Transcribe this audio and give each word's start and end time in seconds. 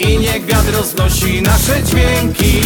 I 0.00 0.18
niech 0.18 0.44
wiatr 0.44 0.72
roznosi 0.76 1.42
nasze 1.42 1.82
dźwięki. 1.82 2.60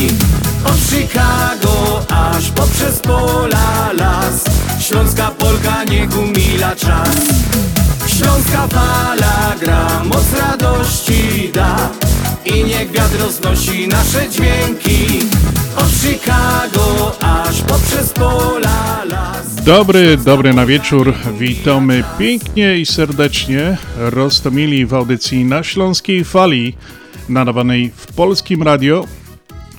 Od 0.64 0.78
Chicago 0.90 2.02
aż 2.08 2.50
poprzez 2.50 2.98
pola 2.98 3.92
las. 3.92 4.44
Śląska 4.80 5.30
Polka 5.30 5.84
niech 5.84 6.18
umila 6.18 6.76
czas. 6.76 7.16
Śląska 8.06 8.68
fala 8.68 9.54
gra, 9.60 10.04
moc 10.04 10.24
radości 10.40 11.50
da. 11.54 11.90
I 12.44 12.64
niech 12.64 12.90
wiatr 12.90 13.18
roznosi 13.20 13.88
nasze 13.88 14.28
dźwięki. 14.30 15.18
Od 15.76 15.90
Chicago 16.02 17.16
aż 17.20 17.62
poprzez 17.62 18.08
pola 18.12 19.04
las. 19.04 19.54
Dobry, 19.64 20.16
dobry 20.16 20.54
na 20.54 20.66
wieczór. 20.66 21.14
Witamy 21.38 22.04
pięknie 22.18 22.78
i 22.78 22.86
serdecznie. 22.86 23.76
Roztomili 23.96 24.86
w 24.86 24.94
audycji 24.94 25.44
na 25.44 25.62
Śląskiej 25.62 26.24
Fali, 26.24 26.74
nadawanej 27.28 27.90
w 27.96 28.12
Polskim 28.12 28.62
Radio, 28.62 29.04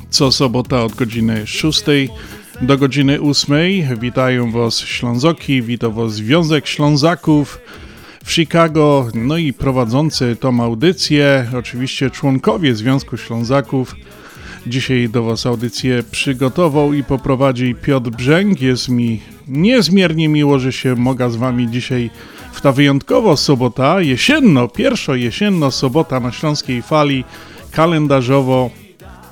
co 0.10 0.32
sobota 0.32 0.84
od 0.84 0.96
godziny 0.96 1.48
6 1.48 1.84
do 2.62 2.78
godziny 2.78 3.22
8. 3.22 3.58
Witają 4.02 4.52
Was 4.52 4.80
Ślązoki, 4.80 5.62
wita 5.62 5.90
Was 5.90 6.14
Związek 6.14 6.68
Ślązaków 6.68 7.60
w 8.24 8.32
Chicago, 8.32 9.08
no 9.14 9.38
i 9.38 9.54
prowadzący 9.54 10.36
tą 10.36 10.64
audycję, 10.64 11.48
oczywiście 11.58 12.10
członkowie 12.10 12.76
Związku 12.76 13.18
Ślązaków, 13.18 13.96
Dzisiaj 14.68 15.10
do 15.10 15.24
Was 15.24 15.46
audycję 15.46 16.04
przygotował 16.12 16.94
i 16.94 17.04
poprowadzi 17.04 17.76
Piotr 17.76 18.10
Brzęk. 18.10 18.62
Jest 18.62 18.90
mi 18.90 19.22
niezmiernie 19.48 20.30
miło, 20.30 20.60
że 20.60 20.72
się 20.72 20.96
mogę 20.96 21.32
z 21.32 21.36
Wami 21.36 21.72
dzisiaj 21.72 22.10
w 22.56 22.62
ta 22.62 22.72
wyjątkowo 22.72 23.38
sobota, 23.38 24.02
jesienno, 24.02 24.68
pierwsza 24.68 25.16
jesienno 25.16 25.72
sobota 25.72 26.20
na 26.20 26.32
Śląskiej 26.32 26.82
Fali, 26.82 27.24
kalendarzowo 27.72 28.70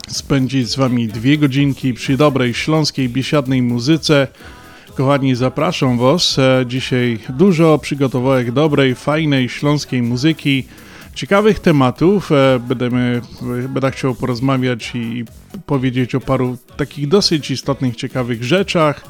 spędzić 0.07 0.69
z 0.69 0.75
Wami 0.75 1.07
dwie 1.07 1.38
godzinki 1.38 1.94
przy 1.94 2.17
dobrej 2.17 2.53
śląskiej 2.53 3.09
biesiadnej 3.09 3.61
muzyce. 3.61 4.27
Kochani, 4.95 5.35
zapraszam 5.35 5.97
Was. 5.97 6.39
E, 6.39 6.66
dzisiaj 6.67 7.19
dużo 7.29 7.77
przygotowałek 7.77 8.51
dobrej, 8.51 8.95
fajnej 8.95 9.49
śląskiej 9.49 10.01
muzyki 10.01 10.63
ciekawych 11.16 11.59
tematów. 11.59 12.31
E, 12.31 12.59
będziemy, 12.59 13.21
będę 13.69 13.91
chciał 13.91 14.16
porozmawiać 14.16 14.91
i 14.95 15.25
powiedzieć 15.66 16.16
o 16.16 16.19
paru 16.19 16.57
takich 16.77 17.07
dosyć 17.07 17.51
istotnych, 17.51 17.95
ciekawych 17.95 18.44
rzeczach. 18.44 19.05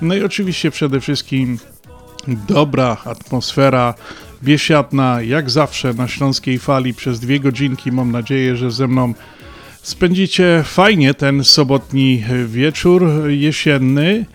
No 0.00 0.14
i 0.14 0.22
oczywiście 0.22 0.70
przede 0.70 1.00
wszystkim 1.00 1.58
dobra 2.28 2.96
atmosfera 3.04 3.94
biesiadna, 4.42 5.22
jak 5.22 5.50
zawsze 5.50 5.94
na 5.94 6.08
Śląskiej 6.08 6.58
Fali 6.58 6.94
przez 6.94 7.20
dwie 7.20 7.40
godzinki. 7.40 7.92
Mam 7.92 8.12
nadzieję, 8.12 8.56
że 8.56 8.70
ze 8.70 8.88
mną 8.88 9.14
spędzicie 9.82 10.62
fajnie 10.64 11.14
ten 11.14 11.44
sobotni 11.44 12.24
wieczór 12.46 13.28
jesienny. 13.28 14.26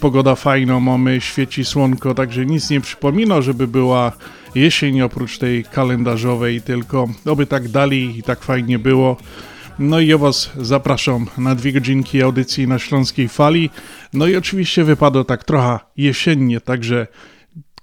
Pogoda 0.00 0.34
fajna, 0.34 0.80
mamy, 0.80 1.20
świeci 1.20 1.64
słonko, 1.64 2.14
także 2.14 2.46
nic 2.46 2.70
nie 2.70 2.80
przypomina, 2.80 3.42
żeby 3.42 3.68
była 3.68 4.12
jesień 4.54 5.02
oprócz 5.02 5.38
tej 5.38 5.64
kalendarzowej, 5.64 6.62
tylko 6.62 7.08
oby 7.26 7.46
tak 7.46 7.68
dali 7.68 8.18
i 8.18 8.22
tak 8.22 8.42
fajnie 8.42 8.78
było. 8.78 9.16
No 9.78 10.00
i 10.00 10.06
ja 10.06 10.18
Was 10.18 10.50
zapraszam 10.56 11.26
na 11.38 11.54
dwie 11.54 11.72
godzinki 11.72 12.22
audycji 12.22 12.68
na 12.68 12.78
Śląskiej 12.78 13.28
Fali. 13.28 13.70
No 14.12 14.26
i 14.26 14.36
oczywiście 14.36 14.84
wypadło 14.84 15.24
tak 15.24 15.44
trochę 15.44 15.78
jesiennie, 15.96 16.60
także 16.60 17.06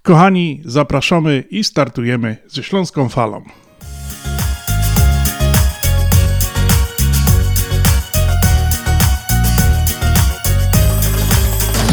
kochani, 0.08 0.62
zapraszamy 0.66 1.44
i 1.50 1.64
startujemy 1.64 2.38
ze 2.48 2.64
Śląską 2.64 3.10
Falą. 3.10 3.44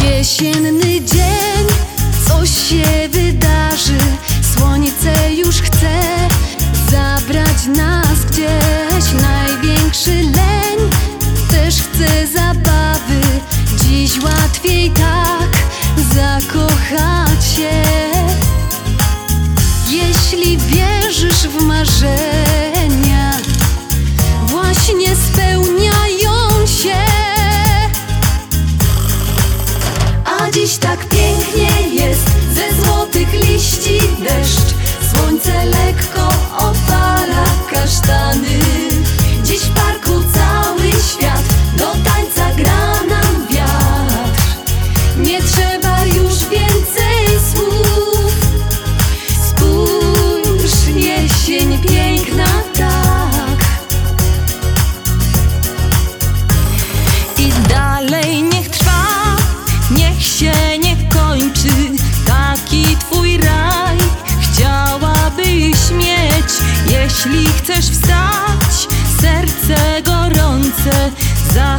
Jesienny 0.05 1.01
dzień, 1.01 1.67
coś 2.29 2.51
się 2.51 3.09
wydarzy 3.09 3.99
Słońce 4.57 5.35
już 5.35 5.63
chce 5.63 6.03
zabrać 6.91 7.67
nas 7.77 8.25
gdzieś 8.25 9.23
Największy 9.23 10.15
leń 10.15 10.91
też 11.55 11.75
chce 11.75 12.27
zabawy. 12.27 13.21
Dziś 13.83 14.23
łatwiej 14.23 14.91
tak 14.91 15.51
zakochać 16.15 17.45
się. 17.57 17.83
Jeśli 19.89 20.59
wierzysz 20.59 21.49
w 21.49 21.63
marzenia 21.63 23.33
Właśnie 24.47 25.17
spełniają 25.17 26.67
się. 26.67 26.97
A 30.25 30.51
dziś 30.51 30.77
tak 30.77 31.09
pięknie 31.09 31.89
jest 32.05 32.31
ze 32.55 32.83
złotych 32.83 33.33
liści 33.33 33.99
deszcz. 34.19 34.75
Słońce 35.13 35.65
lekko 35.65 36.29
opala 36.59 37.45
kasztany 37.71 38.59
Cały 40.23 40.91
świat 40.93 41.43
Do 41.77 41.85
tańca 41.87 42.55
gra 42.57 43.03
nam 43.09 43.47
wiatr. 43.51 44.43
Nie 45.17 45.43
trzeba 45.43 46.05
już 46.05 46.35
więcej 46.39 47.41
słów. 47.55 48.33
Spójrz, 49.49 50.87
jesień 50.97 51.79
piękna 51.79 52.47
tak. 52.79 53.65
I 57.39 57.53
dalej 57.69 58.43
niech 58.43 58.69
trwa 58.69 59.37
Niech 59.91 60.23
się 60.23 60.79
nie 60.79 60.97
kończy. 61.09 61.69
Taki 62.27 62.97
twój 62.97 63.39
raj 63.39 63.99
Chciałabyś 64.41 65.91
mieć, 65.91 66.53
jeśli 66.87 67.47
chcesz 67.47 67.91
wstać 67.91 68.94
Serce 69.25 70.03
gorące 70.03 71.13
za 71.55 71.77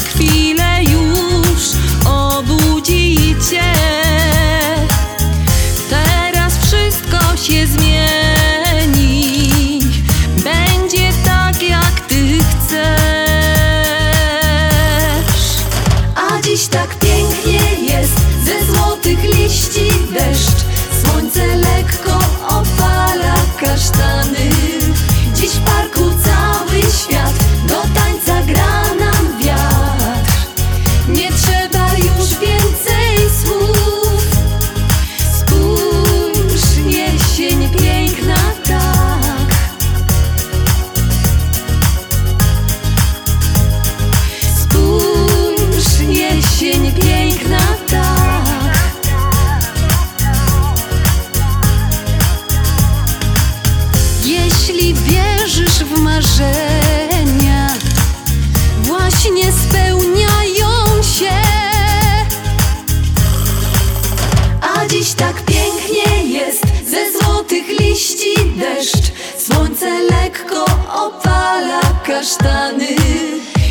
deszcz 68.66 69.12
Słońce 69.38 70.00
lekko 70.12 70.66
opala 70.94 71.82
kasztany 72.06 72.88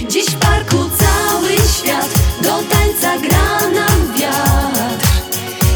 Dziś 0.08 0.26
w 0.26 0.34
parku 0.34 0.76
cały 0.76 1.50
świat 1.52 2.14
Do 2.42 2.50
tańca 2.50 3.28
gra 3.28 3.70
nam 3.70 4.12
wiatr 4.20 5.06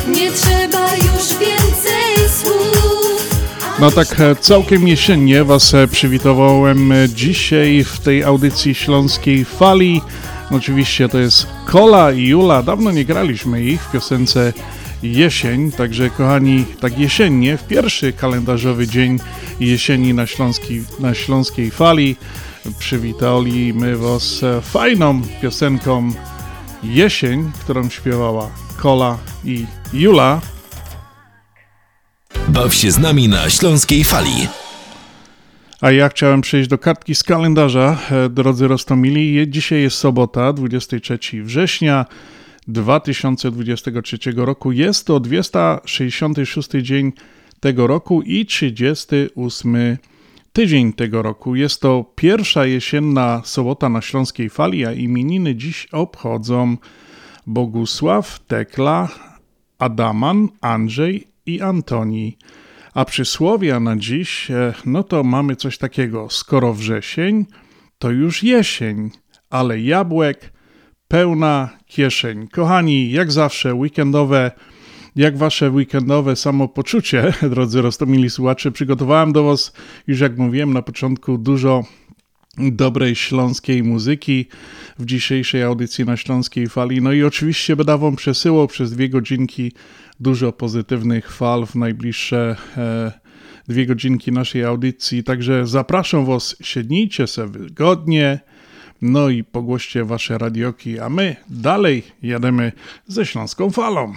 Nie 0.08 0.30
trzeba 0.30 0.94
już 0.94 1.28
więcej 1.28 2.28
słów 2.42 3.30
No 3.78 3.90
tak 3.90 4.20
e, 4.20 4.36
całkiem 4.36 4.88
jesiennie 4.88 5.44
Was 5.44 5.74
e, 5.74 5.88
przywitowałem 5.88 6.92
e, 6.92 7.08
dzisiaj 7.08 7.84
w 7.84 8.00
tej 8.00 8.24
audycji 8.24 8.74
Śląskiej 8.74 9.44
Fali. 9.44 10.00
Oczywiście 10.50 11.08
to 11.08 11.18
jest 11.18 11.46
Kola 11.66 12.12
i 12.12 12.26
Jula. 12.26 12.62
Dawno 12.62 12.90
nie 12.90 13.04
graliśmy 13.04 13.62
ich 13.62 13.82
w 13.82 13.90
piosence 13.90 14.52
jesień, 15.02 15.72
także 15.72 16.10
kochani, 16.10 16.64
tak 16.80 16.98
jesiennie, 16.98 17.56
w 17.56 17.66
pierwszy 17.66 18.12
kalendarzowy 18.12 18.86
dzień 18.86 19.18
jesieni 19.60 20.14
na, 20.14 20.26
Śląski, 20.26 20.82
na 21.00 21.14
Śląskiej 21.14 21.70
Fali 21.70 22.16
przywitaliśmy 22.78 23.96
Was 23.96 24.40
fajną 24.62 25.22
piosenką 25.42 26.12
Jesień, 26.82 27.50
którą 27.60 27.90
śpiewała 27.90 28.50
Kola 28.76 29.18
i 29.44 29.66
Jula. 29.92 30.40
Baw 32.48 32.74
się 32.74 32.90
z 32.90 32.98
nami 32.98 33.28
na 33.28 33.50
Śląskiej 33.50 34.04
Fali. 34.04 34.48
A 35.80 35.90
ja 35.90 36.08
chciałem 36.08 36.40
przejść 36.40 36.68
do 36.68 36.78
kartki 36.78 37.14
z 37.14 37.22
kalendarza, 37.22 37.98
e, 38.10 38.28
drodzy 38.28 38.68
Rostomili. 38.68 39.50
Dzisiaj 39.50 39.82
jest 39.82 39.96
sobota, 39.96 40.52
23 40.52 41.42
września 41.42 42.06
2023 42.68 44.18
roku. 44.36 44.72
Jest 44.72 45.06
to 45.06 45.20
266 45.20 46.70
dzień 46.82 47.12
tego 47.60 47.86
roku 47.86 48.22
i 48.22 48.46
38 48.46 49.96
tydzień 50.52 50.92
tego 50.92 51.22
roku. 51.22 51.54
Jest 51.54 51.80
to 51.80 52.12
pierwsza 52.14 52.66
jesienna 52.66 53.42
sobota 53.44 53.88
na 53.88 54.00
Śląskiej 54.00 54.50
Fali, 54.50 54.86
a 54.86 54.92
imieniny 54.92 55.54
dziś 55.54 55.86
obchodzą 55.92 56.76
Bogusław, 57.46 58.40
Tekla, 58.46 59.08
Adaman, 59.78 60.48
Andrzej 60.60 61.28
i 61.46 61.60
Antoni. 61.60 62.36
A 62.94 63.04
przysłowia 63.04 63.80
na 63.80 63.96
dziś, 63.96 64.50
e, 64.50 64.74
no 64.86 65.02
to 65.02 65.24
mamy 65.24 65.56
coś 65.56 65.78
takiego. 65.78 66.26
Skoro 66.30 66.74
wrzesień, 66.74 67.46
to 67.98 68.10
już 68.10 68.42
jesień, 68.42 69.10
ale 69.50 69.80
jabłek 69.80 70.57
pełna 71.08 71.78
kieszeń. 71.86 72.48
Kochani, 72.48 73.10
jak 73.10 73.32
zawsze, 73.32 73.74
weekendowe, 73.74 74.50
jak 75.16 75.38
wasze 75.38 75.70
weekendowe 75.70 76.36
samopoczucie, 76.36 77.32
drodzy 77.50 77.82
Rostomili 77.82 78.30
słuchacze, 78.30 78.72
przygotowałem 78.72 79.32
do 79.32 79.44
was, 79.44 79.72
już 80.06 80.20
jak 80.20 80.38
mówiłem 80.38 80.72
na 80.72 80.82
początku, 80.82 81.38
dużo 81.38 81.84
dobrej 82.58 83.14
śląskiej 83.14 83.82
muzyki 83.82 84.46
w 84.98 85.04
dzisiejszej 85.04 85.62
audycji 85.62 86.04
na 86.04 86.16
Śląskiej 86.16 86.68
Fali. 86.68 87.02
No 87.02 87.12
i 87.12 87.22
oczywiście 87.22 87.76
będę 87.76 87.98
wam 87.98 88.16
przesyłał 88.16 88.66
przez 88.66 88.92
dwie 88.92 89.08
godzinki 89.08 89.72
dużo 90.20 90.52
pozytywnych 90.52 91.32
fal 91.32 91.66
w 91.66 91.74
najbliższe 91.74 92.56
e, 92.76 93.12
dwie 93.68 93.86
godzinki 93.86 94.32
naszej 94.32 94.64
audycji. 94.64 95.24
Także 95.24 95.66
zapraszam 95.66 96.26
was, 96.26 96.56
siednijcie 96.60 97.26
sobie 97.26 97.58
wygodnie, 97.58 98.40
no 99.02 99.28
i 99.28 99.44
pogłoście 99.44 100.04
wasze 100.04 100.38
radioki, 100.38 101.00
a 101.00 101.08
my 101.08 101.36
dalej 101.48 102.02
jademy 102.22 102.72
ze 103.06 103.26
Śląską 103.26 103.70
Falą. 103.70 104.14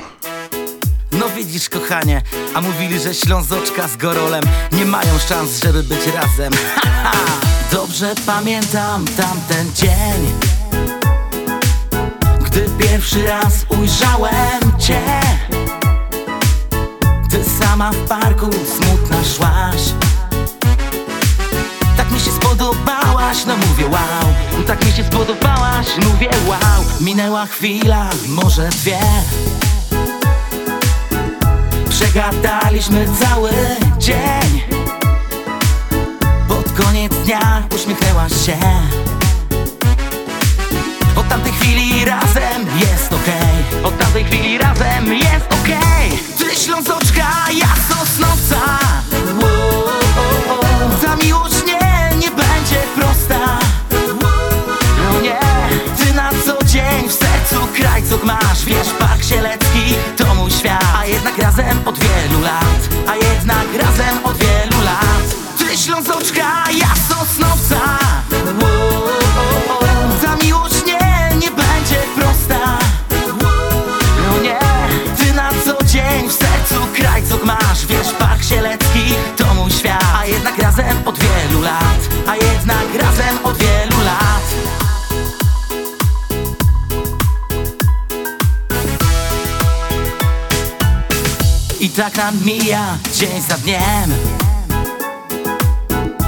No 1.20 1.30
widzisz 1.30 1.70
kochanie, 1.70 2.22
a 2.54 2.62
mówili, 2.62 3.00
że 3.00 3.14
Ślązoczka 3.14 3.88
z 3.88 3.98
Gorolem 3.98 4.44
nie 4.72 4.86
mają 4.86 5.20
szans, 5.30 5.64
żeby 5.64 5.84
być 5.84 6.08
razem. 6.08 6.54
Dobrze 7.72 8.14
pamiętam 8.26 9.06
tamten 9.06 9.74
dzień 9.76 10.52
Gdy 12.46 12.66
pierwszy 12.80 13.24
raz 13.26 13.66
ujrzałem 13.70 14.80
Cię. 14.80 15.02
Ty 17.30 17.44
sama 17.44 17.92
w 17.92 18.08
parku 18.08 18.50
smutna 18.52 19.24
szłaś 19.24 20.11
Tak 21.98 22.12
mi 22.12 22.20
się 22.20 22.32
spodobałaś, 22.32 23.46
no 23.48 23.58
mówię 23.58 23.86
wow. 23.86 24.34
Tak 24.68 24.86
mi 24.86 24.92
się 24.92 25.04
spodobałaś, 25.04 25.88
mówię 25.98 26.30
wow. 26.48 26.84
Minęła 27.02 27.46
chwila, 27.46 28.10
może 28.28 28.70
dwie. 28.70 29.00
Przegadaliśmy 31.90 33.06
cały 33.20 33.52
dzień. 33.98 34.62
Pod 36.48 36.72
koniec 36.72 37.14
dnia 37.26 37.64
uśmiechnęłaś 37.76 38.32
się. 38.46 38.58
Od 41.16 41.28
tamtej 41.30 41.54
chwili 41.54 42.06
razem 42.06 42.66
jest 42.80 43.14
okej. 43.14 43.66
Okay. 43.72 43.84
Od 43.84 43.98
tamtej 43.98 44.26
chwili 44.26 44.58
razem 44.58 45.14
jest 45.14 45.46
okej. 45.62 46.08
Okay. 46.08 46.48
Ty 46.50 46.56
Ślązoczka, 46.56 47.28
ja 47.54 47.68
Sosnowca 47.90 48.80
prosta. 52.96 53.60
No 55.04 55.22
nie, 55.22 55.40
ty 55.98 56.14
na 56.14 56.30
co 56.46 56.64
dzień 56.66 57.10
w 57.10 57.14
sercu 57.14 57.68
krajców 57.74 58.24
masz. 58.24 58.66
Wiesz, 58.66 58.88
Park 59.00 59.24
Sielecki 59.24 59.96
to 60.18 60.36
mój 60.36 60.52
świat. 60.52 60.86
A 60.98 61.06
jednak 61.06 61.38
razem 61.38 61.78
od 61.86 62.00
wielu 62.00 62.42
lat 62.42 62.90
A 63.08 63.16
jednak 63.16 63.68
razem 63.86 64.26
od 64.26 64.38
wielu 64.38 64.84
lat. 64.86 65.26
Ty 65.58 65.78
Ślązoczka, 65.78 66.64
ja 66.72 66.88
Sosnowca. 67.10 67.80
Ta 70.22 70.36
miłość 70.46 70.86
nie, 70.86 71.36
nie 71.36 71.52
będzie 71.52 72.00
prosta. 72.16 72.78
No 74.28 74.42
nie, 74.42 74.60
ty 75.18 75.34
na 75.34 75.50
co 75.66 75.84
dzień 75.84 76.30
w 76.30 76.34
sercu 76.34 76.88
krajców 76.94 77.44
masz. 77.44 77.86
Wiesz, 77.86 78.14
Park 78.20 78.44
Sielecki 78.44 79.16
to 79.38 79.54
mój 79.54 79.72
świat. 79.72 80.04
A 80.22 80.26
jednak 80.26 80.58
razem 80.58 80.98
od 81.06 81.20
wielu 81.20 81.62
lat 81.62 82.02
A 82.28 82.36
jednak 82.36 82.61
tak 92.02 92.18
nam 92.18 92.36
mija 92.46 92.98
dzień 93.14 93.42
za 93.50 93.58
dniem. 93.58 94.12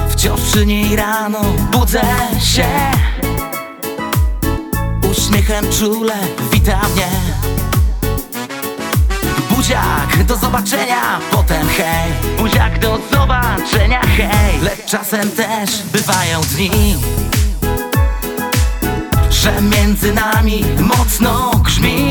Wciąż 0.08 0.40
przy 0.40 0.66
niej 0.66 0.96
rano 0.96 1.40
budzę 1.72 2.02
się. 2.40 2.68
Uśmiechem 5.10 5.64
czule 5.78 6.14
wita 6.52 6.80
mnie. 6.94 7.08
Buziak, 9.50 10.24
do 10.26 10.36
zobaczenia, 10.36 11.20
potem 11.30 11.68
hej. 11.68 12.12
Buziak, 12.38 12.78
do 12.78 12.98
zobaczenia, 13.12 14.00
hej. 14.00 14.60
Lecz 14.62 14.84
czasem 14.86 15.30
też 15.30 15.82
bywają 15.92 16.40
dni 16.40 16.96
Że 19.30 19.62
między 19.62 20.12
nami 20.12 20.64
mocno 20.80 21.50
grzmi 21.64 22.10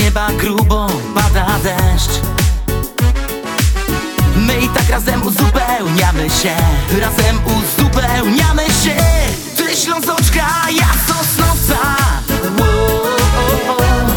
nieba 0.00 0.30
grubo 0.38 0.86
pada 1.14 1.46
deszcz. 1.62 2.20
My 4.36 4.60
i 4.60 4.68
tak 4.68 4.88
razem 4.90 5.22
uzupełniamy 5.22 6.30
się 6.30 6.56
Razem 7.00 7.38
uzupełniamy 7.44 8.64
się. 8.64 8.96
Ty 9.56 9.76
Ślązoczka, 9.76 10.46
ja 10.70 10.88
Sosnowca. 11.06 11.96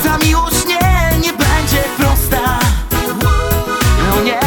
Ta 0.03 0.17
miłość 0.17 0.67
nie, 0.67 1.17
nie 1.19 1.33
będzie 1.33 1.83
prosta. 1.97 2.59
No 4.09 4.21
nie, 4.23 4.39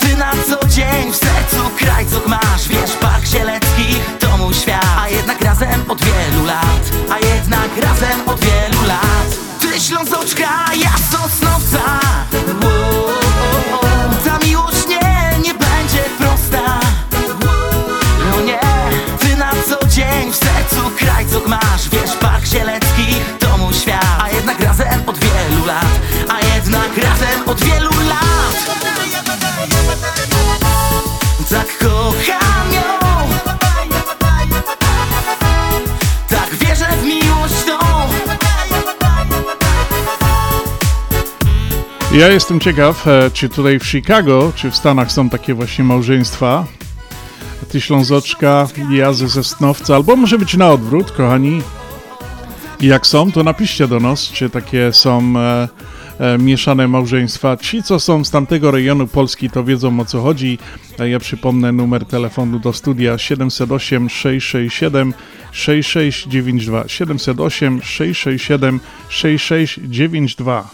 ty 0.00 0.16
na 0.16 0.32
co 0.48 0.68
dzień 0.68 1.12
w 1.12 1.16
sercu 1.16 1.70
krajców 1.78 2.26
masz. 2.26 2.68
Wiesz, 2.68 2.90
Park 3.00 3.26
Sielecki 3.26 4.00
to 4.20 4.52
świat. 4.52 4.86
A 4.98 5.08
jednak 5.08 5.40
razem 5.40 5.90
od 5.90 6.02
wielu 6.04 6.46
lat 6.46 6.90
A 7.10 7.18
jednak 7.18 7.70
razem 7.82 8.28
od 8.28 8.40
wielu 8.40 8.86
lat. 8.86 9.44
Ślązoczka, 9.78 10.63
Ja 42.14 42.28
jestem 42.28 42.60
ciekaw, 42.60 43.08
e, 43.08 43.30
czy 43.30 43.48
tutaj 43.48 43.78
w 43.78 43.86
Chicago, 43.86 44.52
czy 44.54 44.70
w 44.70 44.76
Stanach 44.76 45.12
są 45.12 45.28
takie 45.30 45.54
właśnie 45.54 45.84
małżeństwa. 45.84 46.66
ty 47.68 47.80
Ślązoczka, 47.80 48.68
ja 48.90 49.12
ze 49.12 49.28
Sosnowca, 49.28 49.94
albo 49.94 50.16
może 50.16 50.38
być 50.38 50.56
na 50.56 50.70
odwrót, 50.70 51.12
kochani. 51.12 51.62
Jak 52.80 53.06
są, 53.06 53.32
to 53.32 53.42
napiszcie 53.42 53.88
do 53.88 54.00
nas, 54.00 54.20
czy 54.20 54.50
takie 54.50 54.92
są 54.92 55.34
e, 55.36 55.68
mieszane 56.38 56.88
małżeństwa. 56.88 57.56
Ci, 57.56 57.82
co 57.82 58.00
są 58.00 58.24
z 58.24 58.30
tamtego 58.30 58.70
rejonu 58.70 59.06
Polski, 59.06 59.50
to 59.50 59.64
wiedzą 59.64 60.00
o 60.00 60.04
co 60.04 60.22
chodzi. 60.22 60.58
Ja 60.98 61.18
przypomnę 61.18 61.72
numer 61.72 62.04
telefonu 62.04 62.58
do 62.58 62.72
studia 62.72 63.18
708 63.18 64.08
667 64.08 65.14
6692 65.52 66.84
708 66.88 67.82
667 67.82 68.80
6692 69.08 70.70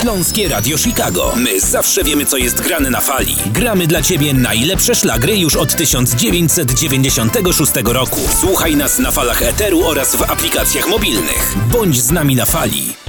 Śląskie 0.00 0.48
Radio 0.48 0.78
Chicago. 0.78 1.32
My 1.36 1.60
zawsze 1.60 2.04
wiemy, 2.04 2.26
co 2.26 2.36
jest 2.36 2.60
grane 2.60 2.90
na 2.90 3.00
fali. 3.00 3.36
Gramy 3.46 3.86
dla 3.86 4.02
Ciebie 4.02 4.34
najlepsze 4.34 4.94
szlagry 4.94 5.38
już 5.38 5.56
od 5.56 5.76
1996 5.76 7.72
roku. 7.84 8.20
Słuchaj 8.40 8.76
nas 8.76 8.98
na 8.98 9.10
falach 9.10 9.42
Eteru 9.42 9.84
oraz 9.84 10.16
w 10.16 10.22
aplikacjach 10.22 10.88
mobilnych. 10.88 11.56
Bądź 11.72 12.00
z 12.00 12.10
nami 12.10 12.36
na 12.36 12.44
fali. 12.44 13.03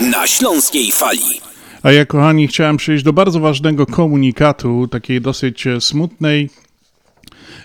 Na 0.00 0.26
Śląskiej 0.26 0.90
Fali. 0.92 1.40
A 1.82 1.92
ja, 1.92 2.06
kochani, 2.06 2.48
chciałem 2.48 2.76
przejść 2.76 3.04
do 3.04 3.12
bardzo 3.12 3.40
ważnego 3.40 3.86
komunikatu, 3.86 4.88
takiej 4.88 5.20
dosyć 5.20 5.66
e, 5.66 5.80
smutnej 5.80 6.50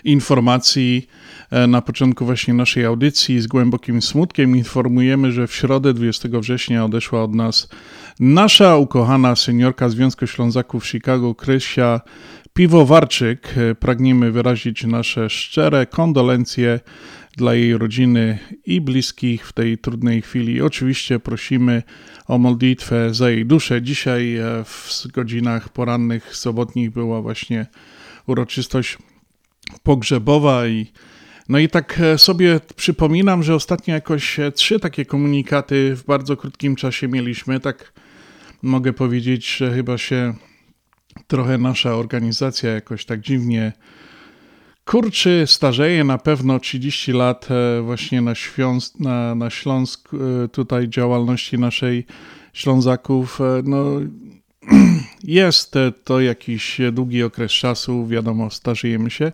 informacji 0.04 1.08
e, 1.50 1.66
na 1.66 1.82
początku 1.82 2.24
właśnie 2.24 2.54
naszej 2.54 2.84
audycji. 2.84 3.40
Z 3.40 3.46
głębokim 3.46 4.02
smutkiem 4.02 4.56
informujemy, 4.56 5.32
że 5.32 5.46
w 5.46 5.54
środę 5.54 5.94
20 5.94 6.28
września 6.32 6.84
odeszła 6.84 7.22
od 7.24 7.34
nas 7.34 7.68
nasza 8.20 8.76
ukochana 8.76 9.36
seniorka 9.36 9.88
Związku 9.88 10.26
Ślązaków 10.26 10.86
Chicago, 10.86 11.34
Krysia 11.34 12.00
Piwowarczyk. 12.54 13.54
E, 13.56 13.74
pragniemy 13.74 14.32
wyrazić 14.32 14.84
nasze 14.84 15.30
szczere 15.30 15.86
kondolencje 15.86 16.80
dla 17.36 17.54
jej 17.54 17.78
rodziny 17.78 18.38
i 18.66 18.80
bliskich 18.80 19.46
w 19.46 19.52
tej 19.52 19.78
trudnej 19.78 20.22
chwili. 20.22 20.62
Oczywiście 20.62 21.18
prosimy 21.20 21.82
o 22.26 22.38
modlitwę 22.38 23.14
za 23.14 23.30
jej 23.30 23.46
duszę. 23.46 23.82
Dzisiaj 23.82 24.36
e, 24.36 24.64
w 24.64 25.06
godzinach 25.12 25.68
porannych, 25.68 26.36
sobotnich 26.36 26.90
była 26.90 27.22
właśnie 27.22 27.66
uroczystość 28.26 28.98
pogrzebowa 29.82 30.66
i 30.66 30.86
no 31.48 31.58
i 31.58 31.68
tak 31.68 32.00
e, 32.00 32.18
sobie 32.18 32.60
przypominam, 32.76 33.42
że 33.42 33.54
ostatnio 33.54 33.94
jakoś 33.94 34.40
trzy 34.54 34.80
takie 34.80 35.04
komunikaty 35.04 35.96
w 35.96 36.04
bardzo 36.04 36.36
krótkim 36.36 36.76
czasie 36.76 37.08
mieliśmy. 37.08 37.60
Tak 37.60 37.92
mogę 38.62 38.92
powiedzieć, 38.92 39.56
że 39.56 39.74
chyba 39.74 39.98
się 39.98 40.34
trochę 41.26 41.58
nasza 41.58 41.94
organizacja 41.94 42.70
jakoś 42.70 43.04
tak 43.04 43.20
dziwnie 43.20 43.72
kurczy, 44.84 45.44
starzeje 45.46 46.04
na 46.04 46.18
pewno 46.18 46.60
30 46.60 47.12
lat 47.12 47.48
e, 47.50 47.82
właśnie 47.82 48.22
na, 48.22 48.34
Świąs 48.34 49.00
na, 49.00 49.34
na 49.34 49.50
Śląsk, 49.50 50.08
tutaj 50.52 50.88
działalności 50.88 51.58
naszej 51.58 52.06
Ślązaków. 52.52 53.38
No, 53.64 53.84
jest 55.24 55.74
to 56.04 56.20
jakiś 56.20 56.80
długi 56.92 57.22
okres 57.22 57.52
czasu, 57.52 58.06
wiadomo, 58.06 58.50
starzejemy 58.50 59.10
się. 59.10 59.32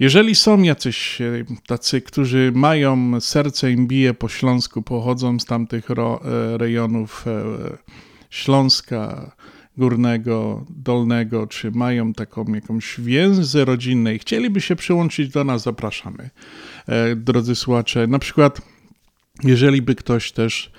Jeżeli 0.00 0.34
są 0.34 0.62
jacyś 0.62 1.20
e, 1.20 1.44
tacy, 1.66 2.00
którzy 2.00 2.52
mają, 2.54 3.20
serce 3.20 3.72
im 3.72 3.86
bije 3.86 4.14
po 4.14 4.28
Śląsku, 4.28 4.82
pochodzą 4.82 5.38
z 5.38 5.44
tamtych 5.44 5.90
ro, 5.90 6.20
e, 6.24 6.58
rejonów 6.58 7.24
e, 7.26 7.42
Śląska, 8.30 9.36
Górnego, 9.76 10.66
Dolnego, 10.70 11.46
czy 11.46 11.70
mają 11.70 12.12
taką 12.12 12.44
jakąś 12.54 13.00
więzę 13.00 13.64
rodzinną 13.64 14.10
i 14.10 14.18
chcieliby 14.18 14.60
się 14.60 14.76
przyłączyć 14.76 15.28
do 15.28 15.44
nas, 15.44 15.62
zapraszamy. 15.62 16.30
Drodzy 17.16 17.54
słuchacze, 17.54 18.06
na 18.06 18.18
przykład 18.18 18.60
jeżeli 19.44 19.82
by 19.82 19.94
ktoś 19.94 20.32
też 20.32 20.70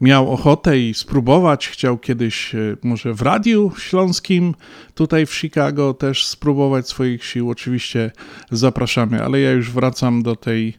miał 0.00 0.32
ochotę 0.32 0.78
i 0.78 0.94
spróbować, 0.94 1.68
chciał 1.68 1.98
kiedyś 1.98 2.54
e, 2.54 2.76
może 2.82 3.14
w 3.14 3.22
Radiu 3.22 3.72
Śląskim 3.78 4.54
tutaj 4.94 5.26
w 5.26 5.34
Chicago 5.34 5.94
też 5.94 6.26
spróbować 6.26 6.88
swoich 6.88 7.24
sił, 7.24 7.50
oczywiście 7.50 8.10
zapraszamy, 8.50 9.24
ale 9.24 9.40
ja 9.40 9.52
już 9.52 9.70
wracam 9.70 10.22
do 10.22 10.36
tej 10.36 10.74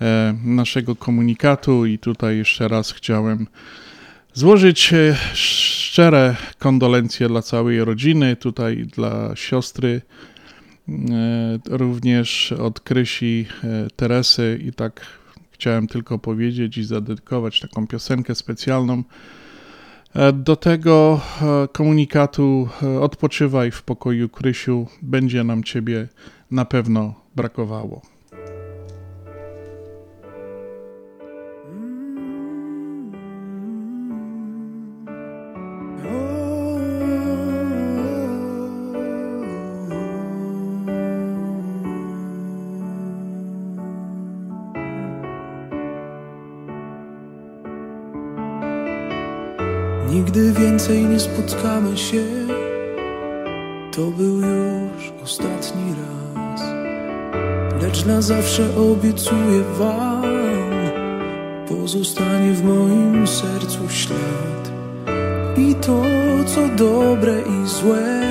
e, 0.00 0.34
naszego 0.44 0.96
komunikatu 0.96 1.86
i 1.86 1.98
tutaj 1.98 2.36
jeszcze 2.36 2.68
raz 2.68 2.92
chciałem 2.92 3.46
złożyć 4.36 4.92
e, 4.92 5.16
szczere 5.34 6.36
kondolencje 6.58 7.28
dla 7.28 7.42
całej 7.42 7.84
rodziny, 7.84 8.36
tutaj 8.36 8.76
dla 8.76 9.36
siostry, 9.36 10.02
również 11.68 12.52
od 12.52 12.80
Krysi, 12.80 13.46
Teresy 13.96 14.60
i 14.64 14.72
tak 14.72 15.06
Chciałem 15.56 15.86
tylko 15.86 16.18
powiedzieć 16.18 16.78
i 16.78 16.84
zadedykować 16.84 17.60
taką 17.60 17.86
piosenkę 17.86 18.34
specjalną. 18.34 19.02
E, 20.14 20.32
do 20.32 20.56
tego 20.56 21.20
e, 21.42 21.68
komunikatu 21.68 22.68
e, 22.82 23.00
odpoczywaj 23.00 23.70
w 23.70 23.82
pokoju 23.82 24.28
Krysiu, 24.28 24.86
będzie 25.02 25.44
nam 25.44 25.64
Ciebie 25.64 26.08
na 26.50 26.64
pewno 26.64 27.14
brakowało. 27.36 28.15
Nigdy 50.36 50.60
więcej 50.60 51.04
nie 51.04 51.20
spotkamy 51.20 51.96
się 51.96 52.22
To 53.92 54.02
był 54.02 54.40
już 54.40 55.12
ostatni 55.24 55.94
raz. 55.94 56.62
Lecz 57.82 58.04
na 58.04 58.22
zawsze 58.22 58.76
obiecuję 58.92 59.62
wam 59.78 60.22
Pozostanie 61.68 62.52
w 62.52 62.64
moim 62.64 63.26
sercu 63.26 63.88
ślad. 63.88 64.72
I 65.56 65.74
to 65.74 66.02
co 66.46 66.68
dobre 66.68 67.34
i 67.40 67.68
złe 67.68 68.22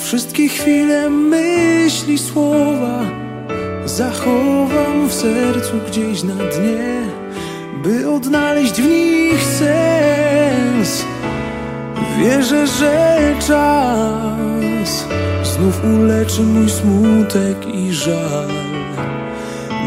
Wszystkie 0.00 0.48
chwile 0.48 1.10
myśli, 1.10 2.18
słowa 2.18 3.04
Zachowam 3.84 5.08
w 5.08 5.12
sercu 5.12 5.72
gdzieś 5.88 6.22
na 6.22 6.34
dnie 6.34 7.13
by 7.84 8.10
odnaleźć 8.10 8.80
w 8.80 8.88
nich 8.88 9.44
sens. 9.44 11.04
Wierzę, 12.18 12.66
że 12.66 13.18
czas 13.46 15.04
znów 15.42 15.84
uleczy 15.84 16.42
mój 16.42 16.70
smutek 16.70 17.74
i 17.74 17.92
żal. 17.92 18.48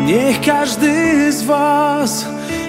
Niech 0.06 0.42
każdy 0.42 1.32
z 1.32 1.44
Was 1.44 2.26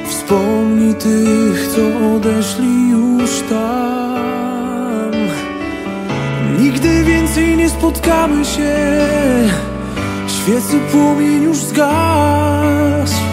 wspomni 0.09 0.95
tych, 0.95 1.69
co 1.75 2.15
odeszli 2.17 2.91
już 2.91 3.31
tam. 3.51 5.13
Nigdy 6.61 7.05
więcej 7.05 7.57
nie 7.57 7.71
spotkamy 7.71 8.45
się, 8.45 8.77
świecy 10.29 10.79
płomień 10.93 11.43
już 11.43 11.57
zgasł. 11.59 13.28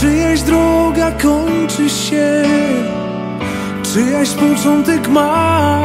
Czyjaś 0.00 0.42
droga 0.42 1.12
kończy 1.12 1.90
się? 1.90 2.42
Czyjaś 3.82 4.30
początek 4.30 5.08
ma? 5.08 5.80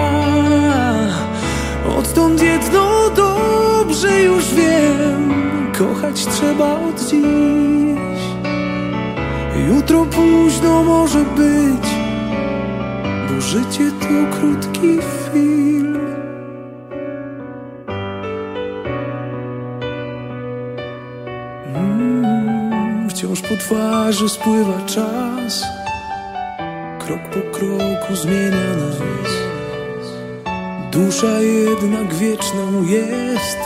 Odtąd 1.98 2.42
jedno 2.42 3.10
dobrze 3.16 4.22
już 4.22 4.54
wiem. 4.54 5.34
Kochać 5.78 6.26
trzeba 6.26 6.74
od 6.74 7.00
dziś. 7.00 8.24
Jutro 9.68 10.06
późno 10.06 10.84
może 10.84 11.20
być 11.20 11.90
Bo 13.30 13.42
życie 13.42 13.92
to 14.00 14.38
krótki 14.38 14.98
film 15.34 15.63
po 23.50 23.58
twarzy 23.58 24.30
spływa 24.30 24.82
czas. 24.86 25.64
Krok 27.00 27.22
po 27.22 27.58
kroku 27.58 28.16
zmienia 28.16 28.76
nas. 28.76 29.32
Dusza 30.92 31.42
jednak 31.42 32.14
wieczną 32.14 32.84
jest 32.84 33.58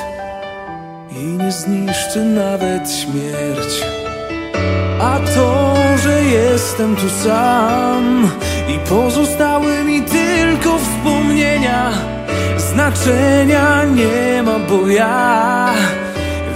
I 1.11 1.23
nie 1.23 1.51
zniszczy 1.51 2.19
nawet 2.19 2.91
śmierć. 2.91 3.83
A 5.01 5.19
to, 5.35 5.75
że 6.03 6.23
jestem 6.23 6.95
tu 6.95 7.09
sam 7.23 8.31
I 8.69 8.89
pozostały 8.89 9.83
mi 9.83 10.01
tylko 10.01 10.79
wspomnienia 10.79 11.91
Znaczenia 12.57 13.83
nie 13.83 14.43
ma, 14.43 14.59
bo 14.59 14.87
ja 14.87 15.73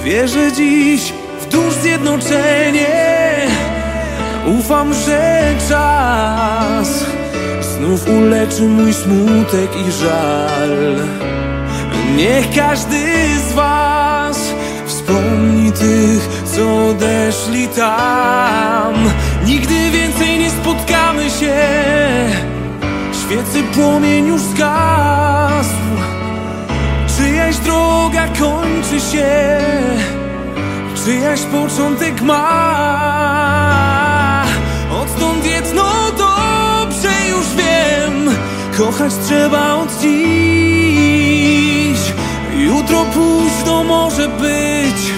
Wierzę 0.03 0.51
dziś 0.51 1.13
w 1.41 1.45
dusz 1.45 1.73
zjednoczenie 1.73 3.10
Ufam, 4.45 4.93
że 4.93 5.43
czas 5.69 7.05
Znów 7.61 8.07
uleczy 8.09 8.61
mój 8.61 8.93
smutek 8.93 9.69
i 9.87 9.91
żal. 9.91 10.95
Niech 12.15 12.55
każdy 12.55 12.97
z 13.49 13.53
was 13.53 14.53
Wspomni 14.85 15.71
tych, 15.71 16.43
co 16.55 16.87
odeszli 16.87 17.67
tam. 17.67 18.93
Nigdy 19.45 19.91
więcej 19.91 20.39
nie 20.39 20.49
spotkamy 20.49 21.29
się. 21.29 21.55
Świecy 23.13 23.63
płomień 23.73 24.27
już 24.27 24.41
zgasł. 24.41 25.75
Czyjaś 27.17 27.57
droga 27.57 28.27
kończy 28.27 28.99
się. 29.11 29.59
Czyjaś 31.05 31.41
początek 31.41 32.21
ma 32.21 34.00
Kochać 38.77 39.13
trzeba 39.25 39.75
od 39.75 39.99
dziś. 40.01 40.21
Jutro 42.57 43.05
późno 43.05 43.83
może 43.83 44.27
być 44.27 45.13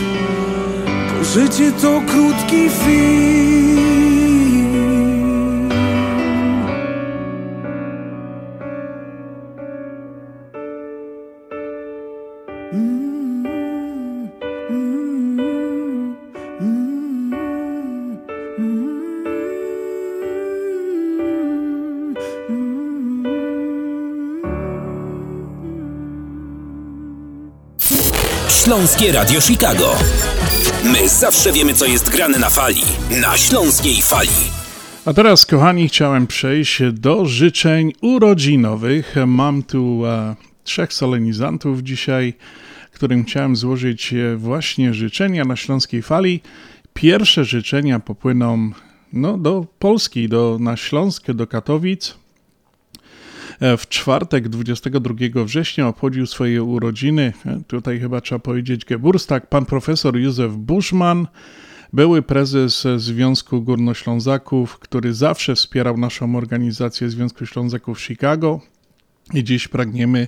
Bo 1.18 1.24
życie 1.24 1.72
to 1.82 2.02
krótki 2.08 2.70
film 2.70 3.93
Śląskie 28.84 29.12
Radio 29.12 29.42
Chicago. 29.42 29.96
My 30.84 31.10
zawsze 31.10 31.52
wiemy, 31.52 31.74
co 31.74 31.86
jest 31.86 32.10
grane 32.10 32.40
na 32.40 32.50
fali. 32.50 32.82
Na 33.22 33.38
Śląskiej 33.38 34.02
Fali. 34.02 34.30
A 35.06 35.14
teraz, 35.14 35.46
kochani, 35.46 35.88
chciałem 35.88 36.28
przejść 36.28 36.82
do 36.94 37.26
życzeń 37.26 37.94
urodzinowych. 38.02 39.16
Mam 39.28 39.64
tu 39.64 40.06
e, 40.06 40.36
trzech 40.64 40.94
solenizantów 40.94 41.82
dzisiaj, 41.82 42.34
którym 42.92 43.24
chciałem 43.24 43.56
złożyć 43.56 44.14
e, 44.14 44.36
właśnie 44.36 44.94
życzenia 44.94 45.46
na 45.46 45.56
Śląskiej 45.56 46.02
Fali. 46.02 46.42
Pierwsze 46.94 47.46
życzenia 47.46 48.00
popłyną 48.00 48.72
no, 49.14 49.38
do 49.38 49.66
Polski, 49.80 50.30
do, 50.30 50.58
na 50.60 50.78
Śląsk, 50.78 51.32
do 51.32 51.48
Katowic. 51.48 52.23
E, 53.60 53.78
w 53.78 53.90
czwartek, 53.90 54.50
22 54.50 55.44
września, 55.44 55.88
obchodził 55.88 56.26
swoje 56.26 56.64
urodziny. 56.64 57.34
E, 57.46 57.60
tutaj 57.68 58.00
chyba 58.00 58.22
trzeba 58.22 58.40
powiedzieć 58.40 58.86
Geburstak, 58.86 59.50
pan 59.50 59.66
profesor 59.66 60.18
Józef 60.18 60.54
Buszman, 60.54 61.28
były 61.94 62.22
prezes 62.22 62.88
Związku 62.98 63.62
Górnoślązaków, 63.62 64.80
który 64.80 65.14
zawsze 65.14 65.56
wspierał 65.56 65.98
naszą 65.98 66.36
organizację 66.36 67.10
Związku 67.10 67.46
Ślązaków 67.46 68.02
Chicago. 68.02 68.62
I 69.34 69.44
dziś 69.44 69.68
pragniemy 69.68 70.28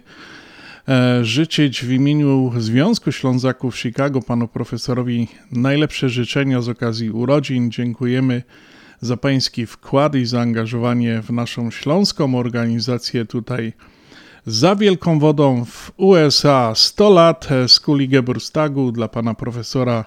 e, 0.88 1.26
życzyć 1.26 1.86
w 1.86 1.92
imieniu 1.92 2.52
Związku 2.58 3.12
Ślązaków 3.12 3.78
Chicago 3.78 4.22
panu 4.22 4.48
profesorowi 4.48 5.28
najlepsze 5.52 6.10
życzenia 6.10 6.62
z 6.62 6.70
okazji 6.70 7.10
urodzin. 7.12 7.72
Dziękujemy 7.72 8.44
za 9.02 9.18
pański 9.18 9.66
wkład 9.66 10.16
i 10.16 10.26
zaangażowanie 10.26 11.22
w 11.22 11.30
naszą 11.30 11.72
śląską 11.72 12.36
organizację 12.36 13.26
tutaj 13.26 13.74
za 14.46 14.76
Wielką 14.76 15.20
Wodą 15.20 15.66
w 15.66 15.92
USA 15.98 16.74
100 16.76 17.10
lat 17.10 17.48
z 17.68 17.80
kuli 17.80 18.10
Geburstagu 18.10 18.92
dla 18.92 19.08
pana 19.08 19.34
profesora 19.34 20.06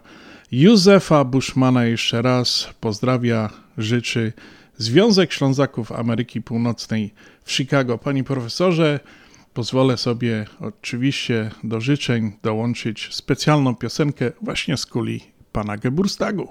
Józefa 0.52 1.24
Bushmana 1.24 1.84
jeszcze 1.84 2.22
raz 2.22 2.68
pozdrawia, 2.80 3.50
życzy 3.78 4.32
Związek 4.76 5.32
Ślązaków 5.32 5.92
Ameryki 5.92 6.42
Północnej 6.42 7.14
w 7.44 7.52
Chicago. 7.52 7.98
Panie 7.98 8.24
profesorze, 8.24 9.00
pozwolę 9.54 9.96
sobie 9.96 10.46
oczywiście 10.60 11.50
do 11.64 11.80
życzeń 11.80 12.32
dołączyć 12.42 13.08
specjalną 13.12 13.74
piosenkę 13.74 14.32
właśnie 14.42 14.76
z 14.76 14.86
kuli 14.86 15.20
pana 15.52 15.76
Geburstagu. 15.76 16.48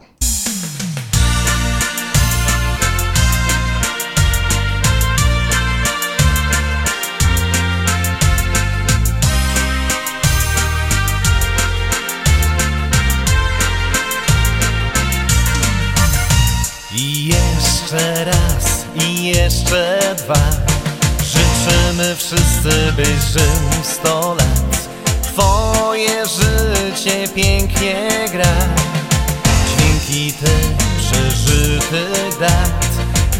Jeszcze 17.88 18.26
raz, 18.26 18.86
i 18.96 19.24
jeszcze 19.24 20.00
dwa. 20.18 20.50
Życzymy 21.24 22.16
wszyscy, 22.16 22.92
byś 22.92 23.08
żył 23.08 23.84
sto 23.84 24.36
lat. 24.36 24.90
Twoje 25.24 26.26
życie 26.26 27.28
pięknie 27.36 28.10
gra. 28.32 28.56
Dźwięki 29.68 30.34
tych 30.34 30.78
przeżytych 30.98 32.40
dat. 32.40 32.88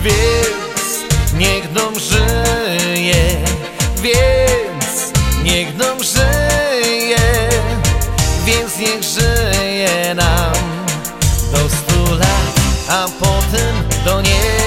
Więc 0.04 1.14
niech 1.34 1.74
dom 1.74 1.94
żyje. 2.00 3.38
Więc 4.02 5.14
niech 5.44 5.78
dom 5.78 6.04
żyje. 6.04 7.50
Więc 8.46 8.78
niech 8.78 9.04
żyje 9.04 10.16
nam 10.16 10.54
do 11.52 11.70
stu 11.70 12.16
lat. 12.16 12.60
A 12.90 13.06
potem 13.20 13.87
do 14.08 14.67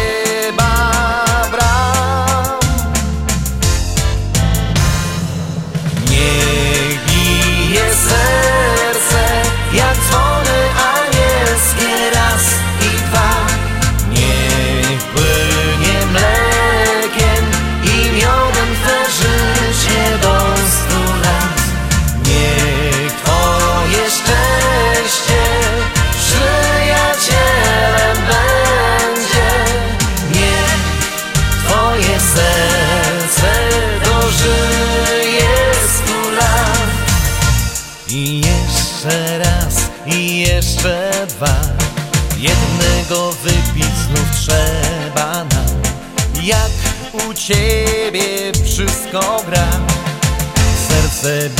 Serce 51.20 51.59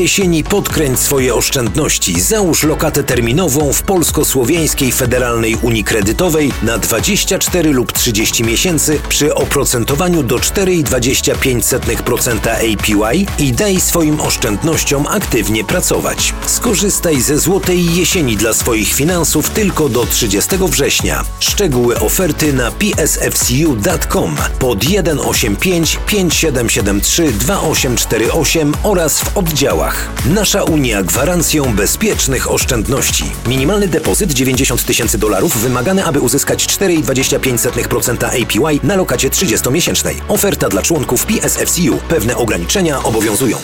jesieni 0.00 0.44
podkręć 0.44 1.00
swoje 1.00 1.34
oszczędności. 1.34 2.20
Załóż 2.20 2.62
lokatę 2.62 3.04
terminową 3.04 3.72
w 3.72 3.82
Polsko-Słowiańskiej 3.82 4.92
Federalnej 4.92 5.56
Unii 5.62 5.84
Kredytowej 5.84 6.52
na 6.62 6.78
24 6.78 7.72
lub 7.72 7.92
30 7.92 8.44
miesięcy 8.44 9.00
przy 9.08 9.34
oprocentowaniu 9.34 10.22
do 10.22 10.36
4,25% 10.36 12.48
APY 12.48 13.26
i 13.38 13.52
daj 13.52 13.80
swoim 13.80 14.20
oszczędnościom 14.20 15.06
aktywnie 15.06 15.64
pracować. 15.64 16.34
Skorzystaj 16.46 17.20
ze 17.20 17.38
złotej 17.38 17.94
jesieni 17.94 18.36
dla 18.36 18.54
swoich 18.54 18.92
finansów 18.92 19.50
tylko 19.50 19.88
do 19.88 20.06
30 20.06 20.56
września. 20.56 21.24
Szczegóły 21.40 22.00
oferty 22.00 22.52
na 22.52 22.70
psfcu.com 22.70 24.36
pod 24.58 24.84
185 24.84 25.98
5773 26.06 27.32
2848 27.32 28.74
oraz 28.82 29.20
w 29.20 29.36
oddziałach. 29.36 29.89
Nasza 30.24 30.62
Unia 30.64 31.02
gwarancją 31.02 31.74
bezpiecznych 31.74 32.50
oszczędności. 32.50 33.24
Minimalny 33.46 33.88
depozyt 33.88 34.32
90 34.32 34.84
tysięcy 34.84 35.18
dolarów 35.18 35.56
wymagany, 35.56 36.04
aby 36.04 36.20
uzyskać 36.20 36.66
4,25% 36.66 38.24
APY 38.24 38.86
na 38.86 38.96
lokacie 38.96 39.30
30-miesięcznej. 39.30 40.14
Oferta 40.28 40.68
dla 40.68 40.82
członków 40.82 41.26
PSFCU. 41.26 41.98
Pewne 42.08 42.36
ograniczenia 42.36 43.02
obowiązują. 43.02 43.56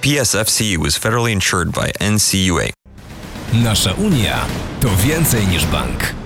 PSFCU 0.00 0.86
is 0.86 0.96
federally 0.96 1.32
insured 1.32 1.70
by 1.70 2.10
NCUA. 2.10 2.70
Nasza 3.52 3.92
Unia 3.92 4.46
to 4.80 4.88
więcej 4.96 5.46
niż 5.46 5.66
bank. 5.66 6.25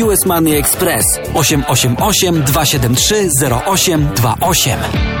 US 0.03 0.25
Money 0.25 0.55
Express 0.57 1.03
888 1.33 2.45
273 2.45 3.29
0828. 3.41 5.20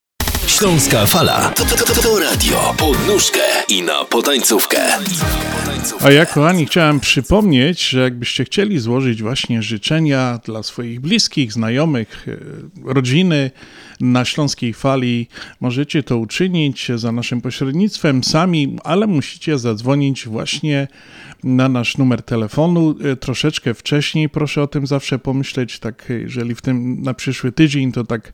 Śląska 0.57 1.05
fala 1.05 1.49
to, 1.55 1.65
to, 1.65 1.75
to, 1.75 2.01
to 2.01 2.19
radio 2.19 2.75
pod 2.77 3.07
nóżkę 3.07 3.39
i 3.69 3.81
na 3.81 4.05
potańcówkę. 4.05 4.77
A 6.01 6.11
ja, 6.11 6.25
kochani, 6.25 6.65
chciałem 6.65 6.99
przypomnieć, 6.99 7.89
że 7.89 7.99
jakbyście 7.99 8.45
chcieli 8.45 8.79
złożyć 8.79 9.21
właśnie 9.21 9.61
życzenia 9.61 10.39
dla 10.45 10.63
swoich 10.63 10.99
bliskich, 10.99 11.53
znajomych, 11.53 12.27
e, 12.27 12.93
rodziny 12.93 13.51
na 13.99 14.25
Śląskiej 14.25 14.73
Fali, 14.73 15.27
możecie 15.59 16.03
to 16.03 16.17
uczynić 16.17 16.91
za 16.95 17.11
naszym 17.11 17.41
pośrednictwem 17.41 18.23
sami, 18.23 18.77
ale 18.83 19.07
musicie 19.07 19.59
zadzwonić 19.59 20.27
właśnie 20.27 20.87
na 21.43 21.69
nasz 21.69 21.97
numer 21.97 22.21
telefonu 22.21 22.95
e, 23.03 23.15
troszeczkę 23.15 23.73
wcześniej. 23.73 24.29
Proszę 24.29 24.61
o 24.61 24.67
tym 24.67 24.87
zawsze 24.87 25.19
pomyśleć, 25.19 25.79
tak 25.79 26.05
jeżeli 26.09 26.55
w 26.55 26.61
tym 26.61 27.01
na 27.01 27.13
przyszły 27.13 27.51
tydzień, 27.51 27.91
to 27.91 28.03
tak 28.03 28.33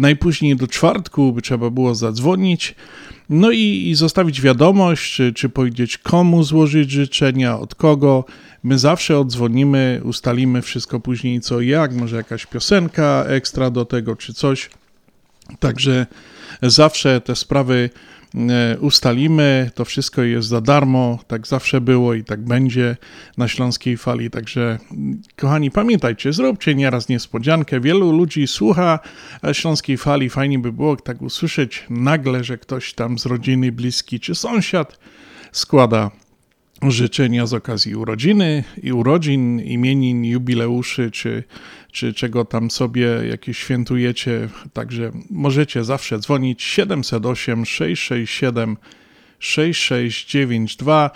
najpóźniej 0.00 0.56
do 0.56 0.66
czwartku 0.66 1.32
by 1.32 1.42
trzeba 1.42 1.70
było 1.70 1.94
zadzwonić, 1.94 2.74
no 3.30 3.50
i, 3.50 3.88
i 3.88 3.94
zostawić 3.94 4.40
wiadomość, 4.40 5.14
czy, 5.14 5.32
czy 5.32 5.48
powiedzieć 5.48 5.98
komu 5.98 6.42
złożyć 6.42 6.90
życzenia, 6.90 7.58
od 7.58 7.74
kogo. 7.74 8.24
My 8.62 8.78
zawsze 8.78 9.18
odzwonimy, 9.18 10.00
ustalimy 10.04 10.62
wszystko 10.62 11.00
później 11.00 11.40
co 11.40 11.60
jak, 11.60 11.94
może 11.94 12.16
jakaś 12.16 12.46
piosenka 12.46 13.24
ekstra 13.28 13.70
do 13.70 13.84
tego, 13.84 14.16
czy 14.16 14.34
coś. 14.34 14.70
Także 15.58 16.06
zawsze 16.62 17.20
te 17.20 17.36
sprawy 17.36 17.90
ustalimy, 18.80 19.70
to 19.74 19.84
wszystko 19.84 20.22
jest 20.22 20.48
za 20.48 20.60
darmo, 20.60 21.18
tak 21.26 21.46
zawsze 21.46 21.80
było 21.80 22.14
i 22.14 22.24
tak 22.24 22.40
będzie 22.40 22.96
na 23.36 23.48
Śląskiej 23.48 23.96
Fali, 23.96 24.30
także 24.30 24.78
kochani 25.36 25.70
pamiętajcie, 25.70 26.32
zróbcie 26.32 26.74
nieraz 26.74 27.08
niespodziankę, 27.08 27.80
wielu 27.80 28.12
ludzi 28.12 28.46
słucha 28.46 28.98
Śląskiej 29.52 29.96
Fali, 29.96 30.30
fajnie 30.30 30.58
by 30.58 30.72
było 30.72 30.96
tak 30.96 31.22
usłyszeć 31.22 31.86
nagle, 31.90 32.44
że 32.44 32.58
ktoś 32.58 32.94
tam 32.94 33.18
z 33.18 33.26
rodziny, 33.26 33.72
bliski 33.72 34.20
czy 34.20 34.34
sąsiad 34.34 34.98
składa 35.52 36.10
życzenia 36.82 37.46
z 37.46 37.54
okazji 37.54 37.94
urodziny 37.94 38.64
i 38.82 38.92
urodzin, 38.92 39.60
imienin, 39.60 40.24
jubileuszy, 40.24 41.10
czy, 41.10 41.44
czy 41.92 42.14
czego 42.14 42.44
tam 42.44 42.70
sobie 42.70 43.06
jakieś 43.06 43.58
świętujecie. 43.58 44.48
Także 44.72 45.10
możecie 45.30 45.84
zawsze 45.84 46.18
dzwonić 46.18 46.62
708 46.62 47.66
667 47.66 48.76
6692. 49.38 51.10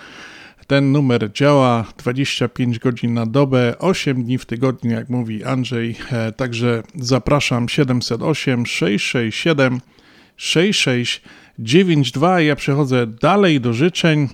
Ten 0.66 0.92
numer 0.92 1.32
działa 1.32 1.84
25 1.98 2.78
godzin 2.78 3.14
na 3.14 3.26
dobę, 3.26 3.78
8 3.78 4.24
dni 4.24 4.38
w 4.38 4.46
tygodniu, 4.46 4.90
jak 4.90 5.08
mówi 5.08 5.44
Andrzej. 5.44 5.96
Także 6.36 6.82
zapraszam 6.94 7.68
708 7.68 8.66
667 8.66 9.80
6692. 10.36 12.40
Ja 12.40 12.56
przechodzę 12.56 13.06
dalej 13.06 13.60
do 13.60 13.72
życzeń. 13.72 14.28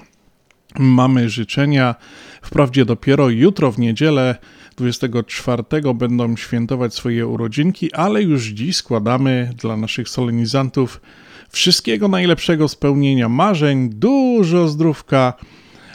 mamy 0.78 1.28
życzenia. 1.28 1.94
Wprawdzie 2.42 2.84
dopiero 2.84 3.28
jutro 3.28 3.72
w 3.72 3.78
niedzielę 3.78 4.36
24 4.80 5.62
będą 5.94 6.36
świętować 6.36 6.94
swoje 6.94 7.26
urodzinki, 7.26 7.92
ale 7.92 8.22
już 8.22 8.46
dziś 8.46 8.76
składamy 8.76 9.50
dla 9.56 9.76
naszych 9.76 10.08
solenizantów 10.08 11.00
wszystkiego 11.50 12.08
najlepszego 12.08 12.68
spełnienia 12.68 13.28
marzeń, 13.28 13.90
dużo 13.90 14.68
zdrówka. 14.68 15.34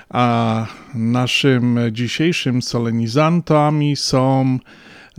A 0.10 0.66
naszym 0.94 1.80
dzisiejszym 1.92 2.62
solenizantami 2.62 3.96
są, 3.96 4.60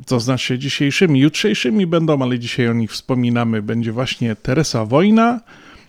to 0.07 0.21
znaczy 0.21 0.59
dzisiejszymi, 0.59 1.21
jutrzejszymi 1.21 1.87
będą, 1.87 2.23
ale 2.23 2.39
dzisiaj 2.39 2.69
o 2.69 2.73
nich 2.73 2.91
wspominamy, 2.93 3.63
będzie 3.63 3.93
właśnie 3.93 4.37
Teresa 4.37 4.85
Wojna, 4.85 5.41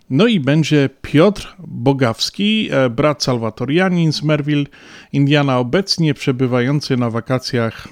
no 0.09 0.27
i 0.27 0.39
będzie 0.39 0.89
Piotr 1.01 1.55
Bogawski, 1.59 2.69
e, 2.71 2.89
brat 2.89 3.23
salwatorianin 3.23 4.13
z 4.13 4.23
Merville, 4.23 4.65
Indiana, 5.13 5.57
obecnie 5.57 6.13
przebywający 6.13 6.97
na 6.97 7.09
wakacjach 7.09 7.87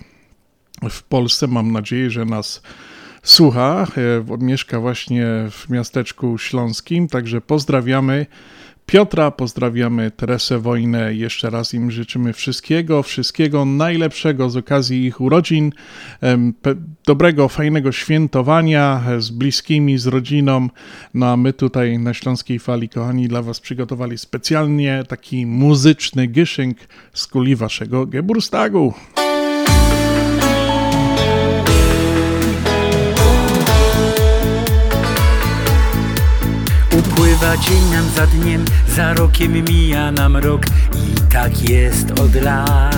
w 0.89 1.03
Polsce. 1.03 1.47
Mam 1.47 1.71
nadzieję, 1.71 2.09
że 2.09 2.25
nas 2.25 2.61
słucha. 3.23 3.87
E, 3.97 4.45
mieszka 4.45 4.79
właśnie 4.79 5.25
w 5.51 5.69
miasteczku 5.69 6.37
śląskim, 6.37 7.07
także 7.07 7.41
pozdrawiamy. 7.41 8.25
Piotra, 8.85 9.31
pozdrawiamy 9.31 10.11
Teresę 10.11 10.59
Wojnę. 10.59 11.13
Jeszcze 11.13 11.49
raz 11.49 11.73
im 11.73 11.91
życzymy 11.91 12.33
wszystkiego, 12.33 13.03
wszystkiego 13.03 13.65
najlepszego 13.65 14.49
z 14.49 14.57
okazji 14.57 15.05
ich 15.05 15.21
urodzin, 15.21 15.71
dobrego, 17.05 17.49
fajnego 17.49 17.91
świętowania 17.91 19.03
z 19.17 19.29
bliskimi, 19.29 19.97
z 19.97 20.07
rodziną. 20.07 20.69
No 21.13 21.31
a 21.31 21.37
my 21.37 21.53
tutaj 21.53 21.99
na 21.99 22.13
Śląskiej 22.13 22.59
Fali, 22.59 22.89
kochani, 22.89 23.27
dla 23.27 23.41
Was 23.41 23.59
przygotowali 23.59 24.17
specjalnie 24.17 25.03
taki 25.07 25.45
muzyczny 25.45 26.27
gyszynk 26.27 26.77
z 27.13 27.27
kuli 27.27 27.55
Waszego 27.55 28.05
Geburstagu. 28.05 28.93
Upływa 37.35 37.57
dzień 37.57 37.89
nam 37.91 38.09
za 38.15 38.27
dniem, 38.27 38.65
za 38.95 39.13
rokiem 39.13 39.53
mija 39.69 40.11
nam 40.11 40.37
rok 40.37 40.65
i 40.95 41.31
tak 41.31 41.69
jest 41.69 42.19
od 42.19 42.35
lat. 42.35 42.95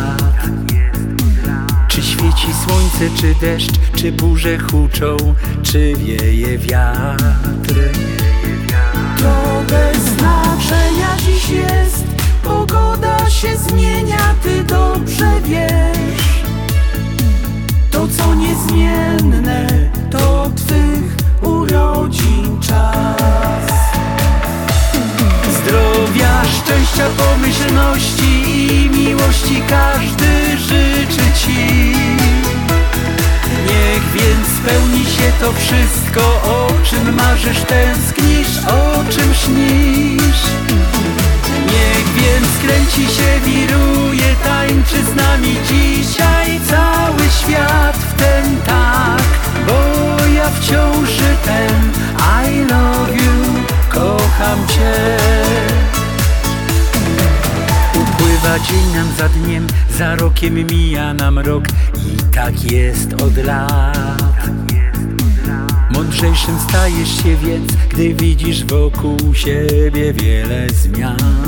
Czy 1.87 2.01
świeci 2.03 2.47
słońce, 2.65 3.17
czy 3.21 3.35
deszcz, 3.45 3.71
czy 3.95 4.11
burze 4.11 4.57
huczą, 4.57 5.17
czy 5.63 5.93
wieje 5.95 6.57
wiatr? 6.57 7.73
To 9.19 9.63
bez 9.69 9.97
znaczenia 9.97 11.17
dziś 11.25 11.49
jest, 11.49 12.03
pogoda 12.43 13.29
się 13.29 13.57
zmienia, 13.57 14.35
ty 14.43 14.63
dobrze 14.63 15.31
wiesz. 15.45 16.43
To 17.91 18.07
co 18.07 18.35
niezmienne, 18.35 19.67
to 20.11 20.51
twych 20.55 21.15
urodzin 21.41 22.61
czas 22.61 23.66
Zdrowia, 25.67 26.43
szczęścia, 26.45 27.09
pomyślności 27.17 28.43
i 28.47 28.89
miłości 28.89 29.63
każdy 29.69 30.57
życzy 30.57 31.31
Ci. 31.35 31.93
Niech 33.67 34.11
więc 34.13 34.47
spełni 34.47 35.05
się 35.05 35.31
to 35.39 35.53
wszystko, 35.53 36.21
o 36.43 36.67
czym 36.83 37.15
marzysz, 37.15 37.61
tęsknisz, 37.61 38.57
o 38.67 39.11
czym 39.11 39.33
śnisz 39.33 40.41
Niech 41.71 42.05
więc 42.15 42.47
kręci 42.61 43.15
się, 43.15 43.39
wiruje, 43.45 44.35
tańczy 44.43 45.03
z 45.11 45.15
nami 45.15 45.55
dzisiaj 45.67 46.59
cały 46.69 47.29
świat 47.41 47.97
w 47.97 48.13
ten 48.13 48.57
tak 48.65 49.23
Bo 49.67 50.25
ja 50.25 50.49
wciąż 50.49 51.09
ten 51.45 51.91
I 52.45 52.59
love 52.59 53.13
you, 53.15 53.63
kocham 53.89 54.67
Cię. 54.67 55.17
Upływa 57.95 58.59
dzień 58.59 58.95
nam 58.95 59.07
za 59.17 59.29
dniem, 59.29 59.67
za 59.97 60.15
rokiem 60.15 60.53
mija 60.71 61.13
nam 61.13 61.39
rok 61.39 61.63
i 61.95 62.33
tak 62.35 62.71
jest 62.71 63.13
od 63.13 63.37
lat. 63.37 64.49
Mądrzejszym 65.93 66.59
stajesz 66.69 67.23
się 67.23 67.35
więc, 67.35 67.73
gdy 67.89 68.13
widzisz 68.13 68.65
wokół 68.65 69.33
siebie 69.33 70.13
wiele 70.13 70.67
zmian 70.69 71.46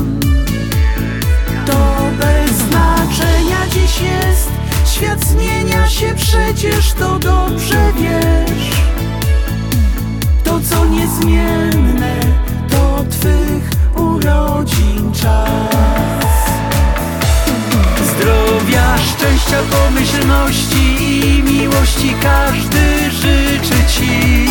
znaczenia 3.10 3.66
dziś 3.68 4.00
jest, 4.00 4.50
świat 4.94 5.24
zmienia 5.24 5.88
się 5.88 6.14
przecież 6.14 6.92
to 6.92 7.18
dobrze 7.18 7.92
wiesz. 7.96 8.70
To 10.44 10.60
co 10.60 10.84
niezmienne, 10.84 12.14
to 12.70 13.04
twych 13.10 13.70
urodzin 13.96 15.12
czas. 15.12 16.36
Zdrowia, 18.04 18.98
szczęścia, 18.98 19.58
pomyślności 19.70 20.96
i 21.00 21.42
miłości 21.42 22.14
każdy 22.22 23.10
życzy 23.10 23.84
Ci. 23.88 24.46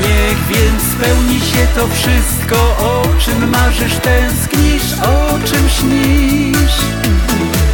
Niech 0.00 0.46
więc 0.48 0.82
spełni 0.82 1.40
się 1.40 1.66
to 1.74 1.88
wszystko, 1.88 2.41
o 2.58 3.02
czym 3.18 3.50
marzysz, 3.50 3.96
tęsknisz, 3.96 4.92
o 5.02 5.38
czym 5.46 5.68
śnisz. 5.68 6.78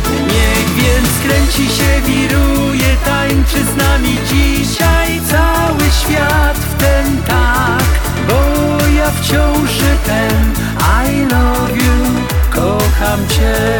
Niech 0.08 0.74
więc 0.74 1.08
kręci 1.22 1.68
się, 1.76 2.00
wiruje, 2.06 2.96
tańczy 3.04 3.64
z 3.64 3.76
nami 3.76 4.18
dzisiaj 4.28 5.20
cały 5.30 5.90
świat 6.00 6.58
w 6.58 6.74
ten 6.74 7.22
tak. 7.22 7.88
Bo 8.28 8.86
ja 8.96 9.10
wciąż 9.10 9.70
ten 10.06 10.52
I 11.06 11.20
love 11.20 11.76
you, 11.76 12.04
kocham 12.50 13.28
Cię 13.28 13.78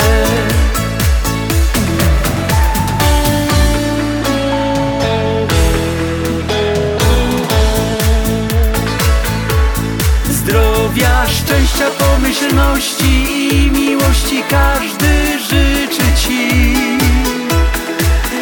szczęścia, 11.31 11.91
pomyślności 11.91 13.27
i 13.55 13.71
miłości 13.71 14.43
każdy 14.49 15.39
życzy 15.39 16.03
Ci. 16.17 16.49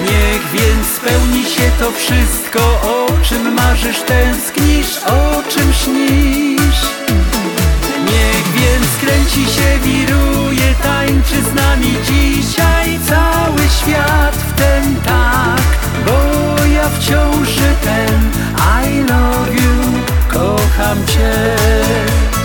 Niech 0.03 0.43
więc 0.53 0.87
spełni 0.87 1.45
się 1.45 1.71
to 1.79 1.93
wszystko, 1.93 2.61
o 2.83 3.07
czym 3.25 3.55
marzysz, 3.55 4.01
tęsknisz, 4.01 4.99
o 5.07 5.43
czym 5.49 5.73
śnisz. 5.73 6.81
Niech 8.05 8.53
więc 8.53 8.87
kręci 9.01 9.45
się, 9.45 9.79
wiruje, 9.83 10.75
tańczy 10.83 11.43
z 11.43 11.55
nami 11.55 11.95
dzisiaj 12.05 12.99
cały 13.09 13.61
świat 13.81 14.37
w 14.37 14.53
ten 14.53 14.97
tak 14.97 15.79
Bo 16.07 16.65
ja 16.65 16.89
wciąż 16.89 17.49
ten 17.85 18.31
I 18.59 18.99
love 18.99 19.55
you, 19.55 20.03
kocham 20.29 21.07
Cię 21.07 22.36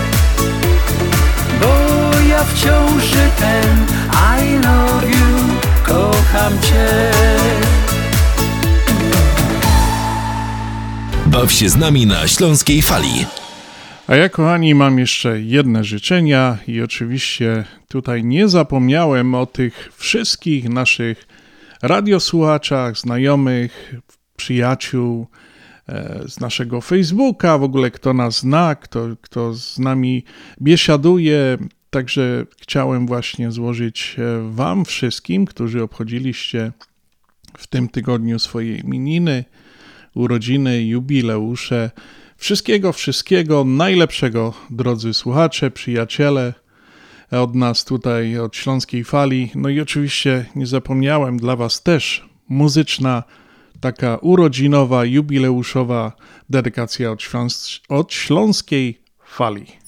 Bo 1.61 2.19
ja 2.29 2.43
wciąż 2.43 3.11
ten 3.39 3.85
I 4.13 4.53
love 4.53 5.07
you, 5.07 5.57
kocham 5.85 6.53
Cię 6.61 7.11
Baw 11.25 11.51
się 11.51 11.69
z 11.69 11.75
nami 11.75 12.05
na 12.05 12.27
Śląskiej 12.27 12.81
Fali. 12.81 13.25
A 14.07 14.15
ja, 14.15 14.29
kochani, 14.29 14.75
mam 14.75 14.99
jeszcze 14.99 15.41
jedne 15.41 15.83
życzenia 15.83 16.57
i 16.67 16.81
oczywiście 16.81 17.65
tutaj 17.87 18.23
nie 18.23 18.47
zapomniałem 18.47 19.35
o 19.35 19.45
tych 19.45 19.89
wszystkich 19.97 20.69
naszych 20.69 21.27
radiosłuchaczach, 21.81 22.97
znajomych, 22.97 23.95
przyjaciół 24.35 25.27
z 26.27 26.39
naszego 26.39 26.81
Facebooka, 26.81 27.57
w 27.57 27.63
ogóle 27.63 27.91
kto 27.91 28.13
nas 28.13 28.39
zna, 28.39 28.75
kto, 28.75 29.07
kto 29.21 29.53
z 29.53 29.79
nami 29.79 30.23
biesiaduje. 30.61 31.57
Także 31.89 32.45
chciałem 32.61 33.07
właśnie 33.07 33.51
złożyć 33.51 34.15
e, 34.17 34.51
Wam 34.51 34.85
wszystkim, 34.85 35.45
którzy 35.45 35.83
obchodziliście 35.83 36.71
w 37.57 37.67
tym 37.67 37.89
tygodniu 37.89 38.39
swoje 38.39 38.77
imieniny, 38.77 39.45
urodziny, 40.15 40.83
jubileusze, 40.83 41.91
Wszystkiego, 42.41 42.93
wszystkiego 42.93 43.63
najlepszego, 43.63 44.53
drodzy 44.69 45.13
słuchacze, 45.13 45.71
przyjaciele, 45.71 46.53
od 47.31 47.55
nas 47.55 47.85
tutaj, 47.85 48.37
od 48.39 48.55
Śląskiej 48.55 49.03
Fali. 49.03 49.51
No 49.55 49.69
i 49.69 49.79
oczywiście 49.79 50.45
nie 50.55 50.67
zapomniałem 50.67 51.37
dla 51.37 51.55
Was 51.55 51.83
też 51.83 52.29
muzyczna, 52.49 53.23
taka 53.81 54.17
urodzinowa, 54.21 55.05
jubileuszowa 55.05 56.11
dedykacja 56.49 57.11
od, 57.11 57.21
Śląs 57.21 57.79
od 57.89 58.13
Śląskiej 58.13 59.01
Fali. 59.25 59.80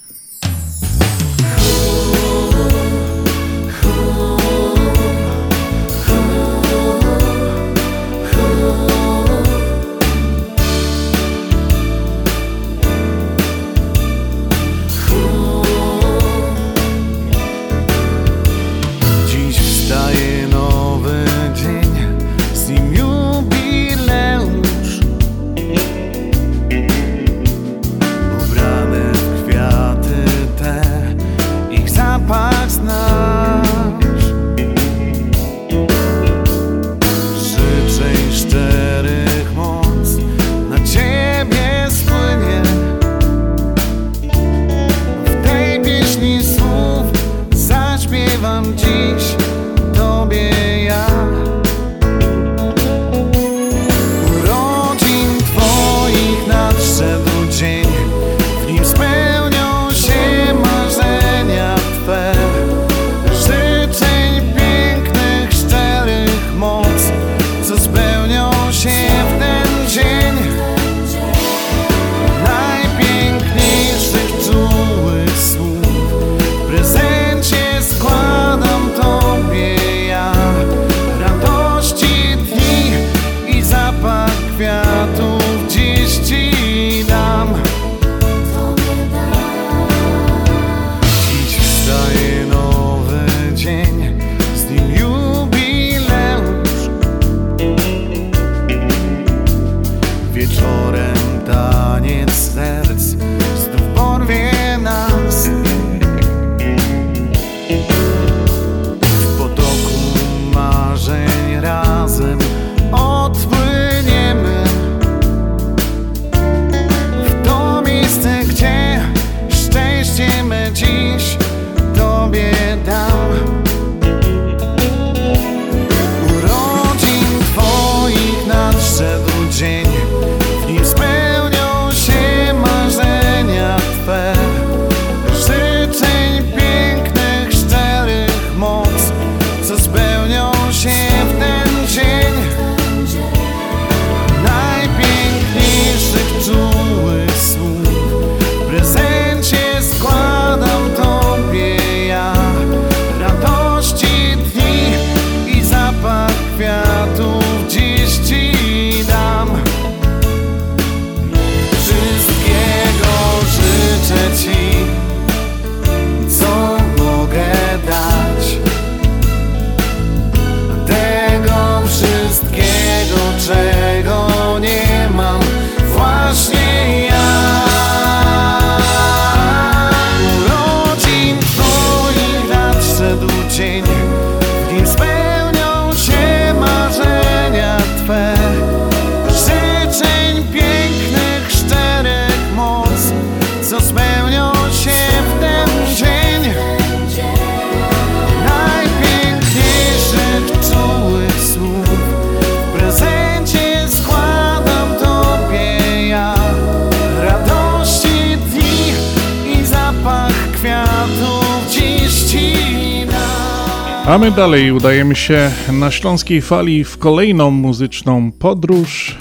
A 214.05 214.17
my 214.17 214.31
dalej 214.31 214.71
udajemy 214.71 215.15
się 215.15 215.51
na 215.71 215.91
śląskiej 215.91 216.41
fali 216.41 216.83
w 216.83 216.97
kolejną 216.97 217.51
muzyczną 217.51 218.31
podróż 218.31 219.15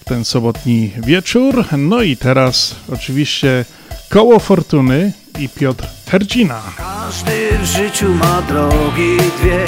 w 0.00 0.04
ten 0.04 0.24
sobotni 0.24 0.90
wieczór. 0.96 1.64
No 1.78 2.02
i 2.02 2.16
teraz 2.16 2.76
oczywiście 2.92 3.64
koło 4.10 4.38
fortuny 4.38 5.12
i 5.38 5.48
Piotr 5.48 5.86
Hercina. 6.10 6.62
Każdy 6.76 7.58
w 7.62 7.64
życiu 7.64 8.14
ma 8.14 8.42
drogi 8.42 9.16
dwie, 9.16 9.66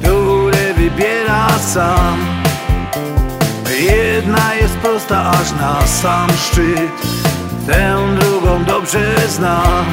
które 0.00 0.74
wybiera 0.74 1.58
sam. 1.58 2.18
Jedna 3.80 4.54
jest 4.54 4.74
prosta 4.76 5.30
aż 5.30 5.52
na 5.52 5.86
sam 5.86 6.28
szczyt 6.30 7.23
tę 7.66 7.98
drugą 8.20 8.64
dobrze 8.64 9.28
znam. 9.28 9.84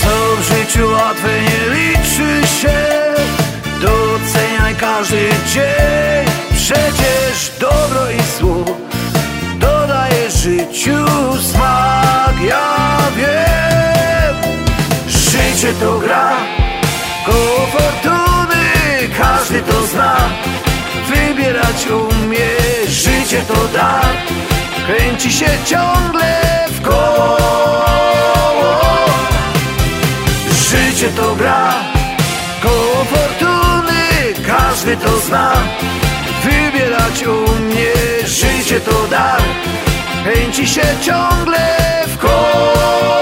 Co 0.00 0.36
w 0.36 0.42
życiu 0.48 0.88
łatwe 0.92 1.28
nie 1.28 1.74
liczy 1.74 2.46
się, 2.60 2.78
doceniaj 3.80 4.74
każdy 4.74 5.28
dzień. 5.54 6.26
Przecież 6.54 7.52
dobro 7.60 8.10
i 8.10 8.38
zło 8.38 8.64
dodaje 9.58 10.30
życiu 10.30 11.06
smak, 11.42 12.34
ja 12.44 12.98
wiem. 13.16 14.60
Życie 15.08 15.72
to 15.80 15.98
gra, 15.98 16.36
koło 17.26 17.66
fortuny, 17.66 18.64
każdy 19.18 19.62
to 19.62 19.86
zna. 19.86 20.16
Wybierać 21.08 21.86
umie, 21.86 22.48
życie 22.88 23.42
to 23.48 23.68
dar, 23.78 24.16
kręci 24.90 25.32
się 25.32 25.46
ciągle 25.64 26.66
w 26.68 26.80
koło. 26.80 27.36
Życie 30.70 31.08
to 31.16 31.34
gra, 31.34 31.74
koło 32.62 33.04
fortuny, 33.04 34.02
każdy 34.46 34.96
to 34.96 35.18
zna. 35.18 35.52
Wybierać 36.44 37.22
umie, 37.22 38.26
życie 38.26 38.80
to 38.80 39.06
dar, 39.10 39.42
kręci 40.24 40.66
się 40.66 40.86
ciągle 41.02 41.76
w 42.06 42.18
koło. 42.18 43.19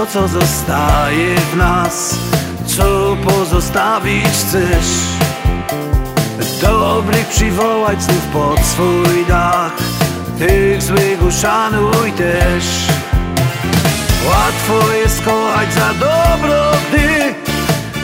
To, 0.00 0.06
co 0.06 0.28
zostaje 0.28 1.36
w 1.36 1.56
nas, 1.56 2.14
co 2.66 3.16
pozostawić 3.26 4.26
chcesz. 4.26 4.86
Dobrych 6.62 7.26
przywołać 7.28 8.02
znów 8.02 8.24
pod 8.32 8.60
swój 8.60 9.26
dach, 9.28 9.72
tych 10.38 10.82
złych 10.82 11.22
uszanuj 11.28 12.12
też. 12.12 12.64
Łatwo 14.28 14.92
jest 14.92 15.22
kochać 15.22 15.74
za 15.74 15.94
dobro, 15.94 16.72
gdy 16.88 17.34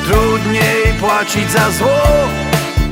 trudniej 0.05 0.95
płacić 1.01 1.51
za 1.51 1.71
zło, 1.71 2.01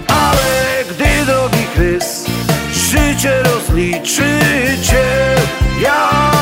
ale 0.09 0.85
gdy 0.91 1.27
drogi 1.27 1.67
Chrys 1.75 2.27
życie 2.73 3.43
rozliczy 3.43 4.41
cię, 4.83 5.05
ja 5.83 6.34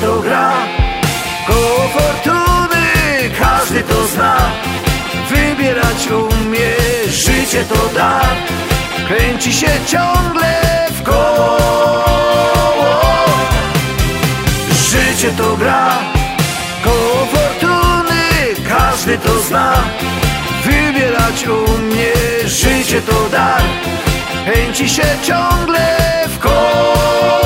to 0.00 0.20
gra, 0.20 0.52
koło 1.46 1.88
fortuny, 1.88 2.86
każdy 3.38 3.82
to 3.82 4.06
zna. 4.06 4.36
Wybierać 5.30 6.08
umie, 6.08 6.72
życie 7.08 7.64
to 7.64 7.94
dar, 7.94 8.36
kręci 9.08 9.52
się 9.52 9.70
ciągle 9.86 10.60
w 10.90 11.02
koło. 11.02 11.58
Życie 14.90 15.30
to 15.38 15.56
gra, 15.56 15.90
koło 16.84 17.26
fortuny, 17.32 18.22
każdy 18.68 19.18
to 19.18 19.40
zna. 19.40 19.72
Wybierać 20.64 21.46
umie, 21.46 22.12
życie 22.46 23.00
to 23.02 23.28
dar, 23.32 23.62
kręci 24.44 24.88
się 24.88 25.06
ciągle 25.22 25.96
w 26.28 26.38
koło. 26.38 27.39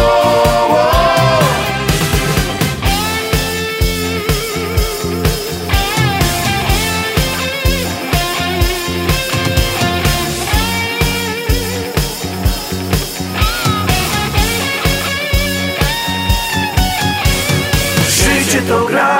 To 18.69 18.85
gra, 18.87 19.19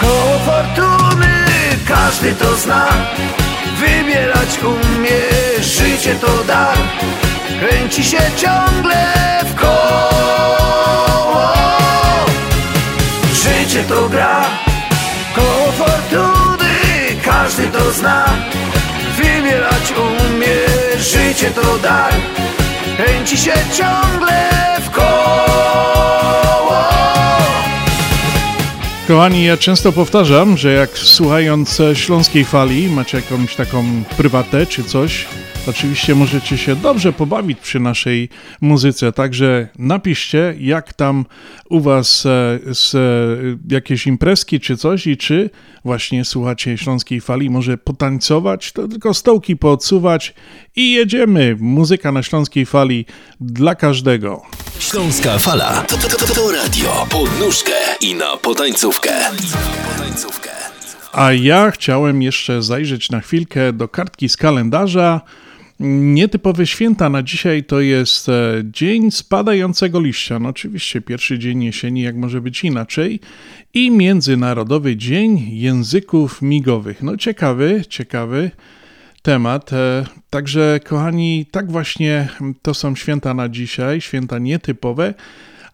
koło 0.00 0.38
fortuny, 0.38 1.44
każdy 1.88 2.34
to 2.34 2.56
zna. 2.56 2.88
Wybierać 3.78 4.58
umie, 4.62 5.20
życie 5.60 6.14
to 6.14 6.44
dar, 6.44 6.76
kręci 7.60 8.04
się 8.04 8.20
ciągle 8.36 9.14
w 9.44 9.54
koło. 9.54 11.52
Życie 13.32 13.84
to 13.88 14.08
gra, 14.08 14.44
koło 15.34 15.72
fortuny, 15.72 16.74
każdy 17.24 17.66
to 17.66 17.92
zna. 17.92 18.24
Wybierać 19.16 19.92
umie, 19.92 20.56
życie 20.98 21.50
to 21.50 21.78
dar, 21.78 22.12
kręci 22.96 23.38
się 23.38 23.54
ciągle 23.72 24.50
w 24.80 24.90
koło. 24.90 26.63
Kochani, 29.08 29.44
ja 29.44 29.56
często 29.56 29.92
powtarzam, 29.92 30.56
że 30.56 30.72
jak 30.72 30.98
słuchając 30.98 31.80
e, 31.80 31.96
Śląskiej 31.96 32.44
Fali 32.44 32.88
macie 32.88 33.16
jakąś 33.16 33.56
taką 33.56 33.84
prywatę 34.16 34.66
czy 34.66 34.84
coś, 34.84 35.26
oczywiście 35.68 36.14
możecie 36.14 36.58
się 36.58 36.76
dobrze 36.76 37.12
pobawić 37.12 37.58
przy 37.58 37.80
naszej 37.80 38.28
muzyce, 38.60 39.12
także 39.12 39.68
napiszcie 39.78 40.54
jak 40.60 40.92
tam 40.92 41.24
u 41.70 41.80
was 41.80 42.26
e, 42.26 42.58
z, 42.74 42.94
e, 42.94 42.98
jakieś 43.74 44.06
imprezki 44.06 44.60
czy 44.60 44.76
coś 44.76 45.06
i 45.06 45.16
czy 45.16 45.50
właśnie 45.84 46.24
słuchacie 46.24 46.78
Śląskiej 46.78 47.20
Fali, 47.20 47.50
może 47.50 47.78
potańcować, 47.78 48.72
to 48.72 48.88
tylko 48.88 49.14
stołki 49.14 49.56
poodsuwać 49.56 50.34
i 50.76 50.92
jedziemy. 50.92 51.56
Muzyka 51.60 52.12
na 52.12 52.22
Śląskiej 52.22 52.66
Fali 52.66 53.06
dla 53.40 53.74
każdego. 53.74 54.42
Śląska 54.78 55.38
Fala 55.38 55.84
to, 55.88 55.96
to, 55.96 56.08
to, 56.08 56.34
to 56.34 56.50
radio 56.50 57.06
pod 57.10 57.40
nóżkę 57.40 57.72
i 58.00 58.14
na 58.14 58.36
potańcówkę. 58.36 59.10
A 61.12 61.32
ja 61.32 61.70
chciałem 61.70 62.22
jeszcze 62.22 62.62
zajrzeć 62.62 63.10
na 63.10 63.20
chwilkę 63.20 63.72
do 63.72 63.88
kartki 63.88 64.28
z 64.28 64.36
kalendarza. 64.36 65.20
Nietypowe 65.86 66.66
święta 66.66 67.08
na 67.08 67.22
dzisiaj 67.22 67.64
to 67.64 67.80
jest 67.80 68.28
e, 68.28 68.62
Dzień 68.64 69.10
Spadającego 69.10 70.00
Liścia. 70.00 70.38
No 70.38 70.48
oczywiście 70.48 71.00
pierwszy 71.00 71.38
dzień 71.38 71.64
jesieni, 71.64 72.02
jak 72.02 72.16
może 72.16 72.40
być 72.40 72.64
inaczej. 72.64 73.20
I 73.74 73.90
Międzynarodowy 73.90 74.96
Dzień 74.96 75.48
Języków 75.50 76.42
Migowych. 76.42 77.02
No 77.02 77.16
ciekawy, 77.16 77.84
ciekawy 77.88 78.50
temat. 79.22 79.72
E, 79.72 80.04
Także 80.30 80.80
kochani, 80.84 81.46
tak 81.50 81.72
właśnie 81.72 82.28
to 82.62 82.74
są 82.74 82.96
święta 82.96 83.34
na 83.34 83.48
dzisiaj, 83.48 84.00
święta 84.00 84.38
nietypowe. 84.38 85.14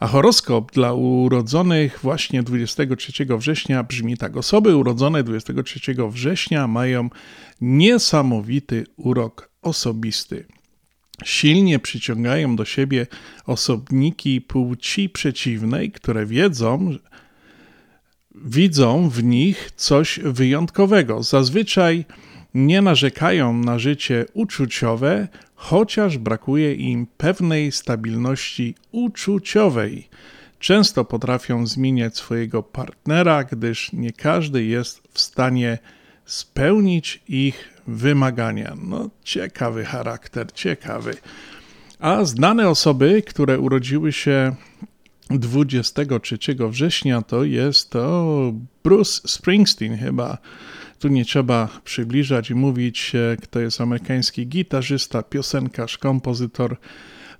A 0.00 0.06
horoskop 0.06 0.72
dla 0.72 0.92
urodzonych 0.92 1.98
właśnie 2.02 2.42
23 2.42 3.26
września 3.38 3.82
brzmi 3.82 4.16
tak. 4.16 4.36
Osoby 4.36 4.76
urodzone 4.76 5.22
23 5.22 5.80
września 6.10 6.66
mają 6.66 7.10
niesamowity 7.60 8.86
urok 8.96 9.49
osobisty. 9.62 10.46
Silnie 11.24 11.78
przyciągają 11.78 12.56
do 12.56 12.64
siebie 12.64 13.06
osobniki 13.46 14.40
płci 14.40 15.08
przeciwnej, 15.08 15.92
które 15.92 16.26
wiedzą, 16.26 16.96
widzą 18.34 19.08
w 19.08 19.24
nich 19.24 19.70
coś 19.76 20.20
wyjątkowego. 20.24 21.22
Zazwyczaj 21.22 22.04
nie 22.54 22.82
narzekają 22.82 23.54
na 23.54 23.78
życie 23.78 24.26
uczuciowe, 24.34 25.28
chociaż 25.54 26.18
brakuje 26.18 26.74
im 26.74 27.06
pewnej 27.16 27.72
stabilności 27.72 28.74
uczuciowej. 28.92 30.08
Często 30.58 31.04
potrafią 31.04 31.66
zmieniać 31.66 32.16
swojego 32.16 32.62
partnera, 32.62 33.44
gdyż 33.44 33.92
nie 33.92 34.12
każdy 34.12 34.64
jest 34.64 35.02
w 35.12 35.20
stanie 35.20 35.78
spełnić 36.30 37.22
ich 37.28 37.68
wymagania. 37.86 38.76
No, 38.82 39.10
ciekawy 39.24 39.84
charakter, 39.84 40.52
ciekawy. 40.52 41.14
A 41.98 42.24
znane 42.24 42.68
osoby, 42.68 43.22
które 43.26 43.58
urodziły 43.58 44.12
się 44.12 44.54
23 45.30 46.38
września 46.68 47.22
to 47.22 47.44
jest 47.44 47.90
to 47.90 48.52
Bruce 48.84 49.20
Springsteen 49.28 49.96
chyba. 49.96 50.38
Tu 50.98 51.08
nie 51.08 51.24
trzeba 51.24 51.68
przybliżać 51.84 52.50
i 52.50 52.54
mówić, 52.54 53.12
kto 53.42 53.60
jest 53.60 53.80
amerykański 53.80 54.46
gitarzysta, 54.46 55.22
piosenkarz, 55.22 55.98
kompozytor 55.98 56.76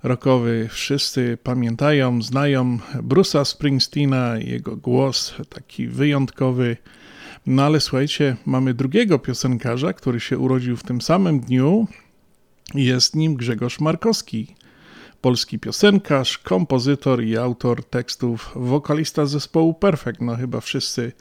rockowy. 0.03 0.67
Wszyscy 0.71 1.37
pamiętają, 1.43 2.21
znają 2.21 2.77
Bruce'a 2.95 3.45
Springsteena, 3.45 4.37
jego 4.37 4.77
głos 4.77 5.33
taki 5.49 5.87
wyjątkowy. 5.87 6.77
No 7.45 7.63
ale 7.63 7.79
słuchajcie, 7.79 8.35
mamy 8.45 8.73
drugiego 8.73 9.19
piosenkarza, 9.19 9.93
który 9.93 10.19
się 10.19 10.37
urodził 10.37 10.77
w 10.77 10.83
tym 10.83 11.01
samym 11.01 11.39
dniu. 11.39 11.87
Jest 12.73 13.15
nim 13.15 13.35
Grzegorz 13.35 13.79
Markowski 13.79 14.55
polski 15.21 15.59
piosenkarz, 15.59 16.37
kompozytor 16.37 17.23
i 17.23 17.37
autor 17.37 17.83
tekstów, 17.83 18.51
wokalista 18.55 19.25
zespołu 19.25 19.73
Perfect. 19.73 20.21
No 20.21 20.35
chyba 20.35 20.61
wszyscy 20.61 21.11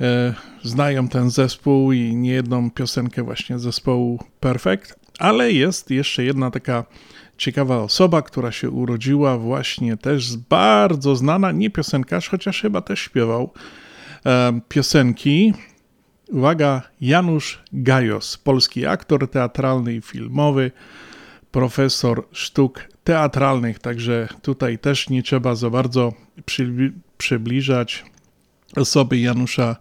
e, 0.00 0.34
znają 0.62 1.08
ten 1.08 1.30
zespół 1.30 1.92
i 1.92 2.16
niejedną 2.16 2.70
piosenkę 2.70 3.22
właśnie 3.22 3.58
zespołu 3.58 4.24
Perfect, 4.40 4.98
ale 5.18 5.52
jest 5.52 5.90
jeszcze 5.90 6.24
jedna 6.24 6.50
taka 6.50 6.84
ciekawa 7.38 7.78
osoba, 7.78 8.22
która 8.22 8.52
się 8.52 8.70
urodziła 8.70 9.38
właśnie 9.38 9.96
też 9.96 10.36
bardzo 10.36 11.16
znana, 11.16 11.52
nie 11.52 11.70
piosenkarz, 11.70 12.28
chociaż 12.28 12.62
chyba 12.62 12.80
też 12.80 13.00
śpiewał 13.00 13.52
piosenki. 14.68 15.54
Uwaga, 16.28 16.82
Janusz 17.00 17.62
Gajos, 17.72 18.38
polski 18.38 18.86
aktor 18.86 19.30
teatralny 19.30 19.94
i 19.94 20.00
filmowy, 20.00 20.70
profesor 21.50 22.26
sztuk 22.32 22.88
teatralnych, 23.04 23.78
także 23.78 24.28
tutaj 24.42 24.78
też 24.78 25.08
nie 25.08 25.22
trzeba 25.22 25.54
za 25.54 25.70
bardzo 25.70 26.12
przybliżać 27.18 28.04
osoby 28.76 29.18
Janusza 29.18 29.76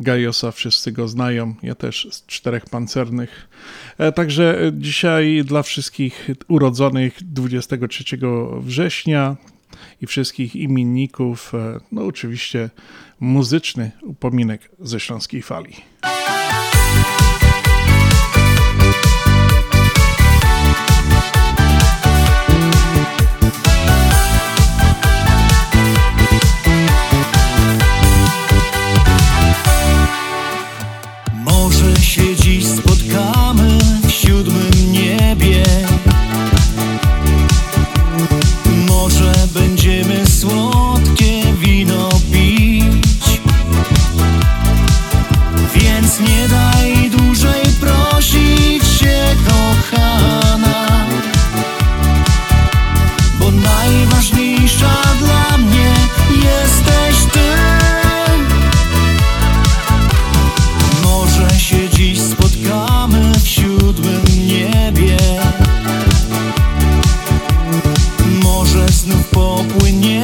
Gajosa, 0.00 0.52
wszyscy 0.52 0.92
go 0.92 1.08
znają, 1.08 1.54
ja 1.62 1.74
też 1.74 2.08
z 2.10 2.26
czterech 2.26 2.64
pancernych. 2.64 3.48
E, 3.98 4.12
także 4.12 4.72
dzisiaj 4.72 5.42
dla 5.44 5.62
wszystkich 5.62 6.30
urodzonych 6.48 7.18
23 7.20 8.04
września 8.60 9.36
i 10.02 10.06
wszystkich 10.06 10.56
imienników, 10.56 11.54
e, 11.54 11.80
no 11.92 12.06
oczywiście 12.06 12.70
muzyczny 13.20 13.90
upominek 14.02 14.70
ze 14.78 15.00
Śląskiej 15.00 15.42
Fali. 15.42 15.76
Błękitne 69.36 70.15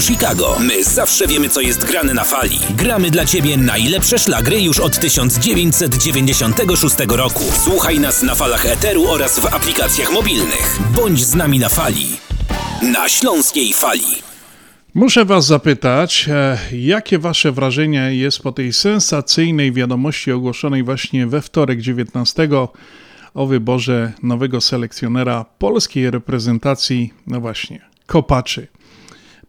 Radio 0.00 0.14
Chicago. 0.14 0.56
My 0.60 0.84
zawsze 0.84 1.26
wiemy, 1.26 1.48
co 1.48 1.60
jest 1.60 1.84
grane 1.84 2.14
na 2.14 2.24
fali. 2.24 2.58
Gramy 2.76 3.10
dla 3.10 3.24
Ciebie 3.24 3.56
najlepsze 3.56 4.18
szlagry 4.18 4.60
już 4.60 4.78
od 4.78 4.98
1996 4.98 6.96
roku. 7.08 7.44
Słuchaj 7.64 8.00
nas 8.00 8.22
na 8.22 8.34
falach 8.34 8.66
Eteru 8.66 9.08
oraz 9.08 9.38
w 9.38 9.46
aplikacjach 9.46 10.12
mobilnych. 10.12 10.78
Bądź 10.96 11.24
z 11.24 11.34
nami 11.34 11.58
na 11.58 11.68
fali. 11.68 12.06
Na 12.82 13.08
Śląskiej 13.08 13.72
Fali. 13.72 14.22
Muszę 14.94 15.24
Was 15.24 15.46
zapytać, 15.46 16.26
e, 16.28 16.58
jakie 16.72 17.18
Wasze 17.18 17.52
wrażenie 17.52 18.14
jest 18.14 18.38
po 18.38 18.52
tej 18.52 18.72
sensacyjnej 18.72 19.72
wiadomości 19.72 20.32
ogłoszonej 20.32 20.82
właśnie 20.82 21.26
we 21.26 21.42
wtorek 21.42 21.80
19 21.80 22.48
o 23.34 23.46
wyborze 23.46 24.12
nowego 24.22 24.60
selekcjonera 24.60 25.44
polskiej 25.58 26.10
reprezentacji, 26.10 27.14
no 27.26 27.40
właśnie, 27.40 27.80
kopaczy. 28.06 28.66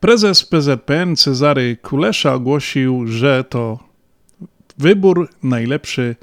Prezes 0.01 0.43
PZPN 0.43 1.15
Cezary 1.15 1.77
Kulesza 1.81 2.33
ogłosił, 2.33 3.07
że 3.07 3.43
to 3.43 3.79
wybór 4.77 5.29
najlepszy 5.43 6.15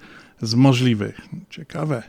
z 0.42 0.54
możliwych. 0.54 1.20
Ciekawe. 1.50 2.02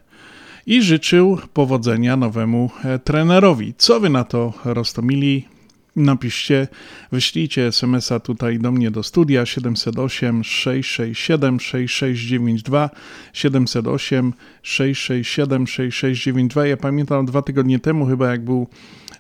I 0.66 0.82
życzył 0.82 1.38
powodzenia 1.54 2.18
nowemu 2.18 2.70
e, 2.84 3.00
trenerowi. 3.00 3.74
Co 3.78 4.00
wy 4.00 4.10
na 4.10 4.24
to, 4.24 4.54
Rostomili? 4.66 5.48
Napiszcie, 5.96 6.68
wyślijcie 7.12 7.68
SMS-a 7.68 8.20
tutaj 8.20 8.60
do 8.60 8.72
mnie 8.72 8.92
do 8.92 9.04
studia 9.04 9.46
708 9.46 10.44
667 10.44 11.60
6692 11.60 12.90
708 13.34 14.34
667 14.64 15.68
6692. 15.68 16.66
Ja 16.66 16.78
pamiętam 16.78 17.26
dwa 17.26 17.42
tygodnie 17.42 17.80
temu 17.80 18.06
chyba 18.06 18.32
jak 18.32 18.46
był 18.46 18.68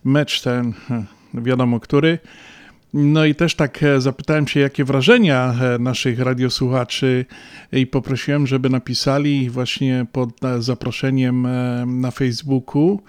mecz 0.03 0.41
ten, 0.41 0.73
wiadomo 1.33 1.79
który, 1.79 2.19
no 2.93 3.25
i 3.25 3.35
też 3.35 3.55
tak 3.55 3.83
e, 3.83 4.01
zapytałem 4.01 4.47
się, 4.47 4.59
jakie 4.59 4.85
wrażenia 4.85 5.55
e, 5.61 5.79
naszych 5.79 6.19
radiosłuchaczy 6.19 7.25
i 7.71 7.87
poprosiłem, 7.87 8.47
żeby 8.47 8.69
napisali 8.69 9.49
właśnie 9.49 10.05
pod 10.11 10.43
e, 10.43 10.61
zaproszeniem 10.61 11.47
na 12.01 12.11
Facebooku, 12.11 13.01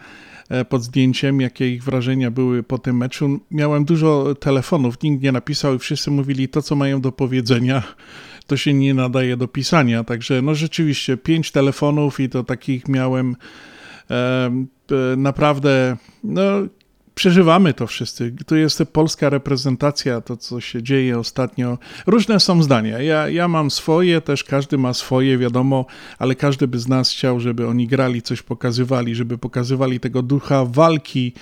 pod 0.69 0.83
zdjęciem, 0.83 1.41
jakie 1.41 1.75
ich 1.75 1.85
wrażenia 1.85 2.31
były 2.31 2.63
po 2.63 2.79
tym 2.79 2.97
meczu. 2.97 3.41
Miałem 3.51 3.85
dużo 3.85 4.35
telefonów, 4.35 5.03
nikt 5.03 5.23
nie 5.23 5.33
napisał 5.33 5.75
i 5.75 5.79
wszyscy 5.79 6.11
mówili 6.11 6.49
to, 6.49 6.63
co 6.63 6.77
mają 6.77 7.01
do 7.01 7.13
powiedzenia, 7.13 7.83
to 8.47 8.57
się 8.57 8.75
nie 8.75 8.95
nadaje 8.95 9.37
do 9.37 9.49
pisania. 9.49 10.05
Także 10.05 10.43
no 10.43 10.55
rzeczywiście 10.55 11.17
pięć 11.17 11.51
telefonów 11.51 12.21
i 12.21 12.29
to 12.29 12.45
takich 12.45 12.89
miałem 12.89 13.37
naprawdę 15.17 15.97
no, 16.25 16.43
przeżywamy 17.15 17.75
to 17.75 17.87
wszyscy. 17.87 18.35
Tu 18.47 18.57
jest 18.57 18.83
polska 18.93 19.31
reprezentacja, 19.31 20.21
to 20.21 20.37
co 20.37 20.61
się 20.61 20.83
dzieje 20.83 21.19
ostatnio. 21.19 21.79
Różne 22.07 22.41
są 22.41 22.63
zdania. 22.63 22.99
Ja, 22.99 23.29
ja 23.29 23.49
mam 23.49 23.71
swoje, 23.71 24.21
też 24.21 24.45
każdy 24.45 24.79
ma 24.79 24.95
swoje, 24.95 25.39
wiadomo, 25.39 25.87
ale 26.19 26.35
każdy 26.35 26.69
by 26.69 26.79
z 26.79 26.89
nas 26.89 27.11
chciał, 27.11 27.41
żeby 27.41 27.67
oni 27.67 27.87
grali, 27.87 28.23
coś 28.23 28.43
pokazywali, 28.43 29.15
żeby 29.15 29.39
pokazywali 29.39 30.01
tego 30.01 30.23
ducha 30.23 30.65
walki. 30.65 31.33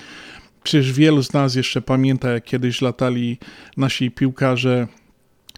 Przecież 0.63 0.93
wielu 0.93 1.23
z 1.23 1.33
nas 1.33 1.55
jeszcze 1.55 1.81
pamięta, 1.81 2.29
jak 2.29 2.43
kiedyś 2.43 2.81
latali 2.81 3.37
nasi 3.77 4.11
piłkarze 4.11 4.87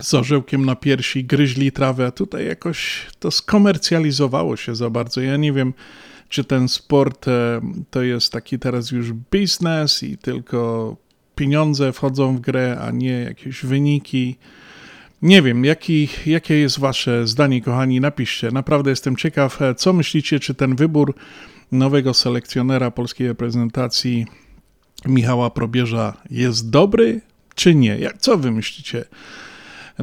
z 0.02 0.14
orzełkiem 0.14 0.66
na 0.66 0.76
piersi, 0.76 1.24
gryźli 1.26 1.72
trawę, 1.72 2.06
a 2.06 2.12
tutaj 2.12 2.46
jakoś 2.46 3.06
to 3.20 3.32
skomercjalizowało 3.32 4.58
się 4.58 4.76
za 4.76 4.90
bardzo. 4.90 5.22
Ja 5.22 5.38
nie 5.38 5.54
wiem, 5.54 5.74
czy 6.32 6.44
ten 6.44 6.68
sport 6.68 7.28
e, 7.28 7.62
to 7.90 8.02
jest 8.02 8.32
taki 8.32 8.60
teraz 8.60 8.92
już 8.92 9.14
biznes 9.14 10.04
i 10.04 10.18
tylko 10.18 10.96
pieniądze 11.36 11.94
wchodzą 11.94 12.36
w 12.38 12.40
grę, 12.40 12.78
a 12.82 12.92
nie 12.92 13.12
jakieś 13.12 13.66
wyniki. 13.66 14.38
Nie 15.22 15.42
wiem, 15.42 15.66
jaki, 15.66 16.10
jakie 16.26 16.60
jest 16.60 16.80
Wasze 16.80 17.28
zdanie, 17.28 17.62
kochani, 17.62 18.00
napiszcie. 18.00 18.52
Naprawdę 18.52 18.90
jestem 18.90 19.16
ciekaw, 19.16 19.62
e, 19.62 19.76
co 19.76 19.94
myślicie, 19.94 20.40
czy 20.40 20.54
ten 20.54 20.76
wybór 20.76 21.16
nowego 21.72 22.14
selekcjonera 22.14 22.92
polskiej 22.92 23.28
reprezentacji 23.28 24.26
Michała 25.06 25.50
Probierza 25.50 26.18
jest 26.30 26.70
dobry, 26.70 27.22
czy 27.56 27.76
nie? 27.76 27.98
Jak, 27.98 28.18
co 28.18 28.38
Wy 28.38 28.52
myślicie? 28.52 29.06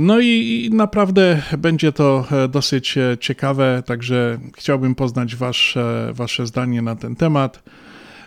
No 0.00 0.20
i, 0.20 0.70
naprawdę 0.72 1.42
będzie 1.58 1.92
to 1.92 2.24
e, 2.32 2.48
dosyć 2.48 2.98
e, 2.98 3.16
ciekawe, 3.20 3.82
także 3.86 4.38
chciałbym 4.56 4.94
poznać 4.94 5.36
wasze, 5.36 6.10
wasze 6.14 6.46
zdanie 6.46 6.82
na 6.82 6.96
ten 6.96 7.16
temat. 7.16 7.62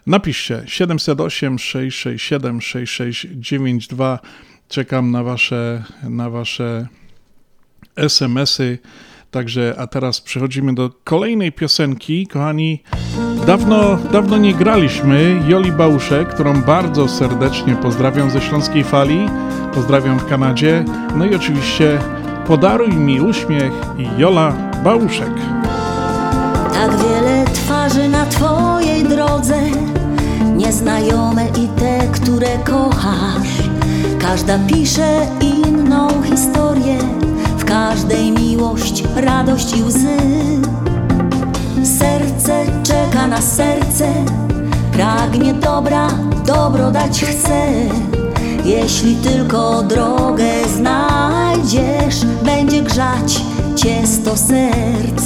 Napiszcie 0.07 0.63
708 0.65 1.59
667 1.59 2.61
6692. 2.61 4.19
Czekam 4.67 5.11
na 5.11 5.23
wasze, 5.23 5.83
na 6.03 6.29
wasze 6.29 6.87
SMS-y. 7.95 8.79
Także, 9.31 9.75
a 9.77 9.87
teraz 9.87 10.21
przechodzimy 10.21 10.75
do 10.75 10.89
kolejnej 11.03 11.51
piosenki. 11.51 12.27
Kochani, 12.27 12.83
dawno, 13.47 13.97
dawno 14.11 14.37
nie 14.37 14.53
graliśmy 14.53 15.41
Joli 15.47 15.71
Bałuszek, 15.71 16.33
którą 16.33 16.61
bardzo 16.61 17.07
serdecznie 17.07 17.75
pozdrawiam 17.75 18.29
ze 18.29 18.41
Śląskiej 18.41 18.83
Fali. 18.83 19.50
Pozdrawiam 19.73 20.19
w 20.19 20.25
Kanadzie. 20.25 20.85
No 21.15 21.25
i 21.25 21.35
oczywiście 21.35 21.99
Podaruj 22.47 22.89
mi 22.89 23.21
uśmiech 23.21 23.71
i 23.97 24.07
Jola 24.17 24.53
Bałuszek. 24.83 25.33
Tak 26.73 26.91
wiele 26.97 27.45
twarzy 27.53 28.09
na 28.09 28.25
Twojej 28.25 29.03
drodze, 29.03 29.61
nieznajome 30.55 31.45
i 31.47 31.67
te, 31.67 32.07
które 32.07 32.57
kochasz. 32.57 33.69
Każda 34.19 34.59
pisze 34.59 35.27
inną 35.41 36.23
historię, 36.23 36.97
w 37.57 37.65
każdej 37.65 38.31
miłość, 38.31 39.03
radość 39.15 39.77
i 39.77 39.83
łzy. 39.83 40.17
Serce 41.83 42.65
czeka 42.83 43.27
na 43.27 43.41
serce, 43.41 44.07
pragnie 44.91 45.53
dobra, 45.53 46.07
dobro 46.45 46.91
dać 46.91 47.21
chce. 47.21 47.61
Jeśli 48.65 49.15
tylko 49.15 49.83
drogę 49.83 50.49
znajdziesz, 50.75 52.25
będzie 52.43 52.81
grzać 52.81 53.41
cię 53.75 54.07
sto 54.07 54.37
serc. 54.37 55.23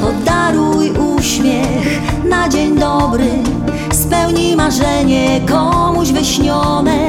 Podaruj 0.00 0.90
uśmiech 0.90 2.00
na 2.28 2.48
dzień 2.48 2.78
dobry, 2.78 3.30
spełnij 3.92 4.56
marzenie 4.56 5.40
komuś 5.48 6.08
wyśnione. 6.08 7.08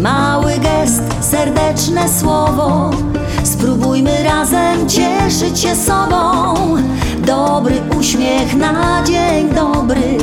Mały 0.00 0.52
gest, 0.52 1.02
serdeczne 1.20 2.08
słowo, 2.20 2.90
spróbujmy 3.44 4.22
razem 4.24 4.88
cieszyć 4.88 5.60
się 5.60 5.76
sobą. 5.76 6.54
Dobry 7.26 7.74
uśmiech 7.98 8.54
na 8.54 9.02
dzień 9.04 9.48
dobry 9.54 10.18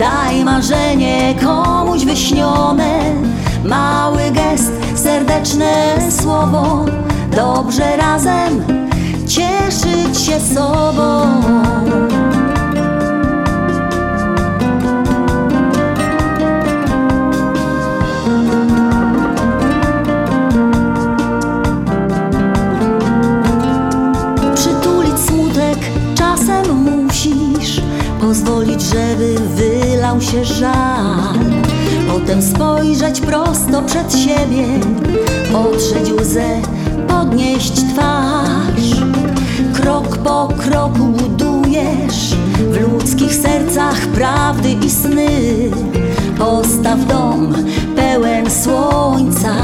Daj 0.00 0.44
marzenie 0.44 1.34
komuś 1.44 2.04
wyśnione. 2.04 3.14
Mały 3.64 4.30
gest, 4.30 4.72
serdeczne 4.94 5.98
słowo. 6.10 6.84
Dobrze 7.36 7.96
razem 7.96 8.64
cieszyć 9.26 10.20
się 10.20 10.40
sobą. 10.54 11.20
Pozwolić, 28.20 28.82
żeby 28.82 29.34
wylał 30.00 30.20
się 30.20 30.44
żal. 30.44 31.38
Potem 32.08 32.42
spojrzeć 32.42 33.20
prosto 33.20 33.82
przed 33.82 34.12
siebie. 34.12 34.64
Otrzeć 35.54 36.12
łzę, 36.12 36.60
podnieść 37.08 37.72
twarz. 37.72 39.02
Krok 39.74 40.16
po 40.16 40.48
kroku 40.58 41.04
budujesz 41.04 42.34
W 42.72 42.80
ludzkich 42.80 43.34
sercach 43.34 44.06
prawdy 44.06 44.72
i 44.86 44.90
sny. 44.90 45.30
Postaw 46.38 47.06
dom 47.06 47.54
pełen 47.96 48.50
słońca. 48.50 49.54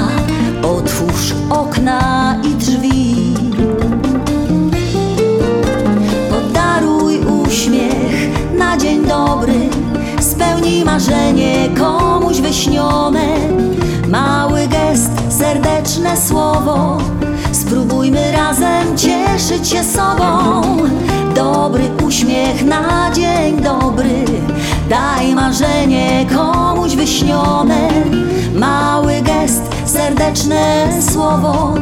Otwórz 0.63 1.35
okna 1.51 2.37
i 2.45 2.55
drzwi. 2.55 3.35
Podaruj 6.31 7.19
uśmiech 7.19 8.29
na 8.59 8.77
dzień 8.77 9.07
dobry 9.07 9.86
Spełnij 10.67 10.85
marzenie 10.85 11.69
komuś 11.79 12.41
wyśnione. 12.41 13.27
Mały 14.09 14.69
gest, 14.69 15.11
serdeczne 15.29 16.17
słowo. 16.17 16.99
Spróbujmy 17.53 18.33
razem 18.33 18.97
cieszyć 18.97 19.69
się 19.69 19.85
sobą. 19.85 20.63
Dobry 21.35 21.85
uśmiech 22.07 22.65
na 22.65 23.11
dzień 23.15 23.61
dobry. 23.61 24.25
Daj 24.89 25.35
marzenie 25.35 26.27
komuś 26.35 26.97
wyśnione. 26.97 27.89
Mały 28.55 29.23
gest, 29.23 29.63
serdeczne 29.85 30.89
słowo. 31.13 31.75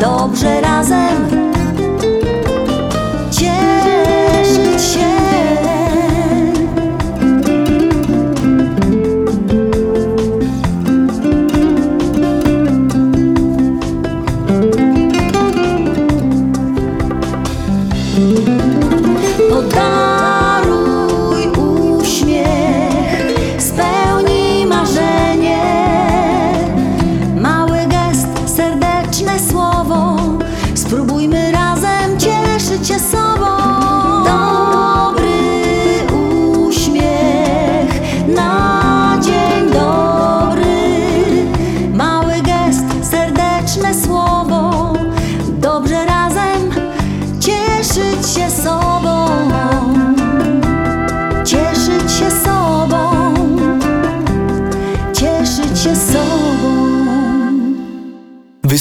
Dobrze 0.00 0.60
razem 0.60 1.30
cieszyć 3.30 4.82
się 4.94 5.29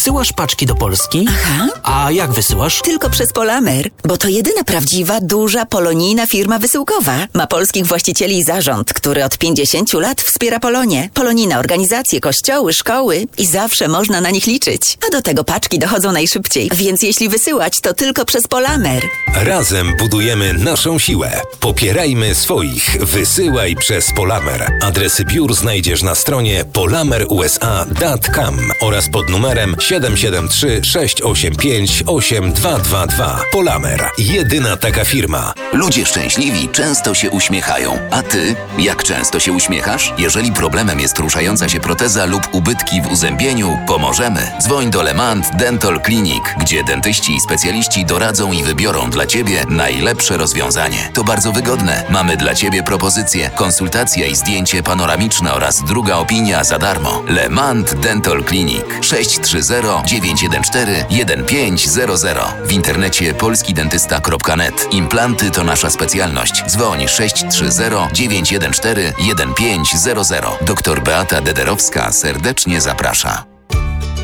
Wysyłasz 0.09 0.33
paczki 0.33 0.65
do 0.65 0.75
Polski? 0.75 1.25
Aha. 1.29 1.67
A 1.83 2.11
jak 2.11 2.31
wysyłasz? 2.31 2.81
Tylko 2.81 3.09
przez 3.09 3.33
Polamer, 3.33 3.89
bo 4.05 4.17
to 4.17 4.27
jedyna 4.27 4.63
prawdziwa, 4.63 5.19
duża, 5.21 5.65
polonijna 5.65 6.27
firma 6.27 6.59
wysyłkowa. 6.59 7.27
Ma 7.33 7.47
polskich 7.47 7.85
właścicieli 7.85 8.37
i 8.37 8.43
zarząd, 8.43 8.93
który 8.93 9.25
od 9.25 9.37
50 9.37 9.93
lat 9.93 10.21
wspiera 10.21 10.59
Polonię. 10.59 11.09
Polonijne 11.13 11.59
organizacje, 11.59 12.19
kościoły, 12.19 12.73
szkoły 12.73 13.27
i 13.37 13.45
zawsze 13.47 13.87
można 13.87 14.21
na 14.21 14.29
nich 14.29 14.47
liczyć. 14.47 14.97
A 15.07 15.11
do 15.11 15.21
tego 15.21 15.43
paczki 15.43 15.79
dochodzą 15.79 16.11
najszybciej, 16.11 16.69
więc 16.73 17.03
jeśli 17.03 17.29
wysyłać, 17.29 17.81
to 17.81 17.93
tylko 17.93 18.25
przez 18.25 18.47
Polamer. 18.47 19.03
Razem 19.35 19.97
budujemy 19.97 20.53
naszą 20.53 20.99
siłę. 20.99 21.41
Popierajmy 21.59 22.35
swoich. 22.35 22.97
Wysyłaj 23.01 23.75
przez 23.75 24.11
Polamer. 24.11 24.71
Adresy 24.81 25.25
biur 25.25 25.55
znajdziesz 25.55 26.03
na 26.03 26.15
stronie 26.15 26.65
polamerusa.com 26.73 28.57
oraz 28.81 29.09
pod 29.09 29.29
numerem 29.29 29.75
773 29.99 30.81
685 30.83 32.03
8222. 32.05 33.41
Polamer. 33.51 34.09
Jedyna 34.17 34.77
taka 34.77 35.05
firma. 35.05 35.53
Ludzie 35.73 36.05
szczęśliwi 36.05 36.69
często 36.69 37.13
się 37.13 37.29
uśmiechają. 37.29 37.99
A 38.11 38.21
ty, 38.21 38.55
jak 38.77 39.03
często 39.03 39.39
się 39.39 39.51
uśmiechasz? 39.51 40.13
Jeżeli 40.17 40.51
problemem 40.51 40.99
jest 40.99 41.19
ruszająca 41.19 41.69
się 41.69 41.79
proteza 41.79 42.25
lub 42.25 42.41
ubytki 42.51 43.01
w 43.01 43.11
uzębieniu, 43.11 43.77
pomożemy. 43.87 44.51
Dzwoń 44.61 44.89
do 44.91 45.01
Lemant 45.01 45.55
Dental 45.55 46.01
Clinic, 46.05 46.43
gdzie 46.59 46.83
dentyści 46.83 47.35
i 47.35 47.41
specjaliści 47.41 48.05
doradzą 48.05 48.51
i 48.51 48.63
wybiorą 48.63 49.09
dla 49.09 49.25
ciebie 49.25 49.65
najlepsze 49.69 50.37
rozwiązanie. 50.37 51.09
To 51.13 51.23
bardzo 51.23 51.51
wygodne. 51.51 52.03
Mamy 52.09 52.37
dla 52.37 52.55
ciebie 52.55 52.83
propozycję, 52.83 53.49
konsultacja 53.55 54.27
i 54.27 54.35
zdjęcie 54.35 54.83
panoramiczne 54.83 55.53
oraz 55.53 55.83
druga 55.83 56.15
opinia 56.17 56.63
za 56.63 56.79
darmo. 56.79 57.23
Lemant 57.27 57.93
Dental 57.93 58.43
Clinic 58.43 58.85
630 59.01 59.78
914 60.05 61.05
1500. 61.47 62.67
W 62.67 62.71
internecie 62.71 63.33
polskidentysta.net. 63.33 64.87
Implanty 64.91 65.51
to 65.51 65.63
nasza 65.63 65.89
specjalność. 65.89 66.63
Dzwoń 66.67 67.07
630 67.07 68.13
914 68.13 69.13
1500. 69.57 70.43
Doktor 70.61 71.03
Beata 71.03 71.41
Dederowska 71.41 72.11
serdecznie 72.11 72.81
zaprasza. 72.81 73.48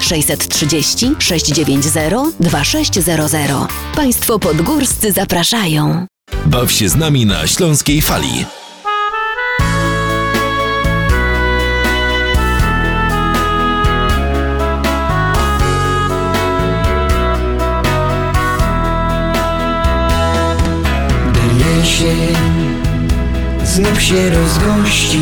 630 0.00 1.14
690 1.18 2.36
2600. 2.40 3.50
Państwo 3.96 4.38
podgórscy 4.38 5.12
zapraszają. 5.12 6.06
Baw 6.46 6.72
się 6.72 6.88
z 6.88 6.96
nami 6.96 7.26
na 7.26 7.46
Śląskiej 7.46 8.02
Fali. 8.02 8.44
Gdy 21.32 21.80
jesień 21.80 22.36
znów 23.64 24.02
się 24.02 24.30
rozgości 24.30 25.20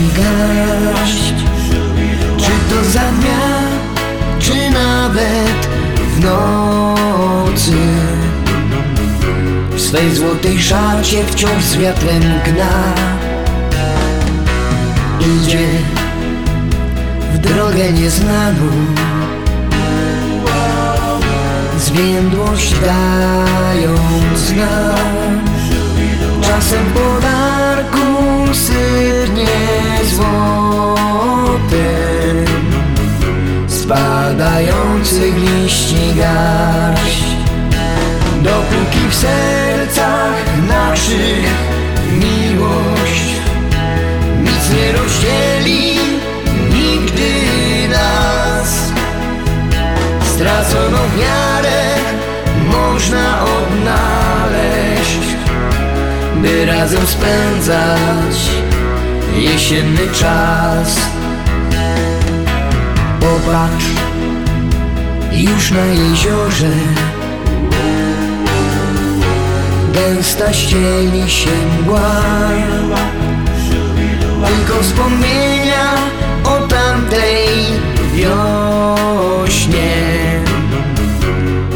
garść? 0.00 1.34
Czy 2.36 2.50
to 2.70 2.84
za 2.90 3.00
dnia, 3.00 3.60
czy 4.38 4.70
nawet 4.70 5.68
w 6.16 6.24
nocy? 6.24 7.76
W 9.70 9.80
swej 9.80 10.14
złotej 10.14 10.62
szacie 10.62 11.24
wciąż 11.24 11.64
z 11.64 11.76
wiatrem 11.76 12.22
gna. 12.22 12.94
Idzie 15.20 15.68
w 17.34 17.38
drogę 17.38 17.92
nieznaną. 17.92 18.70
Zwiędłość 21.78 22.74
dając 22.80 24.50
nam. 24.50 25.40
Czasem 26.42 26.84
podarku 27.74 28.54
sypnie 28.54 29.46
złotem 30.04 31.64
Spadających 33.68 35.34
liści 35.36 36.14
garść. 36.16 37.24
Dopóki 38.42 39.08
w 39.10 39.14
sercach 39.14 40.34
naszych 40.68 41.54
miłość 42.12 43.34
Nic 44.42 44.70
nie 44.76 44.92
rozdzieli 44.92 45.98
nigdy 46.70 47.32
nas. 47.88 48.92
Straconą 50.34 50.98
wiarę 51.18 51.82
można 52.70 53.42
odnaleźć 53.42 54.73
By 56.44 56.66
razem 56.66 57.06
spędzać 57.06 58.50
jesienny 59.36 60.08
czas. 60.12 61.00
Popatrz, 63.20 63.84
już 65.32 65.70
na 65.70 65.84
jeziorze. 65.84 66.70
Gęsta 69.92 70.52
ścieli 70.52 71.30
się 71.30 71.50
mgła. 71.80 72.20
Tylko 74.46 74.82
wspomnienia 74.82 75.94
o 76.44 76.60
tamtej 76.66 77.48
wiośnie. 78.14 79.94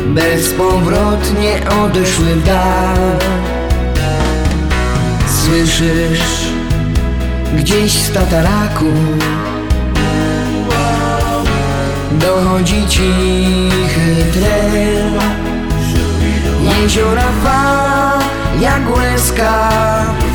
Bezpowrotnie 0.07 1.61
odeszły 1.85 2.35
w 2.35 2.45
dal 2.45 3.19
Słyszysz? 5.49 6.53
Gdzieś 7.57 7.93
z 7.93 8.13
tataraku 8.13 8.93
Dochodzi 12.13 12.87
cichy 12.89 14.25
tren. 14.33 15.19
Jeziora 16.63 17.29
fala 17.45 18.19
jak 18.61 18.97
łezka 18.97 19.71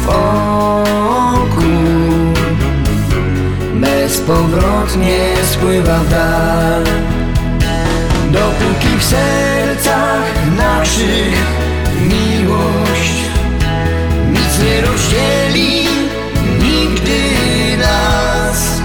w 0.06 0.10
oku. 0.10 1.62
Bezpowrotnie 3.74 5.20
spływa 5.52 6.00
w 6.00 6.10
dal. 6.10 6.84
Dopóki 8.32 8.98
w 9.00 9.04
sercach 9.04 10.56
naszych 10.58 11.46
miłość 12.02 12.83
nie 14.64 14.82
rozdzieli 14.82 15.88
nigdy 16.62 17.22
nas. 17.78 18.82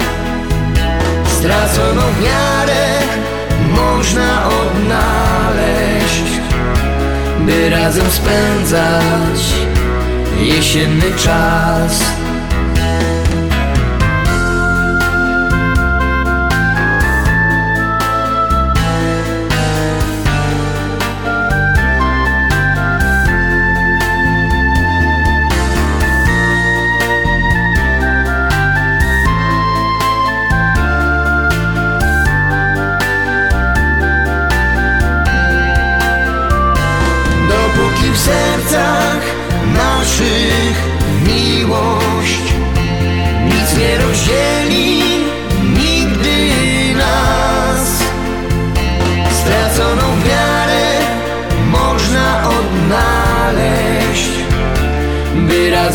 Straconą 1.39 2.03
wiarę 2.22 2.89
można 3.76 4.47
odnaleźć 4.47 6.41
By 7.39 7.70
razem 7.70 8.11
spędzać 8.11 9.55
jesienny 10.41 11.12
czas 11.16 12.18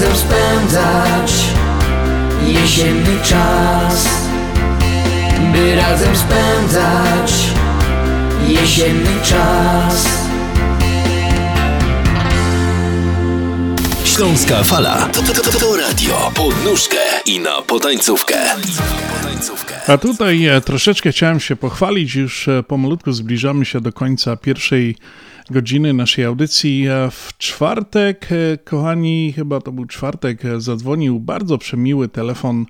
razem 0.03 0.17
spędzać 0.17 1.31
jesienny 2.47 3.21
czas 3.23 4.07
By 5.53 5.75
razem 5.75 6.15
spędzać 6.15 7.31
jesienny 8.47 9.21
czas. 9.23 10.07
Śląska 14.05 14.63
Fala. 14.63 15.09
To, 15.13 15.21
to, 15.21 15.41
to, 15.41 15.59
to 15.59 15.75
radio. 15.75 16.31
Pod 16.35 16.65
nóżkę 16.65 16.97
i 17.25 17.39
na 17.39 17.61
potańcówkę. 17.61 18.35
A 19.87 19.97
tutaj 19.97 20.45
e, 20.45 20.61
troszeczkę 20.61 21.11
chciałem 21.11 21.39
się 21.39 21.55
pochwalić, 21.55 22.15
już 22.15 22.47
e, 22.47 22.63
pomalutku 22.63 23.11
zbliżamy 23.11 23.65
się 23.65 23.81
do 23.81 23.93
końca 23.93 24.37
pierwszej 24.37 24.95
godziny 25.51 25.93
naszej 25.93 26.25
audycji. 26.25 26.85
W 27.11 27.37
czwartek, 27.37 28.29
e, 28.31 28.57
kochani, 28.57 29.33
chyba 29.35 29.61
to 29.61 29.71
był 29.71 29.85
czwartek, 29.85 30.45
e, 30.45 30.61
zadzwonił 30.61 31.19
bardzo 31.19 31.57
przemiły 31.57 32.09
telefon 32.09 32.65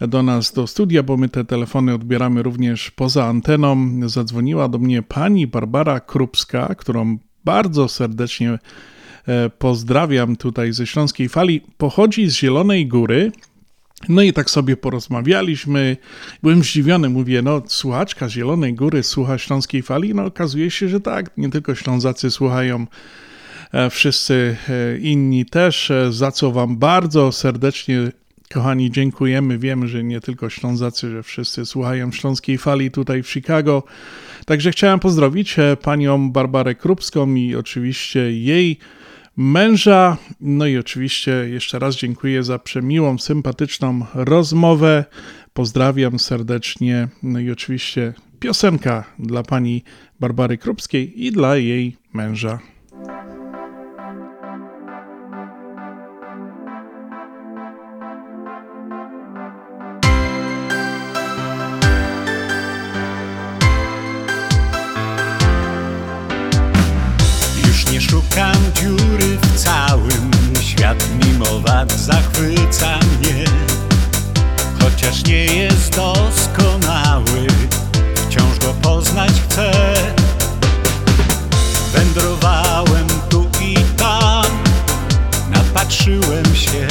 do 0.00 0.22
nas 0.22 0.52
do 0.52 0.66
studia, 0.66 1.02
bo 1.02 1.16
my 1.16 1.28
te 1.28 1.44
telefony 1.44 1.94
odbieramy 1.94 2.42
również 2.42 2.90
poza 2.90 3.24
anteną. 3.24 3.90
Zadzwoniła 4.06 4.68
do 4.68 4.78
mnie 4.78 5.02
pani 5.02 5.46
Barbara 5.46 6.00
Krupska, 6.00 6.74
którą 6.74 7.18
bardzo 7.44 7.88
serdecznie 7.88 8.58
e, 9.28 9.50
pozdrawiam 9.50 10.36
tutaj 10.36 10.72
ze 10.72 10.86
Śląskiej 10.86 11.28
Fali. 11.28 11.60
Pochodzi 11.78 12.30
z 12.30 12.34
Zielonej 12.34 12.86
Góry. 12.86 13.32
No 14.08 14.22
i 14.22 14.32
tak 14.32 14.50
sobie 14.50 14.76
porozmawialiśmy. 14.76 15.96
Byłem 16.42 16.62
zdziwiony, 16.62 17.08
mówię, 17.08 17.42
no 17.42 17.62
słuchaczka 17.66 18.28
Zielonej 18.28 18.74
Góry 18.74 19.02
słucha 19.02 19.38
Śląskiej 19.38 19.82
Fali. 19.82 20.14
No 20.14 20.24
okazuje 20.24 20.70
się, 20.70 20.88
że 20.88 21.00
tak, 21.00 21.30
nie 21.36 21.50
tylko 21.50 21.74
Ślązacy 21.74 22.30
słuchają, 22.30 22.86
e, 23.72 23.90
wszyscy 23.90 24.56
e, 24.68 24.98
inni 24.98 25.46
też, 25.46 25.90
e, 25.90 26.12
za 26.12 26.32
co 26.32 26.52
wam 26.52 26.76
bardzo 26.76 27.32
serdecznie 27.32 28.12
Kochani, 28.52 28.90
dziękujemy. 28.90 29.58
Wiemy, 29.58 29.88
że 29.88 30.04
nie 30.04 30.20
tylko 30.20 30.50
Ślązacy, 30.50 31.10
że 31.10 31.22
wszyscy 31.22 31.66
słuchają 31.66 32.12
Śląskiej 32.12 32.58
Fali 32.58 32.90
tutaj 32.90 33.22
w 33.22 33.30
Chicago. 33.30 33.82
Także 34.46 34.70
chciałem 34.70 35.00
pozdrowić 35.00 35.56
panią 35.82 36.30
Barbarę 36.30 36.74
Krupską 36.74 37.34
i 37.34 37.54
oczywiście 37.54 38.32
jej 38.32 38.78
męża. 39.36 40.16
No 40.40 40.66
i 40.66 40.78
oczywiście 40.78 41.30
jeszcze 41.30 41.78
raz 41.78 41.96
dziękuję 41.96 42.42
za 42.42 42.58
przemiłą, 42.58 43.18
sympatyczną 43.18 44.06
rozmowę. 44.14 45.04
Pozdrawiam 45.52 46.18
serdecznie. 46.18 47.08
No 47.22 47.38
i 47.38 47.50
oczywiście 47.50 48.14
piosenka 48.40 49.04
dla 49.18 49.42
pani 49.42 49.82
Barbary 50.20 50.58
Krupskiej 50.58 51.24
i 51.24 51.32
dla 51.32 51.56
jej 51.56 51.96
męża. 52.12 52.58
Poznać 78.94 79.32
chcę. 79.48 79.72
Wędrowałem 81.92 83.06
tu 83.28 83.46
i 83.60 83.76
tam 83.96 84.44
Napatrzyłem 85.50 86.54
się. 86.54 86.86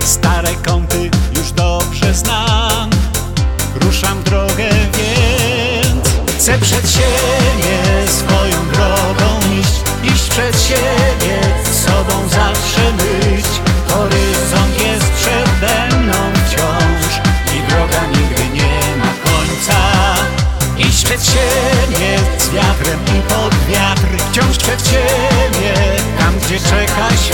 Stare 0.00 0.54
kąty 0.54 1.10
już 1.36 1.52
dobrze 1.52 2.14
znam 2.14 2.90
Ruszam 3.80 4.22
drogę 4.22 4.70
więc 4.92 6.08
Chcę 6.38 6.58
przed 6.58 6.90
siebie 6.90 7.78
swoją 8.08 8.68
drogą 8.72 9.40
iść 9.60 10.12
Iść 10.14 10.28
przed 10.28 10.62
siebie, 10.62 11.40
sobą 11.86 12.28
zawsze 12.28 12.92
być 12.92 13.33
tam 26.60 27.08
gdzie 27.08 27.33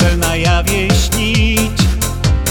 cel 0.00 0.18
na 0.18 0.36
jawie 0.36 0.88
śnić 0.94 1.80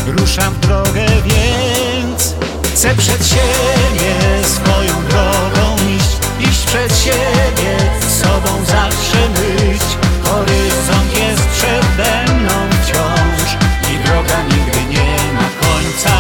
Ruszam 0.08 0.54
w 0.54 0.60
drogę, 0.60 1.06
więc 1.26 2.36
chcę 2.74 2.96
przed 2.96 3.28
siebie 3.28 4.14
swoją 4.44 4.94
drogą 5.10 5.76
iść. 5.98 6.50
Iść 6.50 6.66
przed 6.66 6.98
siebie, 6.98 7.78
z 8.08 8.22
sobą 8.22 8.66
zawsze 8.66 9.30
być 9.30 9.82
Horyzont 10.24 11.18
jest 11.18 11.48
przede 11.48 12.34
mną 12.34 12.54
wciąż 12.82 13.50
I 13.94 14.08
droga 14.08 14.42
nigdy 14.44 14.86
nie 14.90 15.16
ma 15.34 15.50
końca. 15.62 16.16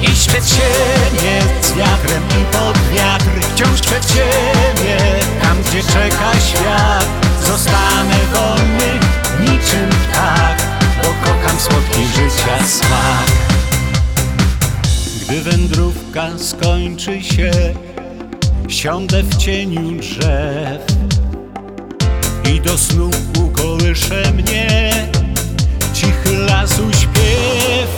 Iść 0.00 0.28
przed 0.28 0.48
siebie, 0.48 1.42
z 1.62 1.72
wiatrem 1.72 2.22
i 2.40 2.44
pod 2.44 2.78
wiatr 2.94 3.26
Wciąż 3.54 3.80
przed 3.80 4.10
siebie, 4.10 4.96
tam 5.42 5.62
gdzie 5.62 5.82
czeka 5.82 6.40
świat. 6.40 7.25
Skończy 16.38 17.22
się 17.22 17.50
Siądę 18.68 19.22
w 19.22 19.36
cieniu 19.36 20.00
drzew. 20.00 20.82
I 22.52 22.60
do 22.60 22.78
snu 22.78 23.10
ukołysze 23.38 24.32
mnie 24.32 24.90
Cichy 25.94 26.38
lasu 26.38 26.92
śpiew. 26.92 27.88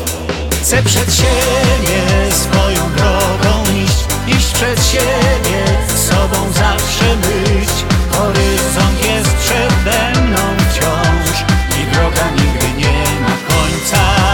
Chcę 0.63 0.83
przed 0.83 1.15
siebie 1.15 2.33
swoją 2.33 2.91
drogą 2.97 3.63
iść 3.85 4.37
Iść 4.39 4.53
przed 4.53 4.87
siebie, 4.87 5.65
sobą 5.97 6.53
zawsze 6.53 7.17
być. 7.17 7.71
Horyzont 8.11 9.05
jest 9.05 9.35
przede 9.37 10.21
mną 10.21 10.41
wciąż 10.71 11.45
I 11.81 11.95
droga 11.95 12.31
nigdy 12.31 12.67
nie 12.79 13.21
ma 13.21 13.55
końca 13.55 14.29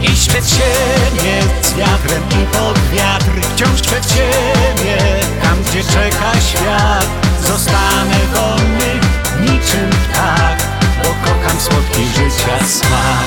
Iść 0.00 0.28
przed 0.28 0.50
siebie 0.50 1.42
z 1.62 1.74
wiatrem 1.74 2.22
i 2.42 2.46
pod 2.46 2.78
wiatr. 2.92 3.30
Wciąż 3.54 3.80
przed 3.80 4.10
siebie, 4.12 4.96
tam 5.42 5.62
gdzie 5.62 5.84
czeka 5.84 6.32
świat. 6.40 7.06
Zostanę 7.46 8.18
wolny 8.34 9.00
niczym 9.40 9.90
ptak 9.90 10.58
Bo 11.02 11.08
kocham 11.08 11.60
słodki 11.60 12.04
życia 12.06 12.66
smak. 12.66 13.26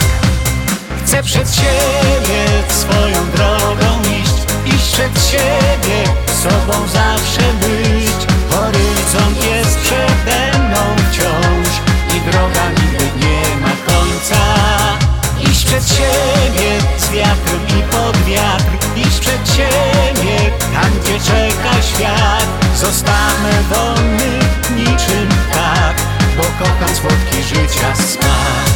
Chcę 1.04 1.24
przed 1.24 1.56
siebie 1.56 2.46
swoją 2.70 3.32
drogą 3.36 4.02
iść 4.22 4.76
Iść 4.76 4.92
przed 4.94 5.26
siebie, 5.32 6.04
sobą 6.44 6.88
zawsze 6.88 7.54
być 7.54 8.11
Zostanę 22.92 23.64
wolny 23.70 24.40
niczym 24.76 25.30
tak 25.54 25.96
Bo 26.38 26.44
kocham 26.44 26.96
słodki 26.96 27.44
życia 27.44 27.96
smak 27.96 28.72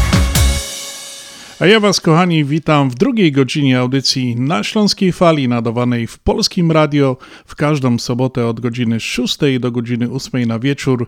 A 1.60 1.66
ja 1.66 1.80
Was, 1.80 2.02
kochani, 2.02 2.46
witam 2.46 2.90
w 2.90 2.96
drugiej 2.96 3.32
godzinie 3.32 3.80
audycji 3.80 4.36
na 4.36 4.64
Śląskiej 4.64 5.12
Fali, 5.12 5.48
nadawanej 5.48 6.08
w 6.08 6.20
Polskim 6.20 6.72
Radio 6.72 7.18
w 7.46 7.56
każdą 7.56 8.00
sobotę 8.00 8.48
od 8.48 8.60
godziny 8.60 9.00
6 9.00 9.38
do 9.60 9.72
godziny 9.72 10.12
8 10.12 10.46
na 10.46 10.60
wieczór. 10.60 11.08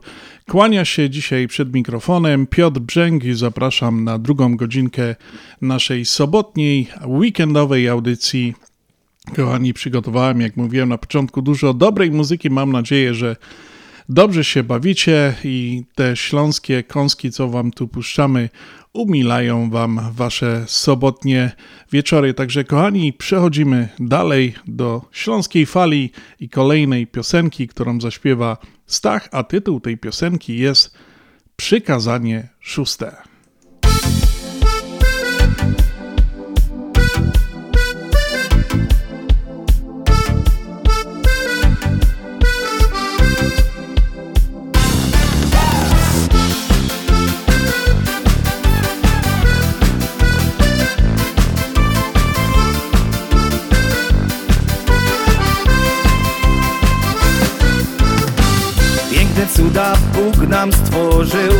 Kłania 0.49 0.85
się 0.85 1.09
dzisiaj 1.09 1.47
przed 1.47 1.73
mikrofonem 1.73 2.47
Piotr 2.47 2.79
Brzęg 2.79 3.23
i 3.23 3.33
zapraszam 3.33 4.03
na 4.03 4.19
drugą 4.19 4.57
godzinkę 4.57 5.15
naszej 5.61 6.05
sobotniej, 6.05 6.87
weekendowej 7.05 7.89
audycji. 7.89 8.53
Kochani, 9.35 9.73
przygotowałem, 9.73 10.41
jak 10.41 10.57
mówiłem 10.57 10.89
na 10.89 10.97
początku, 10.97 11.41
dużo 11.41 11.73
dobrej 11.73 12.11
muzyki. 12.11 12.49
Mam 12.49 12.71
nadzieję, 12.71 13.13
że 13.13 13.35
dobrze 14.09 14.43
się 14.43 14.63
bawicie 14.63 15.33
i 15.43 15.83
te 15.95 16.15
śląskie 16.15 16.83
kąski, 16.83 17.31
co 17.31 17.49
wam 17.49 17.71
tu 17.71 17.87
puszczamy, 17.87 18.49
umilają 18.93 19.69
wam 19.69 19.99
wasze 20.11 20.63
sobotnie 20.67 21.51
wieczory. 21.91 22.33
Także 22.33 22.63
kochani, 22.63 23.13
przechodzimy 23.13 23.89
dalej 23.99 24.53
do 24.67 25.01
śląskiej 25.11 25.65
fali 25.65 26.11
i 26.39 26.49
kolejnej 26.49 27.07
piosenki, 27.07 27.67
którą 27.67 28.01
zaśpiewa 28.01 28.57
Stach, 28.85 29.29
a 29.31 29.43
tytuł 29.43 29.79
tej 29.79 29.97
piosenki 29.97 30.57
jest 30.57 30.97
Przykazanie 31.55 32.47
szóste. 32.59 33.26
Cuda 59.57 59.93
Bóg 60.13 60.47
nam 60.47 60.73
stworzył 60.73 61.53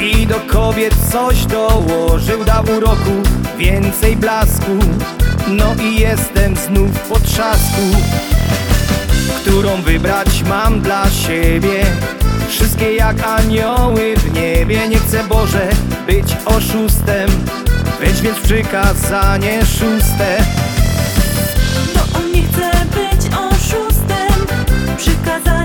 I 0.00 0.26
do 0.26 0.40
kobiet 0.40 0.94
coś 1.12 1.46
dołożył. 1.46 2.44
Dał 2.44 2.64
uroku 2.76 3.22
więcej 3.58 4.16
blasku 4.16 4.78
No 5.48 5.74
i 5.82 6.00
jestem 6.00 6.56
znów 6.56 7.00
po 7.08 7.20
trzasku 7.20 7.82
Którą 9.42 9.82
wybrać 9.82 10.42
mam 10.48 10.80
dla 10.80 11.10
siebie. 11.10 11.84
Wszystkie 12.48 12.94
jak 12.94 13.26
anioły 13.26 14.14
w 14.16 14.32
niebie 14.32 14.88
Nie 14.88 14.98
chcę 14.98 15.24
Boże 15.24 15.68
być 16.06 16.36
oszustem 16.44 17.30
Weź 18.00 18.20
więc 18.20 18.38
przykazanie 18.38 19.66
szóste. 19.66 20.44
Bo 21.94 22.18
on 22.18 22.32
nie 22.32 22.42
chce 22.42 22.70
być 22.84 23.34
oszustem 23.34 24.46
Przykazanie 24.96 25.61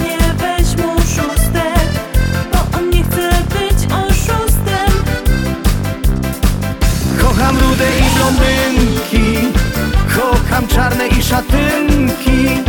Kocham 10.15 10.67
czarne 10.67 11.07
i 11.07 11.23
szatynki. 11.23 12.63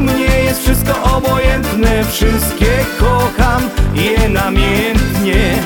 Mnie 0.00 0.40
jest 0.44 0.62
wszystko 0.62 1.16
obojętne. 1.16 2.04
Wszystkie 2.04 2.84
kocham 3.00 3.62
je 3.94 4.28
namiętnie 4.28 5.58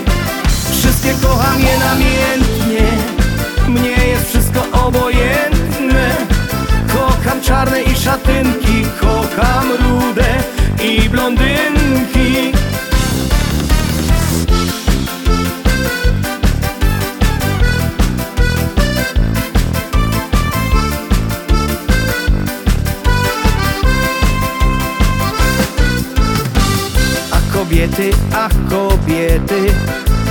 Wszystkie 0.71 1.15
kocham 1.23 1.61
je 1.61 1.79
namiętnie 1.79 2.87
Mnie 3.69 4.07
jest 4.07 4.29
wszystko 4.29 4.87
obojętne. 4.87 6.17
Kocham 6.93 7.41
czarne 7.41 7.83
i 7.83 7.95
szatynki. 7.97 8.85
Kocham 9.01 9.67
rude 9.73 10.35
i 10.83 11.09
blondynki 11.09 12.53
kobiety, 27.75 28.11
ach 28.35 28.53
kobiety. 28.71 29.75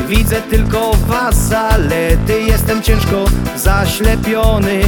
Widzę 0.07 0.41
tylko 0.41 0.91
was 1.07 1.35
zalety 1.35 2.41
Jestem 2.41 2.81
ciężko 2.81 3.25
zaślepiony. 3.55 4.81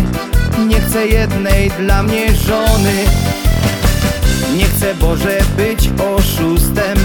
Nie 0.68 0.82
chcę 0.82 1.08
jednej 1.08 1.72
dla 1.72 2.04
mnie 2.04 2.36
żony. 2.36 2.94
Nie 4.58 4.66
chcę 4.66 4.96
Boże 4.96 5.40
być 5.58 5.90
oszustem. 6.16 6.98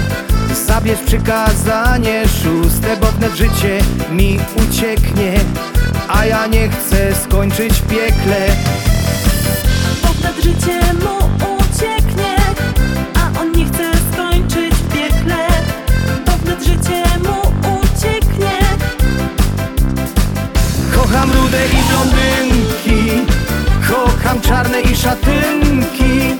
Zabierz 0.67 1.01
przykazanie 1.07 2.25
szóste 2.43 2.97
Bo 2.97 3.07
wnet 3.07 3.35
życie 3.35 3.79
mi 4.11 4.39
ucieknie 4.69 5.41
A 6.09 6.27
ja 6.27 6.47
nie 6.47 6.69
chcę 6.69 7.15
skończyć 7.25 7.73
w 7.73 7.87
piekle. 7.87 8.47
Bo 10.03 10.43
życie 10.43 10.90
Kocham 21.11 21.31
rude 21.33 21.67
i 21.67 21.83
blondynki. 21.89 23.27
Kocham 23.89 24.41
czarne 24.41 24.81
i 24.81 24.97
szatynki. 24.97 26.37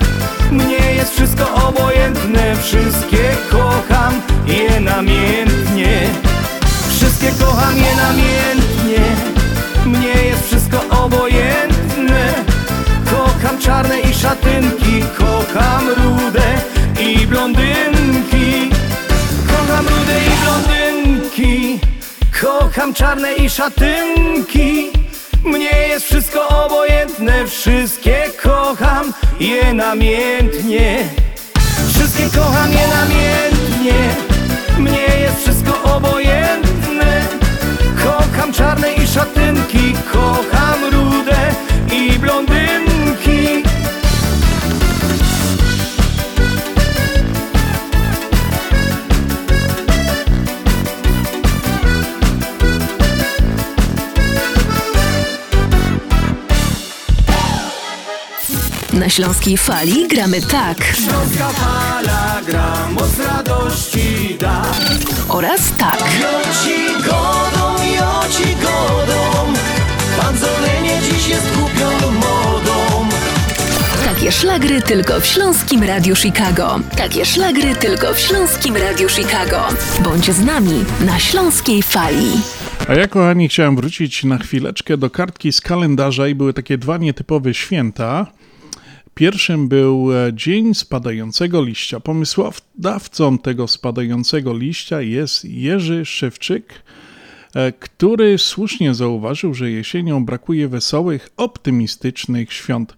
Mnie 0.51 0.93
jest 0.95 1.13
wszystko 1.13 1.67
obojętne. 1.67 2.55
Wszystkie 2.55 3.35
kocham 3.51 4.21
je 4.47 4.79
namiętnie 4.79 6.09
Wszystkie 6.89 7.31
kocham 7.31 7.77
je 7.77 7.95
namiętnie 7.95 9.05
Mnie 9.85 10.23
jest 10.23 10.45
wszystko 10.47 11.03
obojętne. 11.03 12.33
Kocham 13.11 13.57
czarne 13.59 13.99
i 13.99 14.13
szatynki 14.13 14.80
Kocham 22.75 22.93
czarne 22.93 23.33
i 23.33 23.49
szatynki. 23.49 24.91
Mnie 25.43 25.87
jest 25.87 26.05
wszystko 26.05 26.47
obojętne 26.47 27.47
Wszystkie 27.47 28.23
kocham 28.43 29.13
je 29.39 29.73
namiętnie 29.73 31.09
Wszystkie 31.93 32.23
kocham 32.39 32.71
je 32.71 32.87
namiętnie 32.87 34.15
Mnie 34.77 35.19
jest 35.21 35.41
wszystko 35.41 35.95
obojętne. 35.95 37.27
Kocham 38.03 38.53
czarne 38.53 38.93
i 38.93 39.07
szatynki 39.07 39.93
Na 59.01 59.09
Śląskiej 59.09 59.57
Fali 59.57 60.07
gramy 60.07 60.41
tak. 60.41 60.77
Śląska 60.83 61.49
fala 61.49 62.41
gra, 62.47 62.89
moc 62.91 63.19
radości 63.19 64.35
da. 64.39 64.61
Oraz 65.29 65.61
tak. 65.77 65.99
Joci 65.99 67.03
godą, 67.03 67.83
joci 67.83 68.55
godą, 68.55 69.53
pan 70.21 70.37
Zolenie 70.37 70.99
dziś 71.01 71.27
jest 71.27 71.47
kupią 71.51 72.11
modą. 72.11 73.09
Takie 74.05 74.31
szlagry 74.31 74.81
tylko 74.81 75.19
w 75.19 75.25
Śląskim 75.25 75.83
Radiu 75.83 76.15
Chicago. 76.15 76.79
Takie 76.97 77.25
szlagry 77.25 77.75
tylko 77.75 78.13
w 78.13 78.19
Śląskim 78.19 78.77
Radiu 78.77 79.09
Chicago. 79.09 79.67
Bądź 80.03 80.31
z 80.31 80.45
nami 80.45 80.85
na 81.05 81.19
Śląskiej 81.19 81.83
Fali. 81.83 82.31
A 82.87 82.93
ja, 82.93 83.07
kochani, 83.07 83.49
chciałem 83.49 83.75
wrócić 83.75 84.23
na 84.23 84.37
chwileczkę 84.37 84.97
do 84.97 85.09
kartki 85.09 85.51
z 85.53 85.61
kalendarza 85.61 86.27
i 86.27 86.35
były 86.35 86.53
takie 86.53 86.77
dwa 86.77 86.97
nietypowe 86.97 87.53
święta. 87.53 88.27
Pierwszym 89.15 89.67
był 89.67 90.13
e, 90.13 90.33
Dzień 90.33 90.73
Spadającego 90.73 91.63
Liścia. 91.63 91.99
Pomysłodawcą 91.99 93.37
tego 93.37 93.67
spadającego 93.67 94.57
liścia 94.57 95.01
jest 95.01 95.45
Jerzy 95.45 96.05
Szewczyk, 96.05 96.83
e, 97.55 97.71
który 97.71 98.37
słusznie 98.37 98.93
zauważył, 98.93 99.53
że 99.53 99.71
jesienią 99.71 100.25
brakuje 100.25 100.67
wesołych, 100.67 101.29
optymistycznych 101.37 102.53
świąt, 102.53 102.95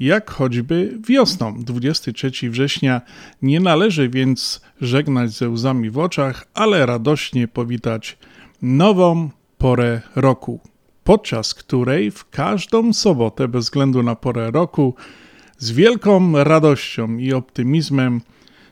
jak 0.00 0.30
choćby 0.30 0.98
wiosną. 1.08 1.64
23 1.64 2.50
września 2.50 3.00
nie 3.42 3.60
należy 3.60 4.08
więc 4.08 4.60
żegnać 4.80 5.30
ze 5.30 5.48
łzami 5.48 5.90
w 5.90 5.98
oczach, 5.98 6.46
ale 6.54 6.86
radośnie 6.86 7.48
powitać 7.48 8.18
nową 8.62 9.30
porę 9.58 10.00
roku, 10.16 10.60
podczas 11.04 11.54
której 11.54 12.10
w 12.10 12.30
każdą 12.30 12.92
sobotę, 12.92 13.48
bez 13.48 13.64
względu 13.64 14.02
na 14.02 14.14
porę 14.14 14.50
roku, 14.50 14.94
z 15.64 15.72
wielką 15.72 16.44
radością 16.44 17.18
i 17.18 17.32
optymizmem 17.32 18.20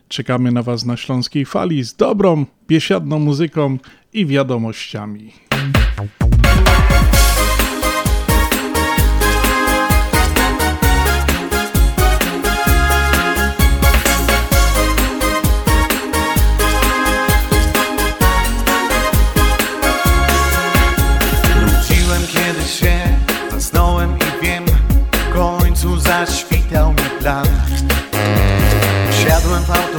czekamy 0.09 0.53
na 0.53 0.63
Was 0.63 0.85
na 0.85 0.97
Śląskiej 0.97 1.45
Fali 1.45 1.85
z 1.85 1.95
dobrą, 1.95 2.47
biesiadną 2.69 3.19
muzyką 3.19 3.79
i 4.13 4.27
wiadomościami. 4.27 5.33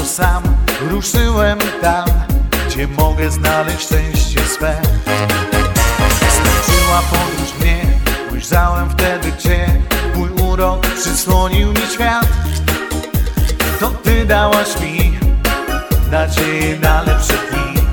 Sam, 0.06 0.44
ruszyłem 0.90 1.60
tam 1.82 2.06
Gdzie 2.68 2.88
mogę 2.88 3.32
znaleźć 3.32 3.86
szczęście 3.86 4.40
swe. 4.46 4.82
Skończyła 6.20 7.02
podróż 7.10 7.60
mnie, 7.62 7.86
ujrzałem 8.32 8.90
wtedy 8.90 9.32
Cię 9.38 9.68
Mój 10.16 10.30
urok 10.30 10.88
przysłonił 10.88 11.70
mi 11.70 11.88
świat. 11.94 12.28
To 13.80 13.90
Ty 13.90 14.26
dałaś 14.26 14.80
mi 14.82 15.20
nadzieję 16.12 16.80
na 16.80 17.02
lepsze 17.02 17.34
dni. 17.34 17.84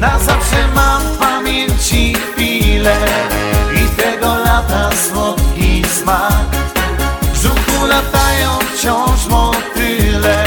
Na 0.00 0.18
zawsze 0.18 0.68
mam 0.74 1.02
w 1.02 1.18
pamięci 1.18 2.14
chwilę 2.14 2.96
I 3.74 4.02
tego 4.02 4.38
lata 4.38 4.90
słodki 4.96 5.82
smak 5.84 6.53
wciąż 8.74 9.26
motyle 9.26 10.44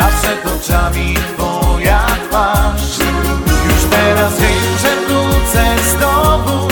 A 0.00 0.08
przed 0.08 0.46
oczami 0.46 1.14
twoja 1.34 2.06
twarz 2.28 2.98
Już 3.66 3.84
teraz 3.90 4.40
wiem, 4.40 4.78
że 4.82 5.06
wrócę 5.06 5.64
znowu 5.90 6.68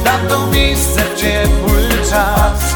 W 0.00 0.04
tamto 0.04 0.46
miejsce 0.46 1.00
w 1.04 1.20
ciepły 1.20 1.88
czas. 2.10 2.74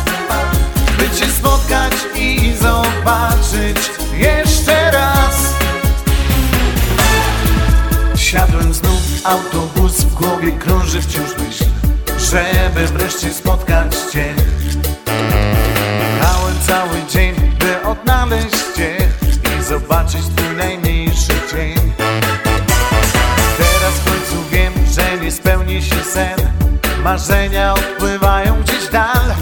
By 0.98 1.16
cię 1.16 1.26
spotkać 1.26 1.92
i 2.16 2.52
zobaczyć 2.60 3.90
jeszcze 4.12 4.90
raz. 4.90 5.54
Siadłem 8.16 8.74
znów 8.74 9.00
autobus, 9.24 9.92
w 9.92 10.14
głowie 10.14 10.52
krąży 10.52 11.02
wciąż 11.02 11.30
myśl 11.38 11.64
Żeby 12.18 12.86
wreszcie 12.86 13.34
spotkać 13.34 13.96
Cię 14.12 14.34
cały 16.68 17.02
dzień, 17.08 17.34
by 17.58 17.88
odnaleźć 17.88 18.56
Cię 18.76 18.96
I 19.58 19.62
zobaczyć 19.62 20.22
Twój 20.36 20.56
najmniejszy 20.56 21.32
dzień. 21.52 21.92
Teraz 23.58 23.94
w 23.94 24.04
końcu 24.04 24.48
wiem, 24.50 24.72
że 24.92 25.24
nie 25.24 25.32
spełni 25.32 25.82
się 25.82 26.02
sen. 26.04 26.38
Marzenia 27.04 27.74
odpływają 27.74 28.62
gdzieś 28.62 28.88
dal. 28.88 29.34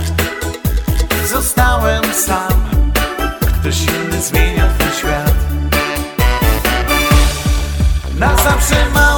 Zostałem 1.31 2.05
sam 2.15 2.65
Ktoś 3.61 3.81
inny 3.83 4.23
zmienia 4.23 4.69
Twój 4.79 4.93
świat. 4.99 5.35
Na 8.19 8.37
zawsze 8.37 8.77
mam 8.95 9.16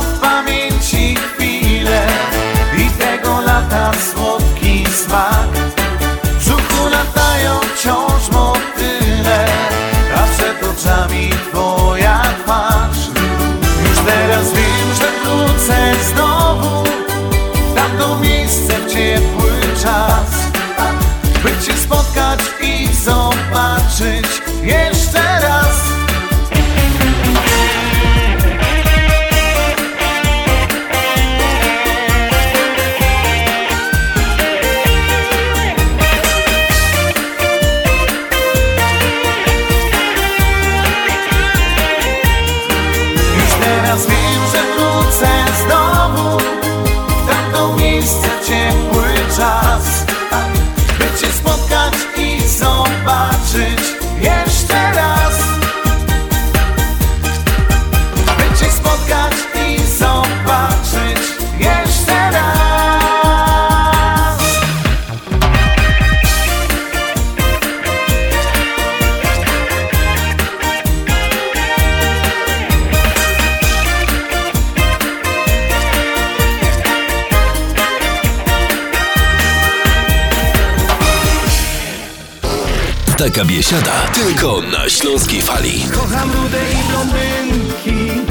Taka 83.39 83.49
biesiada 83.49 83.93
tylko 84.15 84.61
na 84.61 84.91
Śląskiej 84.91 85.43
Fali. 85.43 85.85
Kocham 85.95 86.31
rude 86.33 86.59
i 86.73 86.91
blondynki 86.91 88.23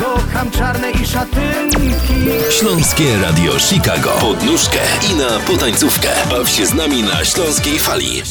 Kocham 0.00 0.50
czarne 0.50 0.90
i 0.90 1.06
szatynki 1.06 2.14
Śląskie 2.58 3.18
Radio 3.22 3.58
Chicago. 3.58 4.10
Pod 4.10 4.42
nóżkę 4.42 4.78
i 5.10 5.14
na 5.14 5.38
potańcówkę. 5.46 6.08
Baw 6.30 6.48
się 6.50 6.66
z 6.66 6.74
nami 6.74 7.02
na 7.02 7.24
Śląskiej 7.24 7.78
Fali. 7.78 8.22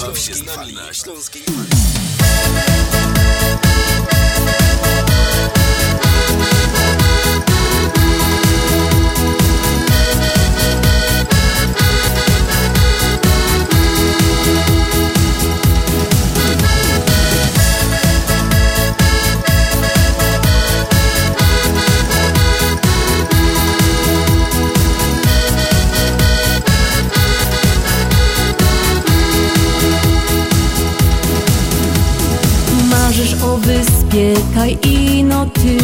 Zapiekaj 34.68 34.78
ino 34.84 35.46
ty. 35.46 35.78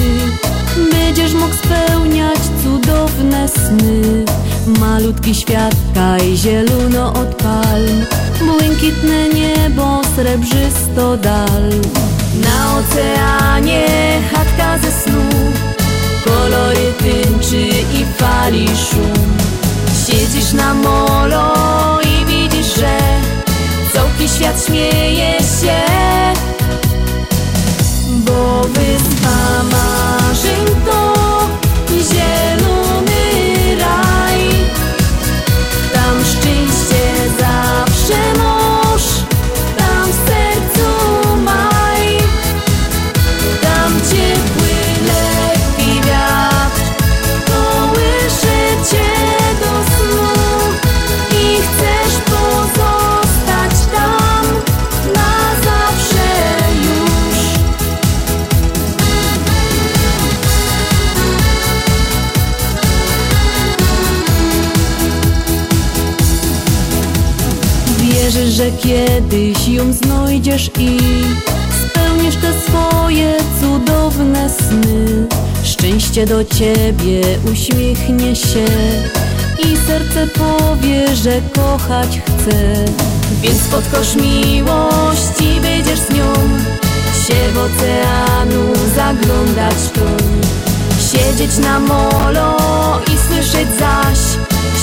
Będziesz 0.91 1.33
mógł 1.33 1.53
spełniać 1.53 2.39
cudowne 2.63 3.47
sny. 3.47 4.25
Malutki 4.79 5.35
świat 5.35 5.75
kaj 5.93 6.37
zielono 6.37 7.13
od 7.13 7.35
palm 7.35 8.05
Błękitne 8.39 9.29
niebo, 9.29 10.01
srebrzysto 10.15 11.17
dal. 11.17 11.69
Na 12.41 12.77
oceanie 12.77 13.85
chatka 14.33 14.77
ze 14.77 14.91
snu. 14.91 15.23
Kolory 16.25 16.93
tęczy 16.99 17.67
i 17.67 18.05
fali 18.17 18.67
szum. 18.67 19.23
Siedzisz 20.07 20.53
na 20.53 20.73
molo 20.73 21.53
i 22.01 22.25
widzisz, 22.25 22.75
że 22.75 22.97
Całki 23.93 24.29
świat 24.29 24.65
śmieje 24.65 25.42
Szczęście 76.23 76.35
do 76.35 76.55
ciebie 76.55 77.21
uśmiechnie 77.51 78.35
się 78.35 78.65
i 79.59 79.77
serce 79.87 80.27
powie, 80.27 81.15
że 81.15 81.41
kochać 81.55 82.07
chce. 82.19 82.85
Więc 83.41 83.67
podkosz 83.67 84.15
miłości 84.15 85.61
będziesz 85.61 85.99
z 85.99 86.09
nią 86.09 86.33
się 87.27 87.51
w 87.53 87.57
oceanu 87.57 88.73
zaglądać 88.95 89.75
tu. 89.93 90.23
Siedzieć 91.11 91.57
na 91.57 91.79
molo 91.79 92.57
i 93.07 93.17
słyszeć 93.27 93.67
zaś 93.79 94.19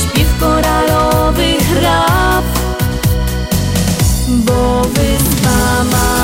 śpiew 0.02 0.38
koralowych 0.40 1.82
raf. 1.82 2.44
Bo 4.28 4.82
wyspa 4.82 5.84
marzeń 5.84 6.19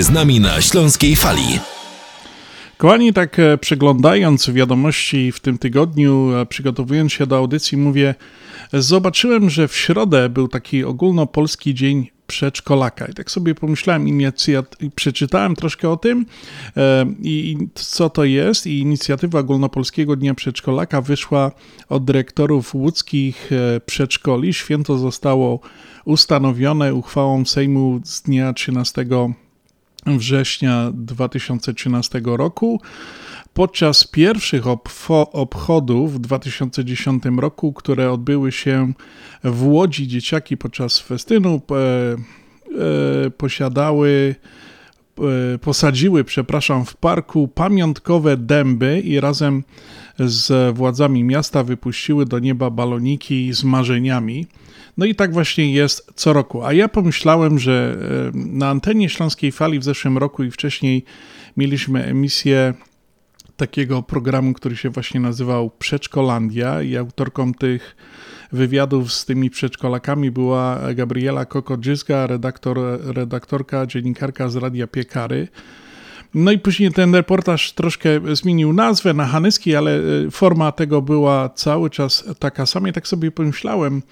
Z 0.00 0.10
nami 0.10 0.40
na 0.40 0.60
Śląskiej 0.60 1.16
Fali. 1.16 1.58
Kochani, 2.76 3.12
tak 3.12 3.38
e, 3.38 3.58
przeglądając 3.58 4.50
wiadomości 4.50 5.32
w 5.32 5.40
tym 5.40 5.58
tygodniu, 5.58 6.30
e, 6.36 6.46
przygotowując 6.46 7.12
się 7.12 7.26
do 7.26 7.36
audycji, 7.36 7.78
mówię, 7.78 8.14
zobaczyłem, 8.72 9.50
że 9.50 9.68
w 9.68 9.76
środę 9.76 10.28
był 10.28 10.48
taki 10.48 10.84
ogólnopolski 10.84 11.74
dzień 11.74 12.10
przedszkolaka. 12.26 13.06
I 13.06 13.14
tak 13.14 13.30
sobie 13.30 13.54
pomyślałem, 13.54 14.06
inicjat- 14.06 14.90
przeczytałem 14.94 15.56
troszkę 15.56 15.90
o 15.90 15.96
tym 15.96 16.26
e, 16.76 17.06
i 17.22 17.56
co 17.74 18.10
to 18.10 18.24
jest. 18.24 18.66
I 18.66 18.78
inicjatywa 18.78 19.38
ogólnopolskiego 19.38 20.16
dnia 20.16 20.34
przedszkolaka 20.34 21.00
wyszła 21.00 21.52
od 21.88 22.04
dyrektorów 22.04 22.74
łódzkich 22.74 23.50
przedszkoli. 23.86 24.54
Święto 24.54 24.98
zostało 24.98 25.60
ustanowione 26.04 26.94
uchwałą 26.94 27.44
Sejmu 27.44 28.00
z 28.04 28.22
dnia 28.22 28.52
13 28.52 29.06
września 30.06 30.90
2013 30.94 32.20
roku. 32.24 32.80
Podczas 33.54 34.04
pierwszych 34.04 34.64
obchodów 35.32 36.14
w 36.14 36.18
2010 36.18 37.22
roku, 37.38 37.72
które 37.72 38.12
odbyły 38.12 38.52
się 38.52 38.92
w 39.44 39.66
Łodzi, 39.66 40.08
dzieciaki 40.08 40.56
podczas 40.56 40.98
festynu 40.98 41.60
e, 41.70 41.76
e, 43.26 43.30
posiadały 43.30 44.34
e, 45.54 45.58
posadziły, 45.58 46.24
przepraszam, 46.24 46.84
w 46.84 46.96
parku 46.96 47.48
pamiątkowe 47.48 48.36
dęby 48.36 49.00
i 49.00 49.20
razem 49.20 49.64
z 50.18 50.76
władzami 50.76 51.24
miasta 51.24 51.64
wypuściły 51.64 52.26
do 52.26 52.38
nieba 52.38 52.70
baloniki 52.70 53.52
z 53.52 53.64
marzeniami. 53.64 54.46
No 54.98 55.06
i 55.06 55.14
tak 55.14 55.32
właśnie 55.32 55.72
jest 55.72 56.12
co 56.14 56.32
roku. 56.32 56.64
A 56.64 56.72
ja 56.72 56.88
pomyślałem, 56.88 57.58
że 57.58 57.96
na 58.34 58.68
antenie 58.68 59.08
Śląskiej 59.08 59.52
Fali 59.52 59.78
w 59.78 59.84
zeszłym 59.84 60.18
roku 60.18 60.44
i 60.44 60.50
wcześniej 60.50 61.04
mieliśmy 61.56 62.04
emisję 62.04 62.74
takiego 63.56 64.02
programu, 64.02 64.52
który 64.52 64.76
się 64.76 64.90
właśnie 64.90 65.20
nazywał 65.20 65.70
Przedszkolandia 65.70 66.82
i 66.82 66.96
autorką 66.96 67.54
tych 67.54 67.96
wywiadów 68.52 69.12
z 69.12 69.24
tymi 69.24 69.50
przedszkolakami 69.50 70.30
była 70.30 70.80
Gabriela 70.94 71.44
Kokodziska, 71.44 72.26
redaktor, 72.26 72.78
redaktorka, 73.04 73.86
dziennikarka 73.86 74.48
z 74.48 74.56
Radia 74.56 74.86
Piekary. 74.86 75.48
No 76.34 76.52
i 76.52 76.58
później 76.58 76.92
ten 76.92 77.14
reportaż 77.14 77.72
troszkę 77.72 78.08
zmienił 78.36 78.72
nazwę 78.72 79.14
na 79.14 79.26
Hanyski, 79.26 79.76
ale 79.76 79.96
e, 79.96 80.30
forma 80.30 80.72
tego 80.72 81.02
była 81.02 81.48
cały 81.48 81.90
czas 81.90 82.24
taka 82.38 82.66
sama. 82.66 82.88
I 82.88 82.92
tak 82.92 83.08
sobie 83.08 83.30
pomyślałem, 83.30 84.02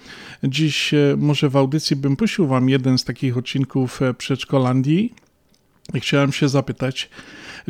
dziś 0.43 0.93
e, 0.93 1.15
może 1.17 1.49
w 1.49 1.55
audycji 1.55 1.95
bym 1.95 2.15
puścił 2.15 2.47
wam 2.47 2.69
jeden 2.69 2.97
z 2.97 3.03
takich 3.03 3.37
odcinków 3.37 4.01
e, 4.01 4.13
Przedszkolandii. 4.13 5.13
I 5.93 5.99
chciałem 5.99 6.31
się 6.31 6.49
zapytać, 6.49 7.09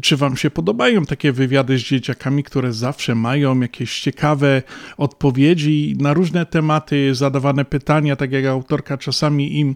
czy 0.01 0.17
Wam 0.17 0.37
się 0.37 0.49
podobają 0.49 1.05
takie 1.05 1.31
wywiady 1.31 1.77
z 1.77 1.81
dzieciakami, 1.81 2.43
które 2.43 2.73
zawsze 2.73 3.15
mają 3.15 3.59
jakieś 3.59 3.99
ciekawe 3.99 4.61
odpowiedzi 4.97 5.95
na 5.99 6.13
różne 6.13 6.45
tematy, 6.45 7.15
zadawane 7.15 7.65
pytania, 7.65 8.15
tak 8.15 8.31
jak 8.31 8.45
autorka 8.45 8.97
czasami 8.97 9.59
im 9.59 9.75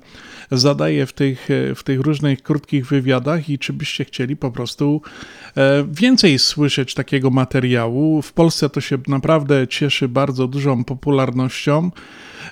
zadaje 0.51 1.05
w 1.05 1.13
tych, 1.13 1.47
w 1.75 1.83
tych 1.83 1.99
różnych 1.99 2.43
krótkich 2.43 2.87
wywiadach 2.87 3.49
i 3.49 3.59
czy 3.59 3.73
byście 3.73 4.05
chcieli 4.05 4.35
po 4.35 4.51
prostu 4.51 5.01
e, 5.57 5.85
więcej 5.91 6.39
słyszeć 6.39 6.93
takiego 6.93 7.29
materiału. 7.29 8.21
W 8.21 8.33
Polsce 8.33 8.69
to 8.69 8.81
się 8.81 8.97
naprawdę 9.07 9.67
cieszy 9.67 10.07
bardzo 10.07 10.47
dużą 10.47 10.83
popularnością. 10.83 11.91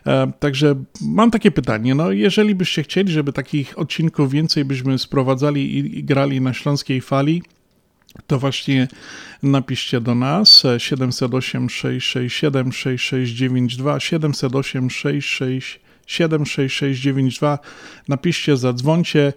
E, 0.07 0.31
Także 0.39 0.75
mam 1.01 1.31
takie 1.31 1.51
pytanie, 1.51 1.95
no 1.95 2.11
jeżeli 2.11 2.55
byście 2.55 2.83
chcieli, 2.83 3.11
żeby 3.11 3.33
takich 3.33 3.79
odcinków 3.79 4.31
więcej 4.31 4.65
byśmy 4.65 4.99
sprowadzali 4.99 5.77
i, 5.77 5.99
i 5.99 6.03
grali 6.03 6.41
na 6.41 6.53
śląskiej 6.53 7.01
fali, 7.01 7.41
to 8.27 8.39
właśnie 8.39 8.87
napiszcie 9.43 10.01
do 10.01 10.15
nas 10.15 10.63
708 10.77 11.69
667 11.69 12.71
6692 12.71 13.99
708 13.99 14.89
667 14.89 16.45
6692 16.45 17.59
napiszcie, 18.07 18.57
zadzwońcie, 18.57 19.33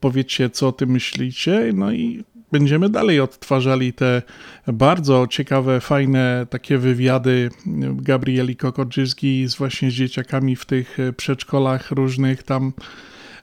powiedzcie 0.00 0.50
co 0.50 0.68
o 0.68 0.72
tym 0.72 0.90
myślicie, 0.90 1.70
no 1.74 1.92
i 1.92 2.24
będziemy 2.52 2.88
dalej 2.88 3.20
odtwarzali 3.20 3.92
te 3.92 4.22
bardzo 4.66 5.26
ciekawe, 5.26 5.80
fajne 5.80 6.46
takie 6.50 6.78
wywiady 6.78 7.50
Gabrieli 7.94 8.56
Kokoczyski 8.56 9.48
z 9.48 9.54
właśnie 9.54 9.90
z 9.90 9.94
dzieciakami 9.94 10.56
w 10.56 10.66
tych 10.66 10.98
przedszkolach 11.16 11.90
różnych 11.90 12.42
tam. 12.42 12.72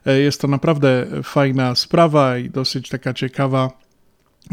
Jest 0.06 0.40
to 0.40 0.48
naprawdę 0.48 1.06
fajna 1.22 1.74
sprawa 1.74 2.38
i 2.38 2.50
dosyć 2.50 2.88
taka 2.88 3.14
ciekawa. 3.14 3.85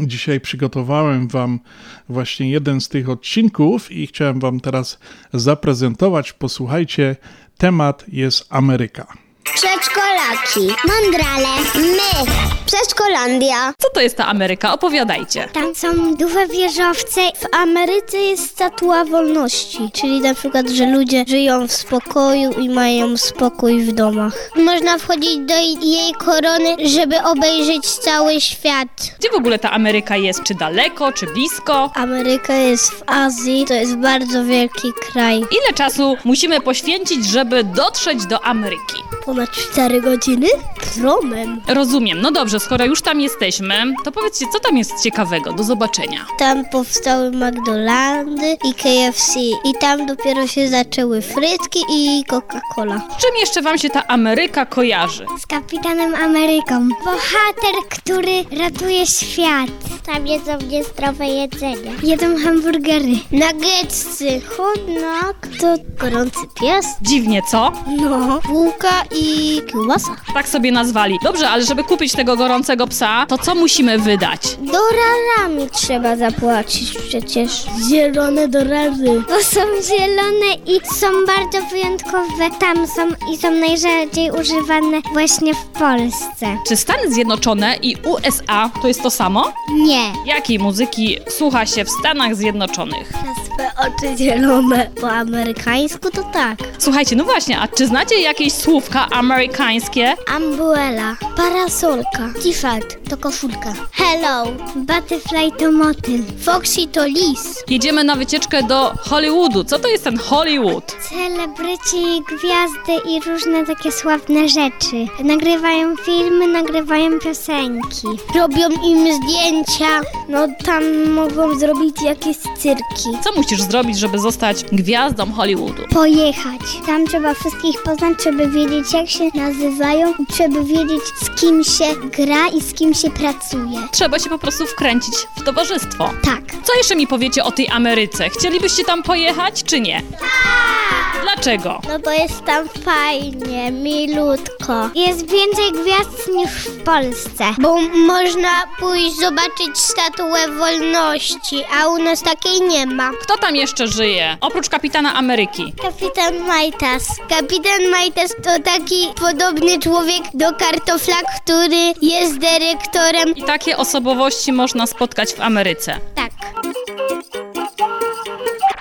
Dzisiaj 0.00 0.40
przygotowałem 0.40 1.28
Wam 1.28 1.60
właśnie 2.08 2.50
jeden 2.50 2.80
z 2.80 2.88
tych 2.88 3.08
odcinków 3.08 3.92
i 3.92 4.06
chciałem 4.06 4.40
Wam 4.40 4.60
teraz 4.60 4.98
zaprezentować. 5.32 6.32
Posłuchajcie, 6.32 7.16
temat 7.58 8.04
jest 8.08 8.46
Ameryka. 8.50 9.23
Przedszkolaki, 9.44 10.74
mądrale, 10.88 11.48
my, 11.74 12.30
Przedszkolandia. 12.66 13.72
Co 13.78 13.88
to 13.94 14.00
jest 14.00 14.16
ta 14.16 14.26
Ameryka? 14.26 14.72
Opowiadajcie. 14.72 15.48
Tam 15.52 15.74
są 15.74 16.14
duże 16.14 16.46
wieżowce. 16.46 17.20
W 17.20 17.54
Ameryce 17.56 18.18
jest 18.18 18.50
statua 18.50 19.04
wolności, 19.04 19.90
czyli 19.92 20.20
na 20.20 20.34
przykład, 20.34 20.68
że 20.68 20.86
ludzie 20.86 21.24
żyją 21.28 21.68
w 21.68 21.72
spokoju 21.72 22.50
i 22.50 22.68
mają 22.68 23.16
spokój 23.16 23.82
w 23.82 23.92
domach. 23.92 24.50
Można 24.56 24.98
wchodzić 24.98 25.36
do 25.36 25.54
jej 25.86 26.12
korony, 26.12 26.76
żeby 26.88 27.22
obejrzeć 27.22 27.86
cały 27.86 28.40
świat. 28.40 28.88
Gdzie 29.18 29.30
w 29.30 29.34
ogóle 29.34 29.58
ta 29.58 29.70
Ameryka 29.70 30.16
jest? 30.16 30.42
Czy 30.42 30.54
daleko, 30.54 31.12
czy 31.12 31.26
blisko? 31.26 31.90
Ameryka 31.94 32.54
jest 32.54 32.90
w 32.90 33.02
Azji, 33.06 33.64
to 33.68 33.74
jest 33.74 33.96
bardzo 33.96 34.44
wielki 34.44 34.92
kraj. 35.12 35.36
Ile 35.36 35.74
czasu 35.74 36.16
musimy 36.24 36.60
poświęcić, 36.60 37.26
żeby 37.26 37.64
dotrzeć 37.64 38.26
do 38.26 38.44
Ameryki? 38.44 38.96
Ponad 39.34 39.50
4 39.50 40.00
godziny? 40.00 40.46
Promem. 40.94 41.60
Rozumiem. 41.68 42.20
No 42.20 42.30
dobrze, 42.32 42.60
skoro 42.60 42.84
już 42.84 43.02
tam 43.02 43.20
jesteśmy, 43.20 43.74
to 44.04 44.12
powiedzcie, 44.12 44.46
co 44.52 44.60
tam 44.60 44.78
jest 44.78 45.02
ciekawego? 45.02 45.52
Do 45.52 45.64
zobaczenia. 45.64 46.26
Tam 46.38 46.64
powstały 46.64 47.30
McDonaldy 47.30 48.56
i 48.68 48.74
KFC 48.74 49.40
i 49.40 49.74
tam 49.80 50.06
dopiero 50.06 50.46
się 50.46 50.68
zaczęły 50.68 51.22
frytki 51.22 51.78
i 51.90 52.24
Coca-Cola. 52.28 53.00
Czym 53.18 53.30
jeszcze 53.40 53.62
wam 53.62 53.78
się 53.78 53.90
ta 53.90 54.06
Ameryka 54.06 54.66
kojarzy? 54.66 55.26
Z 55.38 55.46
Kapitanem 55.46 56.14
Ameryką. 56.14 56.88
Bohater, 57.04 57.74
który 57.90 58.44
ratuje 58.64 59.06
świat. 59.06 59.70
Tam 60.06 60.26
jedzą 60.26 60.58
niezdrowe 60.70 61.26
jedzenie. 61.26 61.92
Jedzą 62.02 62.26
hamburgery, 62.44 63.16
nuggetsy, 63.32 64.40
hot 64.40 64.80
dog, 64.86 65.36
to 65.60 65.74
gorący 65.98 66.40
pies. 66.60 66.86
Dziwnie, 67.02 67.42
co? 67.50 67.72
No, 68.00 68.40
bułka 68.48 69.02
i 69.16 69.23
kiełbasa. 69.72 70.16
Tak 70.34 70.48
sobie 70.48 70.72
nazwali. 70.72 71.18
Dobrze, 71.24 71.48
ale 71.50 71.64
żeby 71.64 71.84
kupić 71.84 72.12
tego 72.12 72.36
gorącego 72.36 72.86
psa, 72.86 73.26
to 73.28 73.38
co 73.38 73.54
musimy 73.54 73.98
wydać? 73.98 74.40
Dorarami 74.60 75.70
trzeba 75.72 76.16
zapłacić 76.16 76.92
przecież. 77.08 77.50
Zielone 77.90 78.48
dorary. 78.48 79.22
Bo 79.28 79.42
są 79.42 79.60
zielone 79.88 80.54
i 80.66 80.80
są 80.94 81.06
bardzo 81.26 81.66
wyjątkowe. 81.70 82.50
Tam 82.60 82.86
są 82.86 83.02
i 83.32 83.36
są 83.36 83.50
najrzadziej 83.50 84.30
używane 84.30 85.00
właśnie 85.12 85.54
w 85.54 85.64
Polsce. 85.64 86.56
Czy 86.68 86.76
Stany 86.76 87.12
Zjednoczone 87.12 87.76
i 87.82 87.96
USA 88.04 88.70
to 88.82 88.88
jest 88.88 89.02
to 89.02 89.10
samo? 89.10 89.52
Nie. 89.72 90.12
Jakiej 90.26 90.58
muzyki 90.58 91.18
słucha 91.28 91.66
się 91.66 91.84
w 91.84 91.90
Stanach 91.90 92.36
Zjednoczonych? 92.36 93.12
Na 93.12 93.34
swe 93.44 93.70
oczy 93.80 94.16
zielone. 94.18 94.90
Po 95.00 95.10
amerykańsku 95.10 96.10
to 96.10 96.22
tak. 96.22 96.58
Słuchajcie, 96.78 97.16
no 97.16 97.24
właśnie, 97.24 97.60
a 97.60 97.68
czy 97.68 97.86
znacie 97.86 98.20
jakieś 98.20 98.52
słówka 98.52 99.08
amerykańskie? 99.14 100.14
Umbrella, 100.36 101.16
parasolka, 101.36 102.28
t-shirt 102.42 103.08
to 103.10 103.16
koszulka. 103.16 103.72
Hello, 103.92 104.52
butterfly 104.76 105.50
to 105.58 105.72
motyl, 105.72 106.18
foxy 106.44 106.86
to 106.88 107.06
lis. 107.06 107.64
Jedziemy 107.68 108.04
na 108.04 108.16
wycieczkę 108.16 108.62
do 108.62 108.94
Hollywoodu. 108.98 109.64
Co 109.64 109.78
to 109.78 109.88
jest 109.88 110.04
ten 110.04 110.18
Hollywood? 110.18 110.96
Celebryci, 111.08 112.22
gwiazdy 112.28 113.10
i 113.10 113.20
różne 113.20 113.66
takie 113.66 113.92
sławne 113.92 114.48
rzeczy. 114.48 115.06
Nagrywają 115.24 115.96
filmy, 115.96 116.48
nagrywają 116.48 117.18
piosenki. 117.18 118.06
Robią 118.34 118.68
im 118.84 119.06
zdjęcia. 119.14 120.00
No 120.28 120.48
tam 120.64 121.10
mogą 121.10 121.58
zrobić 121.58 122.02
jakieś 122.02 122.36
cyrki. 122.36 123.18
Co 123.24 123.32
musisz 123.36 123.62
zrobić, 123.62 123.98
żeby 123.98 124.18
zostać 124.18 124.64
gwiazdą 124.64 125.32
Hollywoodu? 125.32 125.82
Pojechać. 125.90 126.60
Tam 126.86 127.06
trzeba 127.06 127.34
wszystkich 127.34 127.82
poznać, 127.82 128.24
żeby 128.24 128.48
wiedzieć 128.50 128.92
jak 128.92 129.03
się 129.06 129.30
nazywają 129.34 130.14
i 130.18 130.26
trzeba 130.32 130.60
wiedzieć 130.60 131.02
z 131.22 131.40
kim 131.40 131.64
się 131.64 131.84
gra 132.16 132.48
i 132.48 132.60
z 132.60 132.74
kim 132.74 132.94
się 132.94 133.10
pracuje. 133.10 133.88
Trzeba 133.92 134.18
się 134.18 134.30
po 134.30 134.38
prostu 134.38 134.66
wkręcić 134.66 135.14
w 135.36 135.42
towarzystwo. 135.42 136.10
Tak. 136.24 136.40
Co 136.64 136.74
jeszcze 136.74 136.96
mi 136.96 137.06
powiecie 137.06 137.44
o 137.44 137.52
tej 137.52 137.68
Ameryce? 137.68 138.28
Chcielibyście 138.30 138.84
tam 138.84 139.02
pojechać, 139.02 139.64
czy 139.64 139.80
nie? 139.80 140.02
Tak! 140.20 141.04
Dlaczego? 141.22 141.80
No 141.88 141.98
bo 141.98 142.10
jest 142.10 142.44
tam 142.44 142.68
fajnie, 142.68 143.70
milutko. 143.72 144.90
Jest 144.94 145.30
więcej 145.30 145.72
gwiazd 145.72 146.30
niż 146.36 146.50
w 146.50 146.82
Polsce. 146.82 147.44
Bo 147.60 147.80
można 147.80 148.62
pójść 148.80 149.16
zobaczyć 149.16 149.78
statuę 149.78 150.48
wolności, 150.48 151.64
a 151.80 151.88
u 151.88 151.98
nas 151.98 152.22
takiej 152.22 152.60
nie 152.60 152.86
ma. 152.86 153.10
Kto 153.22 153.36
tam 153.38 153.56
jeszcze 153.56 153.88
żyje? 153.88 154.36
Oprócz 154.40 154.68
kapitana 154.68 155.14
Ameryki. 155.14 155.72
Kapitan 155.82 156.38
Majtas. 156.46 157.02
Kapitan 157.28 157.90
Majtas 157.90 158.34
to 158.42 158.62
taki 158.64 158.93
podobny 159.20 159.78
człowiek 159.78 160.22
do 160.34 160.52
kartofla, 160.52 161.16
który 161.42 161.92
jest 162.02 162.38
dyrektorem. 162.38 163.34
I 163.36 163.42
takie 163.42 163.76
osobowości 163.76 164.52
można 164.52 164.86
spotkać 164.86 165.32
w 165.32 165.40
Ameryce. 165.40 166.00
Tak. 166.14 166.30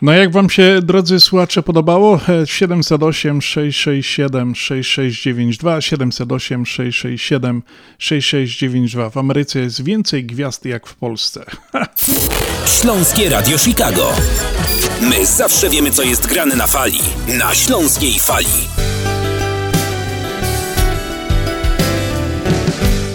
No 0.04 0.12
jak 0.12 0.32
wam 0.32 0.50
się, 0.50 0.80
drodzy 0.82 1.20
słuchacze, 1.20 1.64
podobało? 1.64 2.20
708 2.46 3.42
667 3.42 4.56
6692 4.56 5.82
708 5.82 6.66
667 6.66 7.64
6692 7.98 9.10
W 9.10 9.18
Ameryce 9.18 9.60
jest 9.60 9.84
więcej 9.84 10.26
gwiazd 10.26 10.66
jak 10.66 10.88
w 10.88 10.96
Polsce. 10.96 11.46
Śląskie 12.82 13.30
Radio 13.30 13.58
Chicago. 13.58 14.14
My 15.02 15.26
zawsze 15.26 15.70
wiemy, 15.70 15.92
co 15.92 16.04
jest 16.04 16.28
grane 16.28 16.56
na 16.56 16.68
fali. 16.68 17.00
Na 17.40 17.56
Śląskiej 17.56 18.20
Fali. 18.20 18.93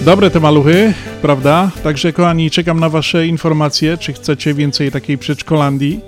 Dobre 0.09 0.30
te 0.30 0.40
maluchy, 0.40 0.94
prawda? 1.22 1.70
Także 1.82 2.12
kochani, 2.12 2.51
czekam 2.51 2.80
na 2.80 2.89
wasze 2.89 3.26
informacje, 3.26 3.98
czy 3.98 4.12
chcecie 4.12 4.55
więcej 4.55 4.90
takiej 4.90 5.18
przedszkolandii 5.18 6.01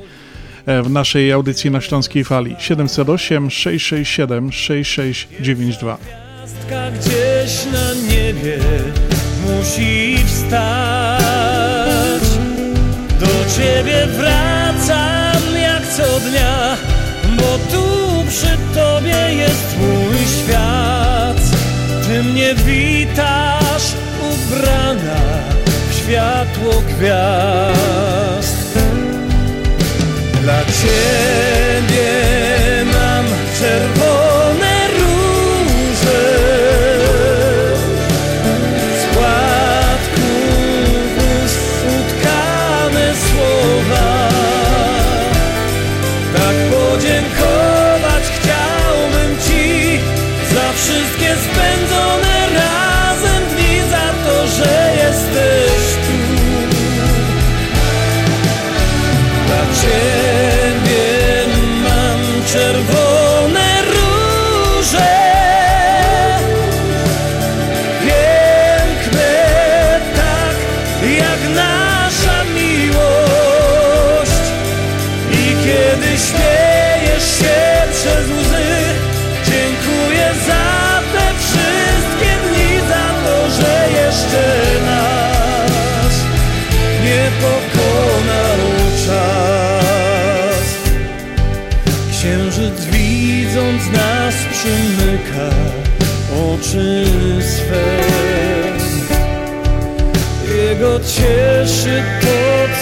e, 0.67 0.83
w 0.83 0.91
naszej 0.91 1.33
audycji 1.33 1.71
na 1.71 1.81
Śląskiej 1.81 2.25
Fali. 2.25 2.57
708 2.59 3.51
667 3.51 4.53
6692 4.53 5.99
Gwiazdka 5.99 6.91
gdzieś 6.91 7.67
na 7.73 8.15
niebie 8.15 8.59
musi 9.47 10.17
wstać. 10.27 11.21
Do 13.21 13.27
ciebie 13.57 14.07
wracam 14.07 15.43
jak 15.63 15.87
co 15.87 16.21
dnia, 16.21 16.77
bo 17.37 17.59
tu 17.73 17.85
przy 18.29 18.59
tobie 18.75 19.35
jest 19.35 19.77
mój 19.79 20.19
świat. 20.19 21.00
Ty 22.21 22.27
mnie 22.27 22.55
witasz 22.55 23.95
ubrana 24.21 25.21
w 25.91 25.95
światło 25.95 26.83
gwiazd. 26.89 28.79
Dla 30.43 30.65
ciebie 30.65 32.13
mam 32.85 33.25
czerwone 33.59 34.00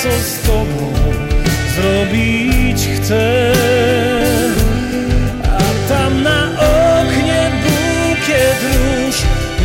co 0.09 0.19
z 0.21 0.41
Tobą 0.41 0.93
zrobić 1.77 2.89
chcę. 2.97 3.53
A 5.45 5.89
tam 5.89 6.23
na 6.23 6.45
oknie 6.53 7.51
bukiet 7.63 8.63
róż 8.63 9.17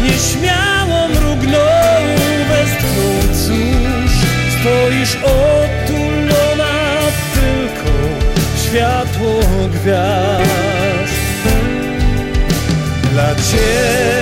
Nieśmiało 0.03 1.07
mrugnął, 1.07 2.03
westchnął 2.49 3.14
Cóż, 3.34 4.11
stoisz 4.60 5.15
otulona 5.15 6.99
tylko 7.34 7.91
światło 8.64 9.40
gwiazd. 9.74 11.14
Dla 13.11 13.36
Ciebie 13.36 14.12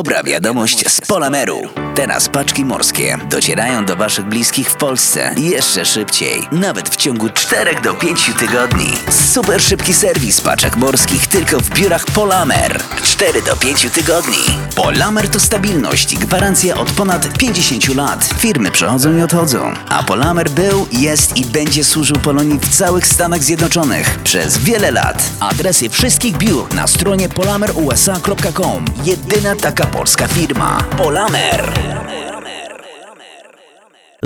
Dobra 0.00 0.22
wiadomość 0.22 0.88
z 0.88 1.00
Polameru. 1.00 1.60
Teraz 1.94 2.28
paczki 2.28 2.64
morskie 2.64 3.18
docierają 3.30 3.84
do 3.84 3.96
Waszych 3.96 4.24
bliskich 4.24 4.70
w 4.70 4.76
Polsce 4.76 5.34
jeszcze 5.36 5.84
szybciej, 5.84 6.42
nawet 6.52 6.88
w 6.88 6.96
ciągu 6.96 7.28
4 7.28 7.80
do 7.80 7.94
5 7.94 8.30
tygodni. 8.38 8.88
Super 9.10 9.62
szybki 9.62 9.94
serwis 9.94 10.40
paczek 10.40 10.76
morskich 10.76 11.26
tylko 11.26 11.60
w 11.60 11.70
biurach 11.70 12.04
Polamer. 12.04 12.80
4 13.02 13.42
do 13.42 13.56
5 13.56 13.86
tygodni. 13.94 14.44
Polamer 14.82 15.28
to 15.28 15.40
stabilność 15.40 16.12
i 16.12 16.16
gwarancja 16.16 16.76
od 16.76 16.90
ponad 16.90 17.38
50 17.38 17.94
lat. 17.94 18.24
Firmy 18.38 18.70
przychodzą 18.70 19.16
i 19.16 19.22
odchodzą, 19.22 19.74
a 19.88 20.02
Polamer 20.02 20.50
był, 20.50 20.86
jest 20.92 21.36
i 21.36 21.44
będzie 21.44 21.84
służył 21.84 22.16
Polonii 22.16 22.58
w 22.58 22.68
całych 22.68 23.06
Stanach 23.06 23.42
Zjednoczonych 23.42 24.18
przez 24.24 24.58
wiele 24.58 24.90
lat. 24.90 25.22
Adresy 25.40 25.88
wszystkich 25.88 26.36
biur 26.36 26.74
na 26.74 26.86
stronie 26.86 27.28
polamerusa.com. 27.28 28.84
Jedyna 29.04 29.56
taka 29.56 29.86
polska 29.86 30.28
firma. 30.28 30.78
Polamer. 30.96 31.72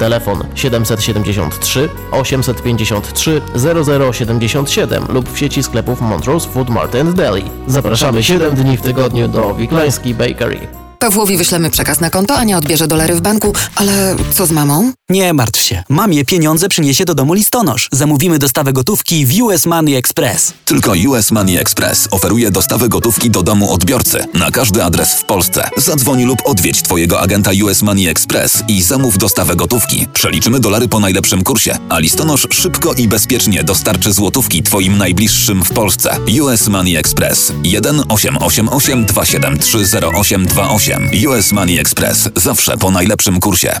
Telefon 0.00 0.44
773 0.54 1.88
853 2.12 3.42
0077 4.12 5.04
lub 5.08 5.32
w 5.32 5.38
sieci 5.38 5.62
sklepów 5.62 6.00
Montrose 6.00 6.48
Food 6.48 6.70
Mart 6.70 6.94
and 6.94 7.16
Deli. 7.16 7.44
Zapraszamy 7.66 8.22
7 8.22 8.54
dni 8.54 8.76
w 8.76 8.80
tygodniu 8.80 9.28
do 9.28 9.54
Wiklański 9.54 10.14
Bakery. 10.14 10.58
Pawłowi 10.98 11.36
wyślemy 11.36 11.70
przekaz 11.70 12.00
na 12.00 12.10
konto, 12.10 12.36
Ania 12.36 12.58
odbierze 12.58 12.86
dolary 12.86 13.14
w 13.14 13.20
banku, 13.20 13.52
ale 13.74 14.16
co 14.32 14.46
z 14.46 14.50
mamą? 14.50 14.92
Nie 15.10 15.34
martw 15.34 15.62
się. 15.62 15.82
Mamie 15.88 16.24
pieniądze 16.24 16.68
przyniesie 16.68 17.04
do 17.04 17.14
domu 17.14 17.34
listonosz. 17.34 17.88
Zamówimy 17.92 18.38
dostawę 18.38 18.72
gotówki 18.72 19.26
w 19.26 19.42
US 19.42 19.66
Money 19.66 19.96
Express. 19.96 20.52
Tylko 20.64 20.92
US 21.08 21.30
Money 21.30 21.56
Express 21.56 22.08
oferuje 22.10 22.50
dostawę 22.50 22.88
gotówki 22.88 23.30
do 23.30 23.42
domu 23.42 23.72
odbiorcy 23.72 24.24
na 24.34 24.50
każdy 24.50 24.84
adres 24.84 25.14
w 25.14 25.24
Polsce. 25.24 25.70
Zadzwoń 25.76 26.24
lub 26.24 26.38
odwiedź 26.44 26.82
Twojego 26.82 27.20
agenta 27.20 27.50
US 27.64 27.82
Money 27.82 28.08
Express 28.08 28.62
i 28.68 28.82
zamów 28.82 29.18
dostawę 29.18 29.56
gotówki. 29.56 30.06
Przeliczymy 30.12 30.60
dolary 30.60 30.88
po 30.88 31.00
najlepszym 31.00 31.44
kursie, 31.44 31.78
a 31.88 31.98
listonosz 31.98 32.46
szybko 32.50 32.94
i 32.94 33.08
bezpiecznie 33.08 33.64
dostarczy 33.64 34.12
złotówki 34.12 34.62
Twoim 34.62 34.98
najbliższym 34.98 35.64
w 35.64 35.72
Polsce. 35.72 36.16
US 36.42 36.68
Money 36.68 36.96
Express 36.96 37.52
1 37.64 38.02
888 38.08 39.06
273 39.06 39.78
0828 39.78 41.10
US 41.28 41.52
Money 41.52 41.78
Express 41.78 42.28
zawsze 42.36 42.76
po 42.76 42.90
najlepszym 42.90 43.40
kursie. 43.40 43.80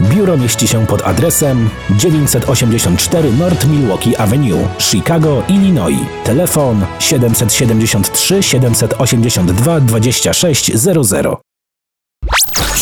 Biuro 0.00 0.36
mieści 0.36 0.68
się 0.68 0.86
pod 0.86 1.02
adresem 1.02 1.70
984 1.90 3.32
North 3.32 3.66
Milwaukee 3.66 4.16
Avenue, 4.16 4.68
Chicago, 4.78 5.42
Illinois. 5.48 6.06
Telefon 6.24 6.86
773 6.98 8.42
782 8.42 9.80
2600. 9.80 11.26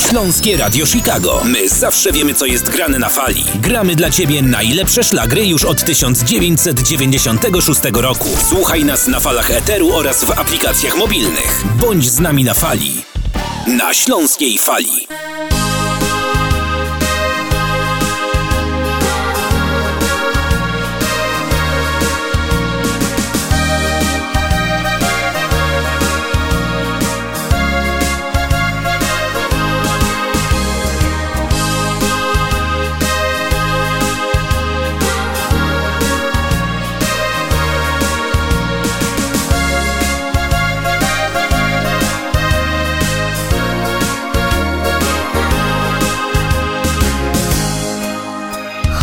Śląskie 0.09 0.57
Radio 0.57 0.87
Chicago. 0.87 1.43
My 1.45 1.69
zawsze 1.69 2.13
wiemy, 2.13 2.35
co 2.35 2.47
jest 2.47 2.69
grane 2.69 2.99
na 2.99 3.09
fali. 3.09 3.45
Gramy 3.55 3.97
dla 3.97 4.11
Ciebie 4.11 4.43
najlepsze 4.43 5.05
szlagry 5.05 5.47
już 5.47 5.65
od 5.65 5.85
1996 5.85 7.81
roku. 7.93 8.29
Słuchaj 8.49 8.85
nas 8.85 9.07
na 9.09 9.21
falach 9.21 9.51
Eteru 9.51 9.93
oraz 9.93 10.25
w 10.25 10.31
aplikacjach 10.31 10.97
mobilnych. 10.97 11.65
Bądź 11.81 12.11
z 12.11 12.21
nami 12.21 12.45
na 12.45 12.55
fali. 12.55 13.03
Na 13.67 13.95
Śląskiej 13.95 14.59
Fali. 14.59 15.07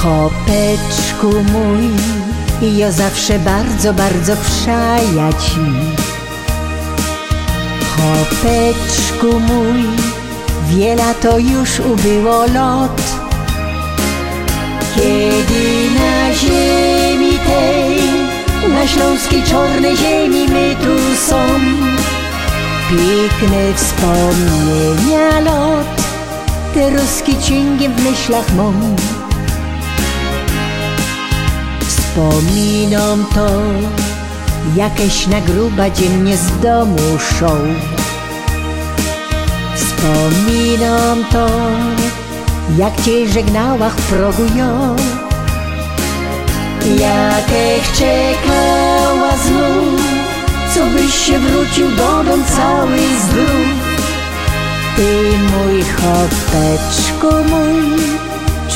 Chopeczku 0.03 1.43
mój, 1.53 1.89
ja 2.77 2.91
zawsze 2.91 3.39
bardzo, 3.39 3.93
bardzo 3.93 4.33
przaja 4.35 5.33
ci. 5.33 5.59
Chopeczku 7.95 9.39
mój, 9.39 9.83
wiele 10.69 11.15
to 11.21 11.39
już 11.39 11.79
ubyło 11.79 12.45
lot. 12.45 13.01
Kiedy 14.95 15.89
na 15.99 16.33
ziemi 16.33 17.39
tej, 17.47 17.99
na 18.73 18.87
śląskiej 18.87 19.43
czarnej 19.43 19.97
ziemi 19.97 20.47
my 20.49 20.75
tu 20.75 21.15
są, 21.27 21.37
piękne 22.89 23.73
wspomnienia 23.75 25.39
lot, 25.39 25.87
te 26.73 26.89
ruskie 26.89 27.37
cięgiem 27.37 27.93
w 27.93 28.03
myślach 28.03 28.53
mam. 28.55 29.20
Wspominam 32.11 33.25
to, 33.35 33.47
jakieś 34.75 35.27
na 35.27 35.41
gruba 35.41 35.89
dziennie 35.89 36.37
z 36.37 36.59
domu 36.59 37.17
szą. 37.39 37.57
Wspominam 39.75 41.25
to, 41.31 41.47
jak 42.77 43.01
cię 43.01 43.27
żegnałach 43.27 43.95
w 43.95 44.13
progu 44.13 44.43
ją. 44.57 44.95
Jakech 46.85 47.91
czekała 47.93 49.31
znów, 49.45 50.01
co 50.75 50.85
byś 50.85 51.15
się 51.15 51.39
wrócił 51.39 51.91
do 51.91 52.23
dom 52.23 52.43
cały 52.45 52.97
zdrów. 53.23 53.67
Ty 54.95 55.29
mój 55.37 55.83
chopeczku 55.83 57.49
mój, 57.49 57.99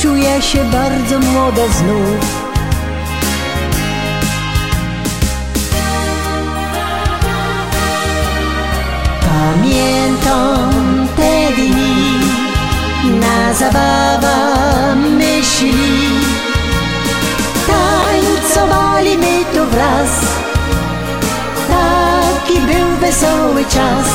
czuję 0.01 0.41
się 0.41 0.63
bardzo 0.63 1.19
młoda 1.19 1.67
znów. 1.67 2.44
Pamiętam 9.35 11.07
te 11.17 11.51
dni, 11.55 12.19
na 13.19 13.53
zabawa 13.53 14.95
myśli. 14.95 15.73
Tańcowali 17.67 19.17
my 19.17 19.45
tu 19.53 19.65
wraz, 19.65 20.09
taki 21.69 22.59
był 22.59 22.97
wesoły 23.01 23.65
czas. 23.65 24.07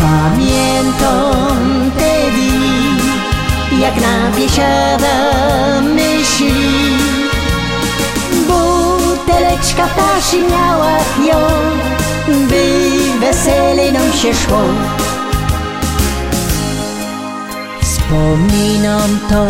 Pamiętam 0.00 1.90
te 1.98 2.30
dni, 2.30 3.80
jak 3.80 3.96
na 3.96 4.36
biesiada 4.36 5.16
myśli. 5.80 6.70
Buteleczka 8.48 9.86
ptasi 9.86 10.42
miała 10.42 10.92
ją, 11.28 11.40
by 12.26 12.64
weselej 13.20 13.92
nam 13.92 14.12
się 14.12 14.34
szło. 14.34 14.62
Wspominam 17.82 19.18
to, 19.28 19.46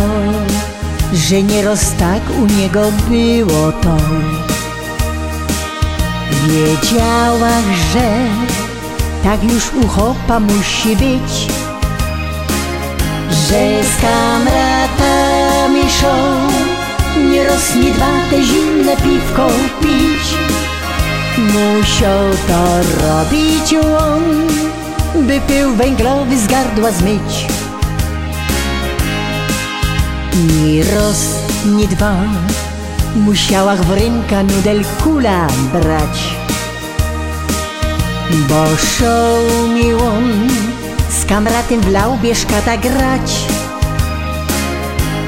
że 1.14 1.42
nieraz 1.42 1.94
tak 1.98 2.22
u 2.42 2.46
niego 2.46 2.82
było 3.08 3.72
to. 3.72 3.96
Wiedziałach, 6.48 7.64
że 7.92 8.10
tak 9.24 9.44
już 9.44 9.72
u 9.84 9.88
chopa 9.88 10.40
musi 10.40 10.96
być, 10.96 11.46
że 13.30 13.84
z 13.84 14.00
kamratami 14.02 15.90
szą, 16.00 16.14
nieraz 17.32 17.76
nie 17.76 17.90
dwa 17.90 18.12
te 18.30 18.42
zimne 18.42 18.96
piwko 18.96 19.46
pić. 19.80 20.51
Musiał 21.42 22.30
to 22.48 22.62
robić 23.06 23.74
on, 23.98 24.22
by 25.26 25.40
pył 25.40 25.74
węglowy 25.74 26.38
z 26.38 26.46
gardła 26.46 26.90
zmyć. 26.92 27.46
Ni 30.34 30.82
raz, 30.82 31.34
ni 31.64 31.88
dwa, 31.88 32.14
musiałach 33.16 33.84
w 33.84 33.90
ręka 33.90 34.42
nudel 34.42 34.84
kula 35.04 35.46
brać. 35.72 36.36
Bo 38.30 38.64
szał 38.76 39.68
mi 39.74 39.94
on 39.94 40.48
z 41.20 41.24
kamratem 41.24 41.80
w 41.80 41.92
laubie 41.92 42.34
szkata 42.34 42.76
grać. 42.76 43.32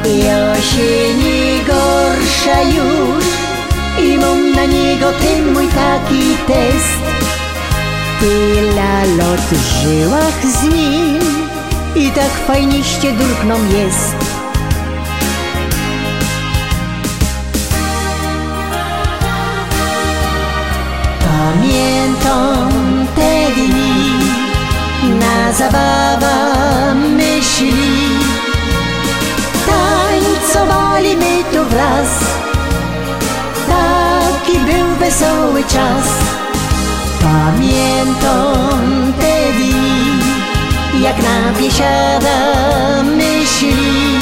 Nie 0.05 1.61
gorsza 1.67 2.63
już 2.63 3.34
i 3.99 4.19
mam 4.19 4.53
na 4.53 4.65
niego 4.65 5.13
ten 5.13 5.53
mój 5.53 5.69
taki 5.69 6.37
test. 6.47 7.03
Tyle 8.21 9.17
lot 9.17 9.41
w 9.41 9.83
żyłach 9.83 10.47
z 10.47 10.63
nim 10.63 11.19
i 11.95 12.11
tak 12.11 12.31
fajniście 12.47 13.13
durkną 13.13 13.55
jest. 13.79 14.15
Pamiętam 21.21 22.73
te 23.17 23.51
dni, 23.55 24.19
na 25.21 25.53
zabawa 25.53 26.95
myśli. 26.95 27.75
Tańcowali 29.67 31.17
my 31.17 31.45
tu 31.53 31.65
wraz, 31.65 32.34
wesoły 35.15 35.65
czas. 35.65 36.09
Pamiętam 37.23 39.13
te 39.21 39.53
dni, 39.53 41.03
jak 41.03 41.17
na 41.23 41.61
biesiada 41.61 42.39
myśli. 43.03 44.19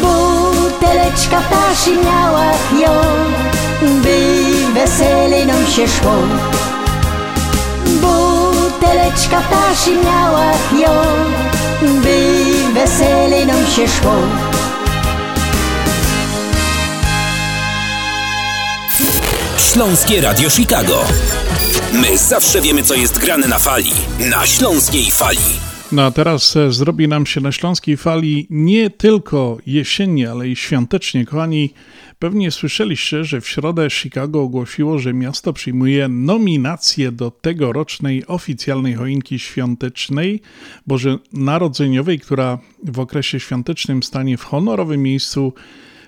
Buteleczka 0.00 1.40
ptasi 1.40 1.90
miała 2.04 2.44
ją, 2.80 3.00
by 4.02 4.20
weselej 4.74 5.46
nam 5.46 5.66
się 5.66 5.88
szło. 5.88 6.16
Buteleczka 7.86 9.40
ptasi 9.40 9.90
miała 10.04 10.50
ją, 10.80 11.02
by 11.82 12.34
weselej 12.74 13.46
nam 13.46 13.66
się 13.66 13.88
szło. 13.88 14.12
Śląskie 19.76 20.20
Radio 20.20 20.50
Chicago. 20.50 21.04
My 21.92 22.18
zawsze 22.18 22.60
wiemy, 22.60 22.82
co 22.82 22.94
jest 22.94 23.18
grane 23.18 23.48
na 23.48 23.58
fali. 23.58 23.90
Na 24.30 24.46
Śląskiej 24.46 25.10
Fali. 25.10 25.38
No 25.92 26.02
a 26.02 26.10
teraz 26.10 26.56
e, 26.56 26.72
zrobi 26.72 27.08
nam 27.08 27.26
się 27.26 27.40
na 27.40 27.52
śląskiej 27.52 27.96
fali 27.96 28.46
nie 28.50 28.90
tylko 28.90 29.58
jesiennie, 29.66 30.30
ale 30.30 30.48
i 30.48 30.56
świątecznie. 30.56 31.26
Kochani, 31.26 31.74
pewnie 32.18 32.50
słyszeliście, 32.50 33.24
że 33.24 33.40
w 33.40 33.48
środę 33.48 33.90
Chicago 33.90 34.42
ogłosiło, 34.42 34.98
że 34.98 35.14
miasto 35.14 35.52
przyjmuje 35.52 36.08
nominację 36.08 37.12
do 37.12 37.30
tegorocznej 37.30 38.26
oficjalnej 38.26 38.94
choinki 38.94 39.38
świątecznej 39.38 40.40
bożonarodzeniowej, 40.86 42.20
która 42.20 42.58
w 42.84 43.00
okresie 43.00 43.40
świątecznym 43.40 44.02
stanie 44.02 44.36
w 44.36 44.44
honorowym 44.44 45.02
miejscu 45.02 45.52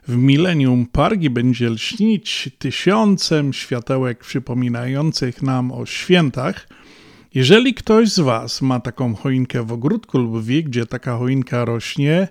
w 0.08 0.16
Millennium 0.16 0.86
Park 0.86 1.22
i 1.22 1.30
będzie 1.30 1.70
lśnić 1.70 2.50
tysiącem 2.58 3.52
światełek 3.52 4.18
przypominających 4.18 5.42
nam 5.42 5.72
o 5.72 5.86
świętach. 5.86 6.68
Jeżeli 7.34 7.74
ktoś 7.74 8.08
z 8.08 8.20
Was 8.20 8.62
ma 8.62 8.80
taką 8.80 9.14
choinkę 9.14 9.62
w 9.62 9.72
ogródku 9.72 10.18
lub 10.18 10.44
wie, 10.44 10.62
gdzie 10.62 10.86
taka 10.86 11.16
choinka 11.16 11.64
rośnie, 11.64 12.28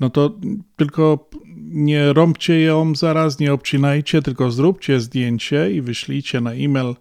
no 0.00 0.10
to 0.10 0.38
tylko 0.76 1.30
nie 1.56 2.12
rąbcie 2.12 2.60
ją 2.60 2.94
zaraz, 2.94 3.38
nie 3.38 3.52
obcinajcie, 3.52 4.22
tylko 4.22 4.50
zróbcie 4.50 5.00
zdjęcie 5.00 5.70
i 5.72 5.82
wyślijcie 5.82 6.40
na 6.40 6.52
e-mail 6.52 6.94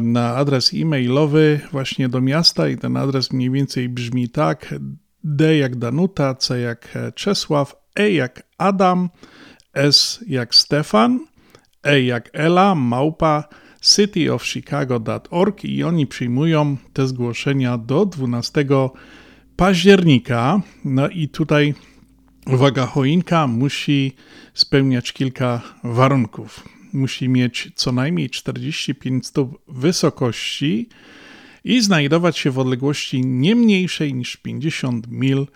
na 0.00 0.36
adres 0.36 0.74
e-mailowy 0.74 1.60
właśnie 1.72 2.08
do 2.08 2.20
miasta 2.20 2.68
i 2.68 2.76
ten 2.76 2.96
adres 2.96 3.32
mniej 3.32 3.50
więcej 3.50 3.88
brzmi 3.88 4.28
tak 4.28 4.74
D 5.24 5.56
jak 5.56 5.76
Danuta, 5.76 6.34
C 6.34 6.60
jak 6.60 6.98
Czesław, 7.14 7.79
E 7.96 8.10
jak 8.10 8.42
Adam, 8.58 9.08
S 9.74 10.24
jak 10.26 10.54
Stefan, 10.54 11.20
E 11.82 12.02
jak 12.02 12.30
Ela, 12.32 12.74
małpa 12.74 13.48
cityofchicago.org 13.80 15.64
i 15.64 15.84
oni 15.84 16.06
przyjmują 16.06 16.76
te 16.92 17.06
zgłoszenia 17.06 17.78
do 17.78 18.06
12 18.06 18.66
października. 19.56 20.62
No 20.84 21.08
i 21.08 21.28
tutaj 21.28 21.74
uwaga, 22.46 22.86
choinka 22.86 23.46
musi 23.46 24.12
spełniać 24.54 25.12
kilka 25.12 25.62
warunków. 25.84 26.68
Musi 26.92 27.28
mieć 27.28 27.72
co 27.74 27.92
najmniej 27.92 28.30
45 28.30 29.26
stóp 29.26 29.62
wysokości 29.68 30.88
i 31.64 31.82
znajdować 31.82 32.38
się 32.38 32.50
w 32.50 32.58
odległości 32.58 33.26
nie 33.26 33.56
mniejszej 33.56 34.14
niż 34.14 34.36
50 34.36 35.06
mil 35.06 35.46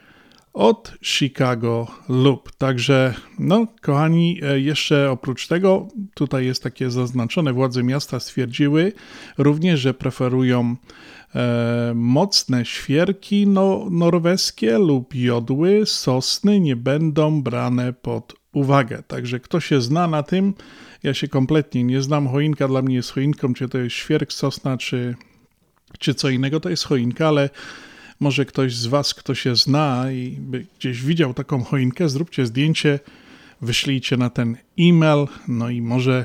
od 0.54 0.92
Chicago 1.02 1.86
lub. 2.08 2.52
Także, 2.58 3.14
no, 3.38 3.66
kochani, 3.80 4.40
e, 4.42 4.60
jeszcze 4.60 5.10
oprócz 5.10 5.48
tego, 5.48 5.88
tutaj 6.14 6.46
jest 6.46 6.62
takie 6.62 6.90
zaznaczone, 6.90 7.52
władze 7.52 7.82
miasta 7.82 8.20
stwierdziły 8.20 8.92
również, 9.38 9.80
że 9.80 9.94
preferują 9.94 10.76
e, 11.34 11.92
mocne 11.94 12.64
świerki 12.64 13.46
no, 13.46 13.86
norweskie 13.90 14.78
lub 14.78 15.14
jodły, 15.14 15.86
sosny 15.86 16.60
nie 16.60 16.76
będą 16.76 17.42
brane 17.42 17.92
pod 17.92 18.34
uwagę. 18.52 19.02
Także 19.06 19.40
kto 19.40 19.60
się 19.60 19.80
zna 19.80 20.06
na 20.06 20.22
tym, 20.22 20.54
ja 21.02 21.14
się 21.14 21.28
kompletnie 21.28 21.84
nie 21.84 22.02
znam. 22.02 22.28
Choinka 22.28 22.68
dla 22.68 22.82
mnie 22.82 22.94
jest 22.94 23.10
choinką, 23.10 23.54
czy 23.54 23.68
to 23.68 23.78
jest 23.78 23.96
świerk, 23.96 24.32
sosna, 24.32 24.76
czy, 24.76 25.14
czy 25.98 26.14
co 26.14 26.28
innego, 26.28 26.60
to 26.60 26.70
jest 26.70 26.84
choinka, 26.84 27.28
ale 27.28 27.50
może 28.20 28.44
ktoś 28.44 28.76
z 28.76 28.86
Was, 28.86 29.14
kto 29.14 29.34
się 29.34 29.56
zna 29.56 30.12
i 30.12 30.36
by 30.40 30.66
gdzieś 30.78 31.02
widział 31.02 31.34
taką 31.34 31.64
choinkę, 31.64 32.08
zróbcie 32.08 32.46
zdjęcie, 32.46 33.00
wyślijcie 33.60 34.16
na 34.16 34.30
ten 34.30 34.56
e-mail, 34.78 35.26
no 35.48 35.70
i 35.70 35.82
może 35.82 36.24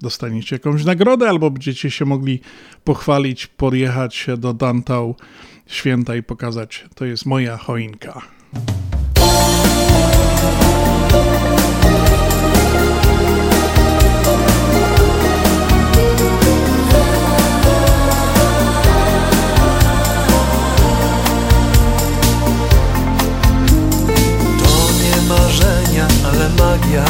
dostaniecie 0.00 0.56
jakąś 0.56 0.84
nagrodę, 0.84 1.28
albo 1.28 1.50
będziecie 1.50 1.90
się 1.90 2.04
mogli 2.04 2.40
pochwalić, 2.84 3.46
podjechać 3.46 4.26
do 4.38 4.54
Dantał 4.54 5.14
święta 5.66 6.16
i 6.16 6.22
pokazać, 6.22 6.84
to 6.94 7.04
jest 7.04 7.26
moja 7.26 7.56
choinka. 7.56 8.22
Magia 26.58 27.04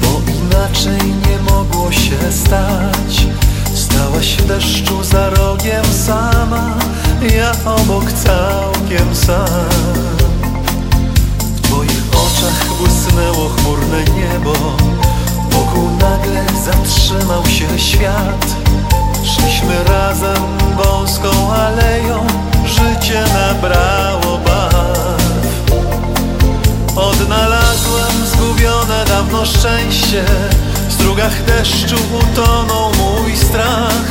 Bo 0.00 0.20
inaczej 0.32 1.14
nie 1.28 1.52
mogło 1.52 1.92
się 1.92 2.32
stać. 2.32 3.26
Stałaś 3.74 4.36
w 4.36 4.46
deszczu 4.46 5.04
za 5.04 5.30
rogiem 5.30 5.84
sama 6.06 6.74
Ja 7.36 7.52
obok 7.64 8.12
całkiem 8.12 9.14
sam. 9.14 9.68
W 11.38 11.60
twoich 11.60 12.02
oczach 12.10 12.66
błysnęło 12.78 13.48
chmurne 13.48 14.04
niebo 14.04 14.52
Wokół 15.50 15.90
nagle 15.90 16.44
zatrzymał 16.64 17.46
się 17.46 17.78
świat. 17.78 18.46
Szliśmy 19.24 19.84
razem 19.84 20.42
wąską 20.76 21.52
aleją 21.52 22.26
Życie 22.66 23.24
nabrało 23.34 24.38
barw. 24.38 25.24
Odnalazłem 26.96 27.63
dawno 29.14 29.44
szczęście. 29.44 30.24
W 30.88 30.92
strugach 30.92 31.44
deszczu 31.44 31.96
utonął 32.22 32.92
mój 32.94 33.36
strach. 33.36 34.10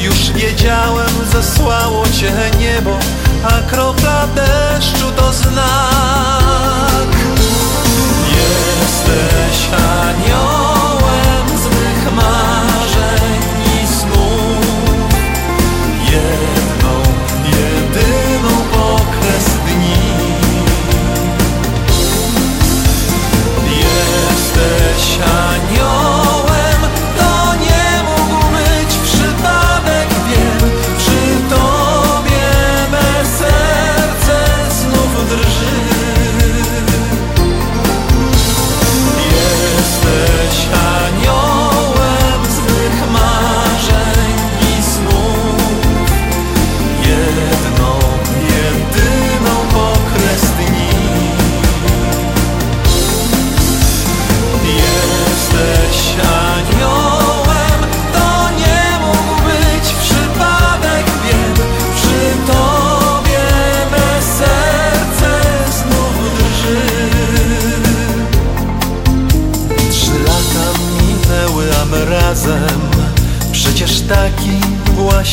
Już 0.00 0.30
wiedziałem, 0.32 1.10
zesłało 1.32 2.04
cię 2.08 2.32
niebo 2.58 2.98
A 3.44 3.70
kropla 3.70 4.26
deszczu 4.26 5.12
to 5.16 5.32
znak. 5.32 7.10
Jesteś 8.38 9.68
aniołem 9.72 11.58
z 11.58 11.64
mych 11.64 12.12
marzeń 12.12 13.40
i 13.82 13.86
snów. 13.86 14.66
Jedną, 16.04 16.57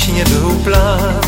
właśnie 0.06 0.24
był 0.36 0.50
plan. 0.50 1.22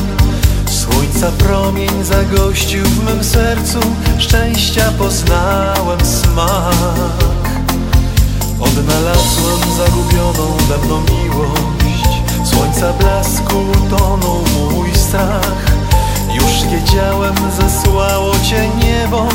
Słońca 0.70 1.32
promień 1.32 2.04
zagościł 2.04 2.86
w 2.86 3.04
mym 3.04 3.24
sercu. 3.24 3.80
Szczęścia 4.18 4.92
poznałem 4.98 6.06
smak. 6.06 7.46
Odnalazłem 8.60 9.60
zagubioną 9.78 10.58
dawno 10.70 11.02
miłość. 11.02 12.22
Słońca 12.44 12.94
blasku 12.94 13.66
tonął 13.90 14.44
mój 14.72 14.96
strach. 14.96 15.66
Już 16.34 16.72
wiedziałem, 16.72 17.36
zesłało 17.62 18.32
cię 18.50 18.70
niebo 18.86 19.28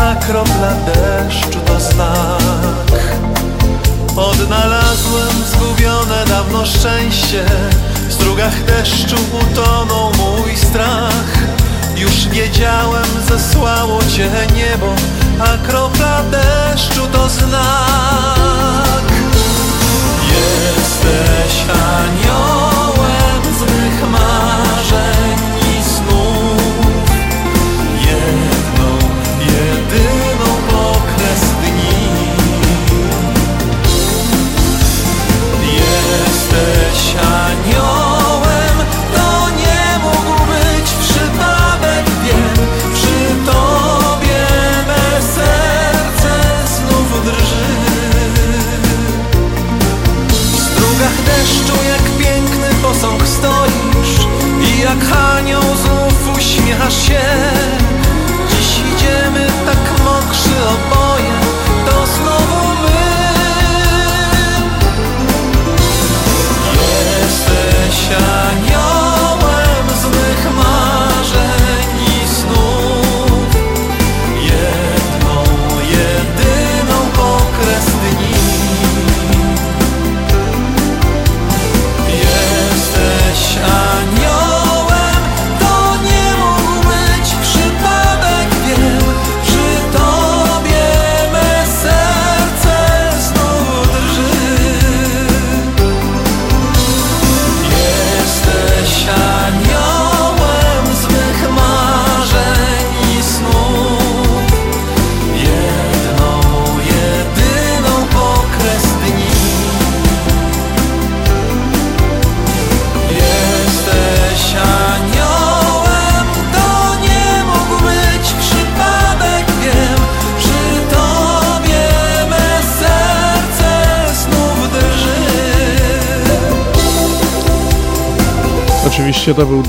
A 0.00 0.14
kropla 0.14 0.74
deszczu 0.86 1.58
to 1.66 1.80
znak. 1.80 3.02
Odnalazłem 4.16 5.32
zgubione 5.52 6.24
dawno 6.26 6.66
szczęście 6.66 7.46
strugach 8.16 8.64
deszczu 8.64 9.16
utonął 9.42 10.12
mój 10.12 10.56
strach. 10.56 11.38
Już 11.96 12.28
wiedziałem, 12.28 13.06
zesłało 13.28 14.00
cię 14.16 14.30
niebo 14.54 14.94
A 15.38 15.68
kropla 15.68 16.22
deszczu 16.22 17.06
to 17.12 17.28
znak. 17.28 19.06
Jesteś 20.28 21.64
aniołem 21.70 22.65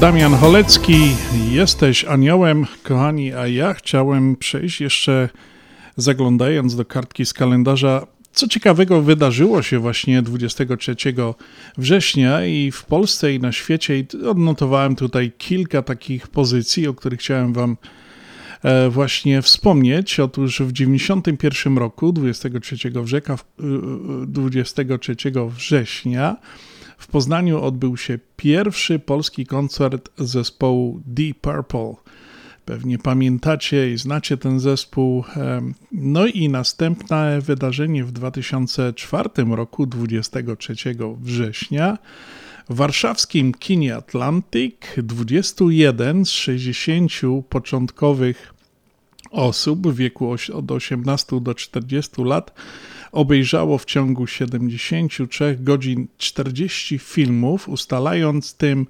Damian 0.02 0.34
Holecki. 0.34 1.16
Jesteś 1.52 2.06
aniołem, 2.06 2.66
kochani, 2.84 3.34
a 3.34 3.48
ja 3.48 3.74
chciałem 3.74 4.36
przejść 4.36 4.82
jeszcze 4.82 5.30
zaglądając 5.96 6.76
do 6.76 6.86
kartki 6.86 7.26
z 7.26 7.34
kalendarza. 7.34 8.08
Co 8.32 8.48
ciekawego 8.48 9.02
wydarzyło 9.02 9.62
się 9.62 9.80
właśnie 9.80 10.22
23 10.22 10.96
września 11.78 12.46
i 12.46 12.72
w 12.72 12.84
Polsce 12.84 13.34
i 13.34 13.40
na 13.40 13.52
świecie. 13.52 14.00
I 14.00 14.08
odnotowałem 14.28 14.96
tutaj 14.96 15.32
kilka 15.38 15.82
takich 15.82 16.28
pozycji, 16.28 16.88
o 16.88 16.94
których 16.94 17.20
chciałem 17.20 17.54
Wam 17.54 17.78
e, 18.64 18.90
właśnie 18.90 19.42
wspomnieć. 19.42 20.20
Otóż 20.20 20.62
w 20.62 20.72
91 20.72 21.78
roku, 21.78 22.12
23 22.12 22.76
wrzeka, 22.92 23.38
23 24.28 25.16
września, 25.56 26.36
w 26.98 27.08
Poznaniu 27.08 27.64
odbył 27.64 27.98
się 27.98 28.20
pierwszy 28.38 29.00
polski 29.00 29.46
koncert 29.46 30.10
zespołu 30.18 31.02
Deep 31.06 31.38
Purple. 31.42 31.94
Pewnie 32.66 32.98
pamiętacie 32.98 33.94
i 33.94 33.98
znacie 33.98 34.38
ten 34.38 34.60
zespół. 34.60 35.24
No 35.92 36.26
i 36.26 36.50
następne 36.50 37.42
wydarzenie 37.42 38.04
w 38.04 38.12
2004 38.12 39.30
roku, 39.50 39.86
23 39.86 40.76
września, 41.22 41.98
w 42.70 42.76
warszawskim 42.76 43.54
kinie 43.54 43.96
Atlantic 43.96 44.76
21 44.98 46.26
z 46.26 46.30
60 46.30 47.12
początkowych 47.50 48.54
osób 49.32 49.88
w 49.88 49.96
wieku 49.96 50.36
od 50.54 50.72
18 50.72 51.42
do 51.42 51.56
40 51.56 52.24
lat 52.24 52.52
obejrzało 53.12 53.78
w 53.78 53.86
ciągu 53.86 54.28
73 54.28 55.58
godzin 55.60 56.08
40 56.18 57.00
filmów, 57.00 57.70
ustalając 57.70 58.54
tym 58.54 58.88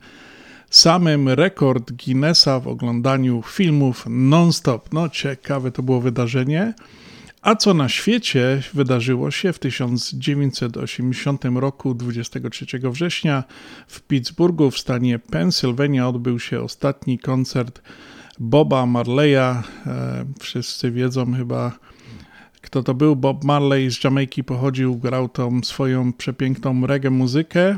samym 0.70 1.30
rekord 1.30 1.92
Guinnessa 1.92 2.60
w 2.60 2.68
oglądaniu 2.68 3.42
filmów 3.42 4.06
non-stop. 4.10 4.94
No, 4.94 5.10
ciekawe 5.10 5.72
to 5.72 5.84
było 5.84 6.02
wydarzenie. 6.02 6.74
A 7.42 7.56
co 7.56 7.74
na 7.74 7.90
świecie 7.90 8.64
wydarzyło 8.74 9.32
się 9.32 9.54
w 9.54 9.60
1980 9.60 11.46
roku, 11.46 11.94
23 11.94 12.66
września, 12.84 13.44
w 13.88 14.02
Pittsburghu 14.02 14.72
w 14.72 14.78
stanie 14.78 15.20
Pennsylvania 15.20 16.10
odbył 16.10 16.40
się 16.40 16.62
ostatni 16.62 17.20
koncert 17.20 17.82
Boba 18.40 18.86
Marleya. 18.86 19.36
E, 19.36 19.64
wszyscy 20.40 20.92
wiedzą 20.92 21.34
chyba, 21.34 21.80
kto 22.68 22.84
to 22.84 22.94
był. 22.94 23.16
Bob 23.16 23.44
Marley 23.44 23.92
z 23.92 24.04
Jamajki 24.04 24.44
pochodził, 24.44 24.96
grał 24.96 25.30
tą 25.30 25.64
swoją 25.64 26.14
przepiękną 26.14 26.88
reggae 26.88 27.10
muzykę. 27.10 27.78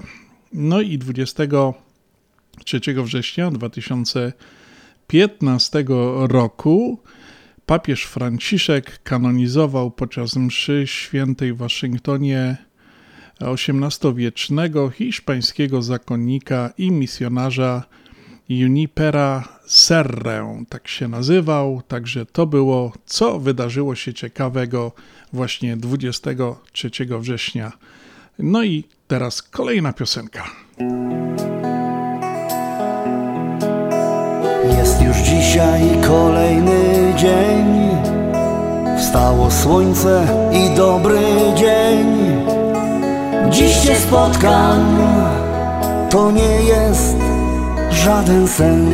No 0.53 0.81
i 0.81 0.97
23 0.97 2.79
września 3.03 3.51
2015 3.51 5.85
roku 6.17 6.99
papież 7.65 8.03
Franciszek 8.03 9.03
kanonizował 9.03 9.91
podczas 9.91 10.35
mszy 10.35 10.83
świętej 10.87 11.53
w 11.53 11.57
Waszyngtonie 11.57 12.57
XVIII-wiecznego 13.39 14.89
hiszpańskiego 14.89 15.81
zakonnika 15.81 16.73
i 16.77 16.91
misjonarza 16.91 17.83
Junipera 18.49 19.58
Serrę, 19.69 20.63
tak 20.69 20.87
się 20.87 21.07
nazywał. 21.07 21.81
Także 21.87 22.25
to 22.25 22.45
było, 22.45 22.91
co 23.05 23.39
wydarzyło 23.39 23.95
się 23.95 24.13
ciekawego 24.13 24.91
właśnie 25.33 25.77
23 25.77 26.89
września. 27.19 27.71
No 28.39 28.63
i 28.63 28.83
teraz 29.07 29.41
kolejna 29.41 29.93
piosenka. 29.93 30.43
Jest 34.77 35.01
już 35.01 35.17
dzisiaj 35.17 35.81
kolejny 36.07 37.13
dzień. 37.17 37.89
Wstało 38.99 39.51
słońce 39.51 40.27
i 40.53 40.77
dobry 40.77 41.19
dzień. 41.55 42.05
Dziś 43.51 43.77
cię 43.77 43.95
spotkam, 43.95 44.97
to 46.09 46.31
nie 46.31 46.61
jest 46.61 47.28
żaden 47.91 48.47
sen. 48.47 48.85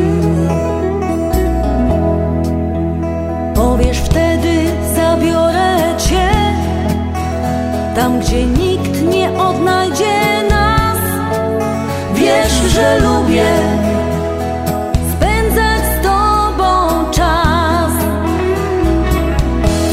Powiesz 3.56 3.98
wtedy, 3.98 4.54
zabiorę 4.96 5.78
cię 5.98 6.30
tam, 7.96 8.20
gdzie 8.20 8.46
nikt 8.46 9.02
nie 9.02 9.40
odnajdzie 9.40 10.44
nas. 10.50 10.98
Wiesz, 12.16 12.54
że 12.54 13.00
lubię 13.00 13.46
spędzać 15.12 15.82
z 16.00 16.04
tobą 16.04 17.06
czas. 17.12 17.92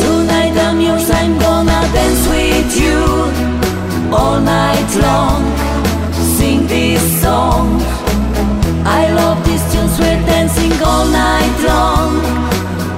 Tonight 0.05 0.57
I'm 0.57 0.81
yours, 0.81 1.11
I'm 1.11 1.39
gonna 1.39 1.83
dance 1.95 2.29
with 2.29 2.77
you 2.77 4.17
all 4.17 4.41
night 4.41 4.97
long. 4.97 5.52
I 9.13 9.15
love 9.15 9.45
these 9.45 9.63
tunes, 9.71 9.99
we're 10.01 10.25
dancing 10.25 10.73
all 10.83 11.05
night 11.05 11.57
long, 11.69 12.13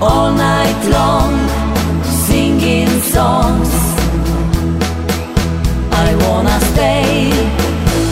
all 0.01 0.31
night 0.32 0.81
long, 0.97 1.32
singing 2.05 2.86
songs. 3.03 3.70
I 5.91 6.15
wanna 6.24 6.57
stay 6.70 7.32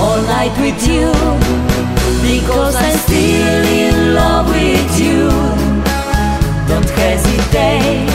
all 0.01 0.21
night 0.35 0.55
with 0.59 0.83
you, 0.85 1.13
because 2.27 2.75
I'm 2.75 2.99
still 3.07 3.65
in 3.85 4.15
love 4.15 4.49
with 4.49 4.93
you. 4.99 5.31
Don't 6.67 6.91
hesitate 7.05 8.11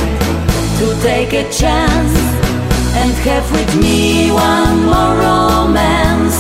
to 0.80 0.88
take 1.02 1.32
a 1.32 1.46
chance 1.50 2.16
and 3.00 3.12
have 3.24 3.50
with 3.54 3.72
me 3.80 4.32
one 4.32 4.84
more 4.92 5.16
romance. 5.16 6.40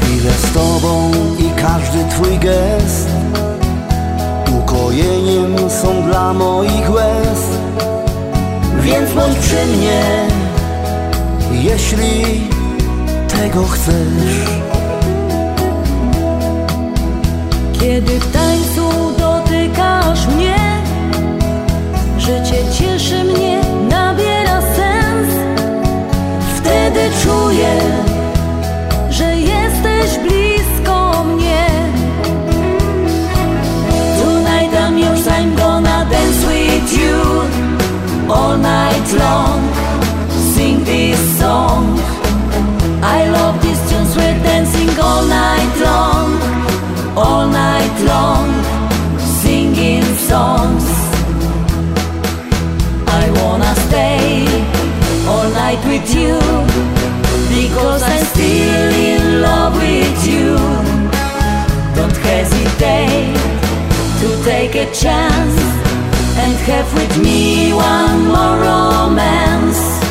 Chwile 0.00 0.32
z 0.42 0.52
tobą 0.52 1.47
każdy 1.62 2.04
twój 2.10 2.38
gest 2.38 3.08
Ukojeniem 4.58 5.70
są 5.70 6.02
dla 6.02 6.34
moich 6.34 6.90
łez. 6.94 7.40
Więc 8.80 9.12
bądź 9.12 9.38
przy 9.38 9.66
mnie 9.66 10.02
Jeśli 11.52 12.48
tego 13.28 13.64
chcesz. 13.64 14.48
Kiedy 17.80 18.20
w 18.20 18.32
tańcu 18.32 18.90
dotykasz 19.18 20.26
mnie 20.26 20.56
Życie 22.18 22.64
cieszy 22.78 23.24
mnie, 23.24 23.60
nabiera 23.90 24.60
sens. 24.60 25.28
Wtedy 26.56 27.00
czuję 27.22 27.78
że 29.10 29.36
jesteś 29.36 30.18
blisko 30.18 30.47
all 38.30 38.56
night 38.56 39.08
long. 39.14 39.60
Sing 40.54 40.84
this 40.84 41.18
song. 41.38 41.98
I 43.02 43.28
love 43.30 43.62
these 43.62 43.80
tunes, 43.88 44.16
we're 44.16 44.38
dancing 44.42 44.90
all 45.00 45.24
night 45.24 45.74
long, 45.80 46.28
all 47.16 47.46
night 47.46 47.96
long, 48.12 48.48
singing 49.40 50.04
songs. 50.30 50.84
I 53.06 53.24
wanna 53.40 53.72
stay 53.86 54.44
all 55.26 55.48
night 55.50 55.82
with 55.86 56.06
you 56.14 56.38
because 57.56 58.02
I'm 58.02 58.24
still 58.26 58.92
in 59.10 59.42
love 59.42 59.74
with 59.76 60.18
you. 60.26 60.56
Don't 61.94 62.16
hesitate 62.16 63.38
to 64.20 64.28
take 64.44 64.74
a 64.74 64.92
chance 64.92 65.87
have 66.68 66.92
with 66.92 67.22
me 67.22 67.72
one 67.72 68.26
more 68.26 68.58
romance. 68.60 70.07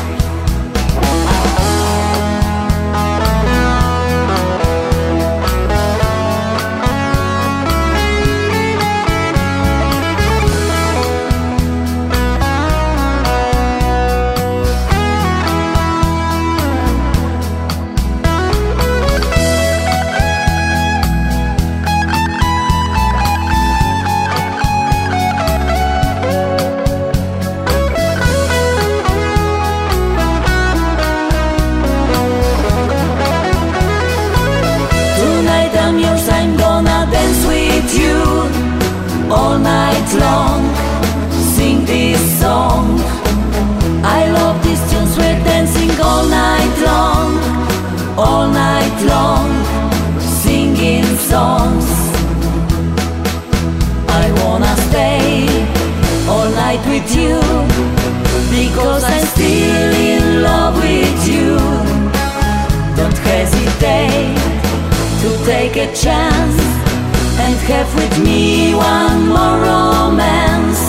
Take 65.48 65.76
a 65.76 65.86
chance 65.94 66.60
and 67.40 67.56
have 67.70 67.94
with 67.94 68.22
me 68.22 68.74
one 68.74 69.28
more 69.28 69.56
romance. 69.62 70.87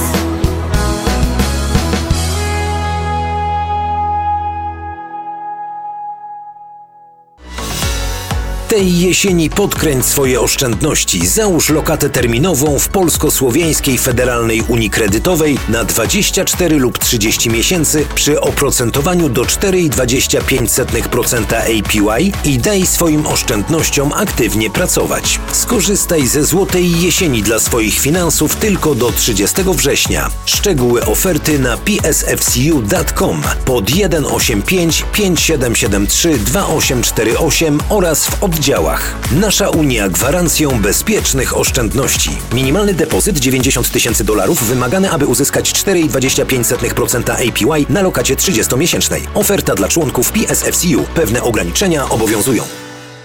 Tej 8.69 8.99
jesieni 8.99 9.49
podkręć 9.49 10.05
swoje 10.05 10.41
oszczędności. 10.41 11.27
Załóż 11.27 11.69
lokatę 11.69 12.09
terminową 12.09 12.79
w 12.79 12.89
Polsko-Słowiańskiej 12.89 13.97
Federalnej 13.97 14.63
Unii 14.67 14.89
Kredytowej 14.89 15.57
na 15.69 15.83
24 15.83 16.79
lub 16.79 16.97
30 16.97 17.49
miesięcy 17.49 18.05
przy 18.15 18.41
oprocentowaniu 18.41 19.29
do 19.29 19.41
4,25% 19.41 21.55
APY 21.55 22.31
i 22.45 22.57
daj 22.57 22.85
swoim 22.85 23.27
oszczędnościom 23.27 24.13
aktywnie 24.13 24.69
pracować. 24.69 25.39
Skorzystaj 25.51 26.27
ze 26.27 26.45
złotej 26.45 27.01
jesieni 27.01 27.43
dla 27.43 27.59
swoich 27.59 27.99
finansów 27.99 28.55
tylko 28.55 28.95
do 28.95 29.11
30 29.11 29.63
września. 29.63 30.29
Szczegóły 30.45 31.05
oferty 31.05 31.59
na 31.59 31.77
psfcu.com 31.77 33.41
pod 33.65 33.89
185 33.89 35.05
5773 35.13 36.37
2848 36.37 37.79
oraz 37.89 38.25
w 38.25 38.43
oddziałach. 38.59 39.15
Nasza 39.31 39.69
Unia 39.69 40.09
gwarancją 40.09 40.81
bezpiecznych 40.81 41.57
oszczędności. 41.57 42.29
Minimalny 42.53 42.93
depozyt 42.93 43.37
90 43.39 43.91
tysięcy 43.91 44.23
dolarów 44.23 44.63
wymagany, 44.63 45.11
aby 45.11 45.25
uzyskać 45.25 45.71
4,25% 45.71 47.31
APY 47.31 47.85
na 47.93 48.01
lokacie 48.01 48.35
30-miesięcznej. 48.35 49.21
Oferta 49.33 49.75
dla 49.75 49.87
członków 49.87 50.31
PSFCU. 50.31 51.05
Pewne 51.15 51.43
ograniczenia 51.43 52.09
obowiązują. 52.09 52.63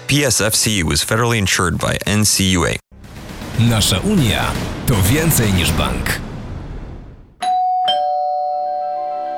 PSFCU 0.07 0.91
is 0.93 1.03
federally 1.03 1.37
insured 1.37 1.75
by 1.75 2.15
NCUA. 2.17 2.75
Nasza 3.59 3.99
Unia 3.99 4.51
to 4.87 4.95
więcej 5.11 5.53
niż 5.53 5.71
bank. 5.71 6.19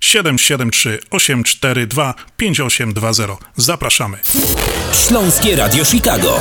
773 0.00 0.98
842 1.10 2.14
5820. 2.36 3.36
Zapraszamy. 3.56 4.18
Śląskie 5.08 5.56
Radio 5.56 5.84
Chicago. 5.84 6.40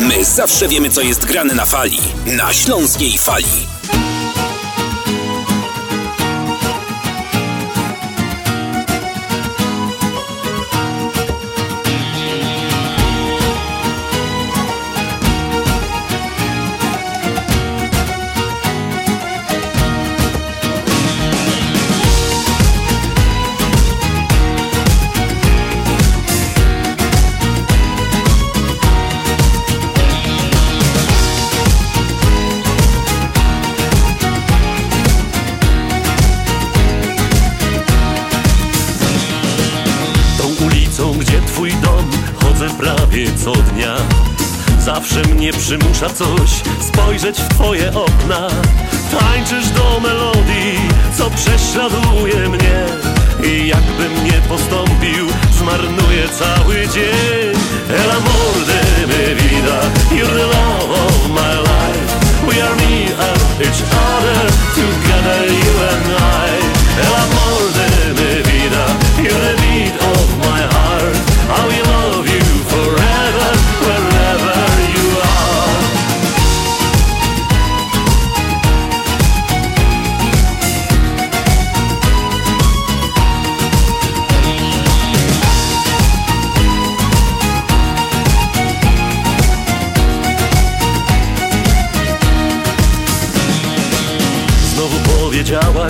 My 0.00 0.24
zawsze 0.24 0.68
wiemy, 0.68 0.90
co 0.90 1.00
jest 1.00 1.24
grane 1.24 1.54
na 1.54 1.66
fali. 1.66 1.98
Na 2.26 2.52
śląskiej 2.54 3.18
fali. 3.18 3.66
Prawie 42.80 43.26
co 43.44 43.52
dnia. 43.52 43.96
Zawsze 44.78 45.22
mnie 45.22 45.52
przymusza 45.52 46.08
coś 46.08 46.50
spojrzeć 46.80 47.40
w 47.40 47.48
twoje 47.48 47.92
okna. 47.94 48.48
Tańczysz 49.18 49.68
do 49.68 50.00
melodii, 50.00 50.78
co 51.18 51.30
prześladuje 51.30 52.48
mnie. 52.48 52.86
I 53.44 53.68
jakbym 53.68 54.24
nie 54.24 54.40
postąpił, 54.48 55.26
zmarnuję 55.58 56.28
cały 56.38 56.88
dzień. 56.88 57.54
El 58.02 58.10
amor 58.10 58.54
de 58.66 59.06
mi 59.06 59.34
vida, 59.34 59.80
you're 60.10 60.34
the 60.34 60.46
love 60.46 60.90
of 61.06 61.28
my 61.28 61.54
life. 61.70 62.10
We 62.48 62.62
are 62.62 62.76
me 62.76 63.04
and 63.28 63.60
each 63.60 63.82
other, 64.12 64.42
together 64.74 65.46
you 65.46 65.72
and 65.92 66.06
I. 66.06 66.60
El 67.06 67.14
amor 67.14 67.49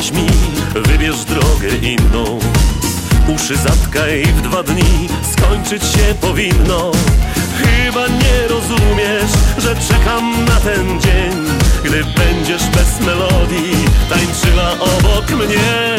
powiedziałaś 0.00 0.12
mi, 0.12 0.82
wybierz 0.82 1.24
drogę 1.24 1.68
inną. 1.82 2.38
Uszy 3.34 3.56
zatkaj 3.56 4.22
w 4.22 4.42
dwa 4.42 4.62
dni, 4.62 5.08
skończyć 5.32 5.82
się 5.82 6.14
powinno. 6.20 6.90
Chyba 7.58 8.06
nie 8.08 8.48
rozumiesz, 8.48 9.32
że 9.58 9.76
czekam 9.88 10.44
na 10.44 10.60
ten 10.60 11.00
dzień. 11.00 11.46
Gdy 11.84 12.04
będziesz 12.04 12.62
bez 12.66 13.06
melodii 13.06 13.76
tańczyła 14.10 14.70
obok 14.72 15.30
mnie. 15.30 15.96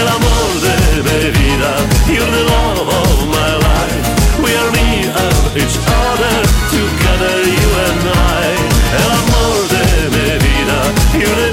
El 0.00 0.08
amor 0.08 0.52
de 0.62 0.76
mi 1.06 1.32
vida, 1.32 1.72
you're 2.08 2.30
the 2.30 2.44
love 2.44 2.88
of 2.88 3.26
my 3.26 3.52
life. 3.56 4.08
We 4.42 4.58
are 4.60 4.70
me 4.70 5.04
and 5.24 5.56
each 5.56 5.78
other, 6.06 6.36
together 6.70 7.36
you 7.46 7.68
and 7.86 8.04
I. 8.40 8.52
El 9.02 9.10
amor 9.20 9.68
de 9.72 9.84
mi 10.10 10.38
vida, 10.38 10.78
you're 11.14 11.36
the 11.36 11.51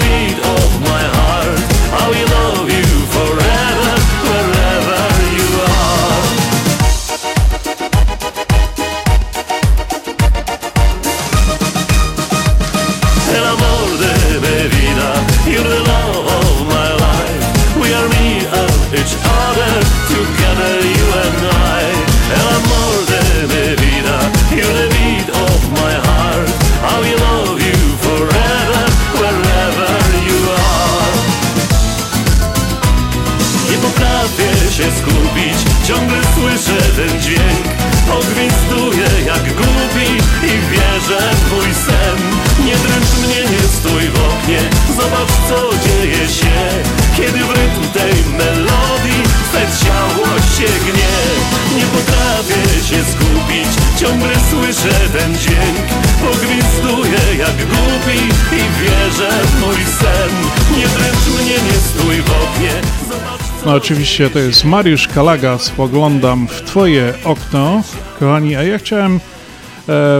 No 63.70 63.76
oczywiście 63.76 64.30
to 64.30 64.40
jest 64.40 64.66
Mariusz 64.66 65.08
Kalaga, 65.08 65.58
spoglądam 65.58 66.48
w 66.48 66.62
Twoje 66.62 67.14
okno. 67.24 67.84
Kochani, 68.20 68.56
a 68.56 68.64
ja 68.64 68.78
chciałem, 68.78 69.16
e, 69.16 69.20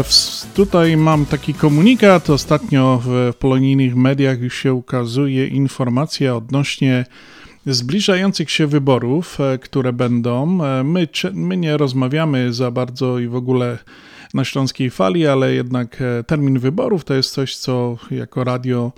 w, 0.04 0.46
tutaj 0.54 0.98
mam 0.98 1.26
taki 1.26 1.54
komunikat, 1.54 2.30
ostatnio 2.30 3.02
w 3.06 3.34
polonijnych 3.40 3.96
mediach 3.96 4.42
już 4.42 4.56
się 4.58 4.74
ukazuje 4.74 5.48
informacja 5.48 6.36
odnośnie 6.36 7.06
zbliżających 7.66 8.52
się 8.52 8.68
wyborów, 8.68 9.42
e, 9.42 9.58
które 9.58 9.94
będą. 9.94 10.66
E, 10.66 10.84
my, 10.84 11.08
my 11.34 11.58
nie 11.58 11.78
rozmawiamy 11.78 12.54
za 12.54 12.72
bardzo 12.72 13.20
i 13.20 13.28
w 13.28 13.36
ogóle 13.36 13.78
na 14.34 14.46
Śląskiej 14.46 14.90
Fali, 14.90 15.28
ale 15.28 15.54
jednak 15.54 16.02
e, 16.02 16.24
termin 16.24 16.60
wyborów 16.60 17.06
to 17.06 17.14
jest 17.14 17.34
coś, 17.34 17.56
co 17.56 17.98
jako 18.12 18.44
radio 18.44 18.92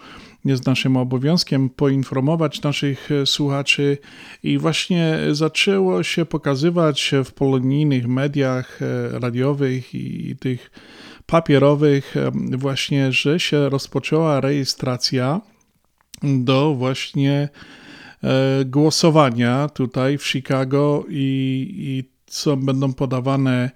jest 0.46 0.66
naszym 0.66 0.98
obowiązkiem 0.98 1.70
poinformować 1.70 2.62
naszych 2.62 3.10
słuchaczy. 3.26 3.98
I 4.44 4.58
właśnie 4.58 5.18
zaczęło 5.32 6.04
się 6.04 6.26
pokazywać 6.26 7.12
w 7.26 7.32
polonijnych 7.32 8.08
mediach 8.08 8.80
radiowych 9.12 9.96
i 9.96 10.36
tych 10.40 10.72
papierowych 11.26 12.16
właśnie, 12.58 13.12
że 13.12 13.40
się 13.40 13.70
rozpoczęła 13.70 14.42
rejestracja 14.42 15.42
do 16.24 16.74
właśnie 16.74 17.50
E, 18.24 18.66
głosowania 18.66 19.70
tutaj 19.70 20.18
w 20.18 20.28
Chicago 20.28 21.06
i, 21.10 21.68
i 21.78 22.12
co 22.26 22.58
będą 22.58 22.94
podawane, 22.94 23.52
e, 23.64 23.72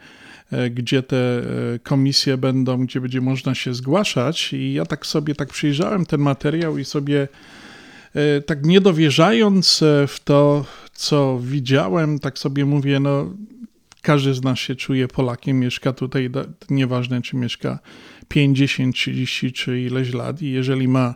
gdzie 0.72 1.04
te 1.04 1.18
e, 1.18 1.44
komisje 1.80 2.38
będą, 2.38 2.86
gdzie 2.86 3.02
będzie 3.02 3.22
można 3.22 3.56
się 3.56 3.74
zgłaszać. 3.74 4.54
I 4.54 4.74
ja 4.74 4.86
tak 4.86 5.06
sobie 5.06 5.36
tak 5.36 5.50
przyjrzałem 5.50 6.06
ten 6.06 6.22
materiał 6.22 6.78
i 6.78 6.86
sobie 6.86 7.28
tak 8.46 8.66
nie 8.66 8.82
dowierzając 8.82 9.84
w 10.08 10.20
to, 10.24 10.66
co 10.94 11.40
widziałem, 11.44 12.20
tak 12.20 12.40
sobie 12.40 12.66
mówię, 12.66 13.00
no 13.00 13.34
każdy 14.06 14.34
z 14.34 14.44
nas 14.44 14.60
się 14.60 14.76
czuje 14.76 15.08
Polakiem, 15.08 15.60
mieszka 15.60 15.94
tutaj, 15.94 16.30
nieważne 16.70 17.22
czy 17.22 17.38
mieszka 17.38 17.80
50, 18.28 18.96
30 18.96 19.52
czy 19.52 19.82
ileś 19.82 20.14
lat 20.14 20.42
i 20.42 20.52
jeżeli 20.52 20.88
ma 20.88 21.16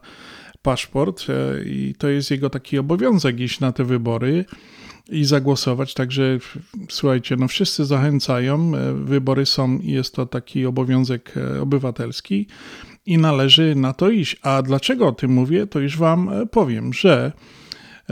paszport 0.61 1.25
e, 1.29 1.63
i 1.63 1.95
to 1.97 2.07
jest 2.07 2.31
jego 2.31 2.49
taki 2.49 2.77
obowiązek 2.77 3.39
iść 3.39 3.59
na 3.59 3.71
te 3.71 3.83
wybory 3.83 4.45
i 5.09 5.25
zagłosować. 5.25 5.93
Także 5.93 6.37
słuchajcie, 6.89 7.35
no 7.35 7.47
wszyscy 7.47 7.85
zachęcają, 7.85 8.75
e, 8.75 8.93
wybory 8.93 9.45
są 9.45 9.77
i 9.77 9.91
jest 9.91 10.15
to 10.15 10.25
taki 10.25 10.65
obowiązek 10.65 11.33
e, 11.37 11.61
obywatelski 11.61 12.47
i 13.05 13.17
należy 13.17 13.75
na 13.75 13.93
to 13.93 14.09
iść. 14.09 14.37
A 14.41 14.61
dlaczego 14.61 15.07
o 15.07 15.11
tym 15.11 15.31
mówię, 15.31 15.67
to 15.67 15.79
już 15.79 15.97
Wam 15.97 16.29
powiem, 16.51 16.93
że 16.93 17.31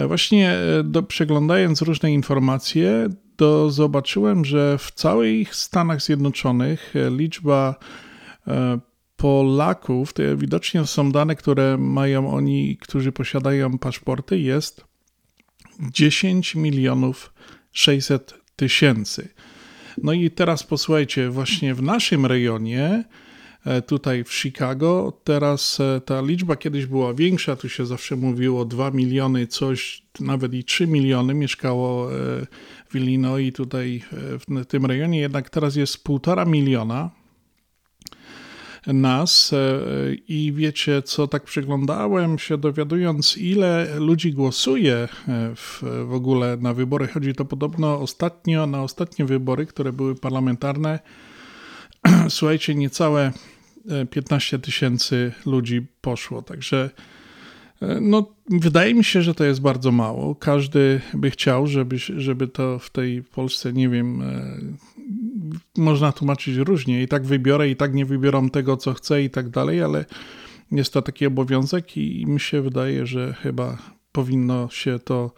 właśnie 0.07 0.55
do, 0.83 1.03
przeglądając 1.03 1.81
różne 1.81 2.11
informacje, 2.11 3.07
to 3.35 3.69
zobaczyłem, 3.71 4.45
że 4.45 4.77
w 4.77 4.91
całych 4.91 5.55
Stanach 5.55 6.01
Zjednoczonych 6.01 6.93
liczba 7.11 7.75
Polaków, 9.17 10.13
to 10.13 10.23
widocznie 10.37 10.85
są 10.85 11.11
dane, 11.11 11.35
które 11.35 11.77
mają 11.77 12.33
oni, 12.33 12.77
którzy 12.81 13.11
posiadają 13.11 13.77
paszporty, 13.77 14.39
jest 14.39 14.85
10 15.79 16.55
milionów 16.55 17.33
600 17.71 18.33
tysięcy. 18.55 19.29
No 20.03 20.13
i 20.13 20.31
teraz 20.31 20.63
posłuchajcie, 20.63 21.29
właśnie 21.29 21.73
w 21.73 21.81
naszym 21.81 22.25
rejonie, 22.25 23.03
e, 23.65 23.81
tutaj 23.81 24.23
w 24.23 24.33
Chicago, 24.33 25.21
teraz 25.23 25.79
e, 25.79 26.01
ta 26.01 26.21
liczba 26.21 26.55
kiedyś 26.55 26.85
była 26.85 27.13
większa, 27.13 27.55
tu 27.55 27.69
się 27.69 27.85
zawsze 27.85 28.15
mówiło 28.15 28.65
2 28.65 28.91
miliony, 28.91 29.47
coś, 29.47 30.03
nawet 30.19 30.53
i 30.53 30.63
3 30.63 30.87
miliony 30.87 31.33
mieszkało 31.33 32.13
e, 32.13 32.15
w 32.89 32.95
Illinois, 32.95 33.53
tutaj 33.53 34.03
w 34.11 34.65
tym 34.65 34.85
rejonie, 34.85 35.19
jednak 35.19 35.49
teraz 35.49 35.75
jest 35.75 36.03
1,5 36.03 36.47
miliona 36.47 37.11
nas 38.93 39.53
e, 39.53 39.57
i 40.27 40.53
wiecie 40.53 41.01
co, 41.01 41.27
tak 41.27 41.43
przyglądałem 41.43 42.39
się 42.39 42.57
dowiadując 42.57 43.37
ile 43.37 43.99
ludzi 43.99 44.33
głosuje 44.33 44.95
e, 44.95 45.07
w, 45.55 45.83
w 46.05 46.13
ogóle 46.13 46.57
na 46.57 46.73
wybory. 46.73 47.07
Chodzi 47.07 47.33
to 47.33 47.45
podobno 47.45 47.99
ostatnio, 47.99 48.67
na 48.67 48.83
ostatnie 48.83 49.25
wybory, 49.25 49.65
które 49.65 49.93
były 49.93 50.15
parlamentarne. 50.15 50.99
Słuchajcie, 52.29 52.75
niecałe 52.75 53.31
15 54.09 54.57
e, 54.57 54.59
tysięcy 54.59 55.31
ludzi 55.45 55.87
poszło, 56.01 56.41
także 56.41 56.89
no, 58.01 58.33
wydaje 58.49 58.93
mi 58.93 59.03
się, 59.03 59.21
że 59.21 59.35
to 59.35 59.43
jest 59.43 59.61
bardzo 59.61 59.91
mało. 59.91 60.35
Każdy 60.35 61.01
by 61.13 61.31
chciał, 61.31 61.67
żeby, 61.67 61.97
żeby 61.97 62.47
to 62.47 62.79
w 62.79 62.89
tej 62.89 63.23
Polsce, 63.23 63.73
nie 63.73 63.89
wiem, 63.89 64.23
można 65.77 66.11
tłumaczyć 66.11 66.55
różnie. 66.55 67.03
I 67.03 67.07
tak 67.07 67.25
wybiorę, 67.25 67.69
i 67.69 67.75
tak 67.75 67.93
nie 67.93 68.05
wybiorą 68.05 68.49
tego, 68.49 68.77
co 68.77 68.93
chcę, 68.93 69.23
i 69.23 69.29
tak 69.29 69.49
dalej, 69.49 69.83
ale 69.83 70.05
jest 70.71 70.93
to 70.93 71.01
taki 71.01 71.25
obowiązek, 71.25 71.97
i 71.97 72.25
mi 72.25 72.39
się 72.39 72.61
wydaje, 72.61 73.05
że 73.05 73.33
chyba 73.33 73.77
powinno 74.11 74.69
się 74.69 74.99
to 74.99 75.31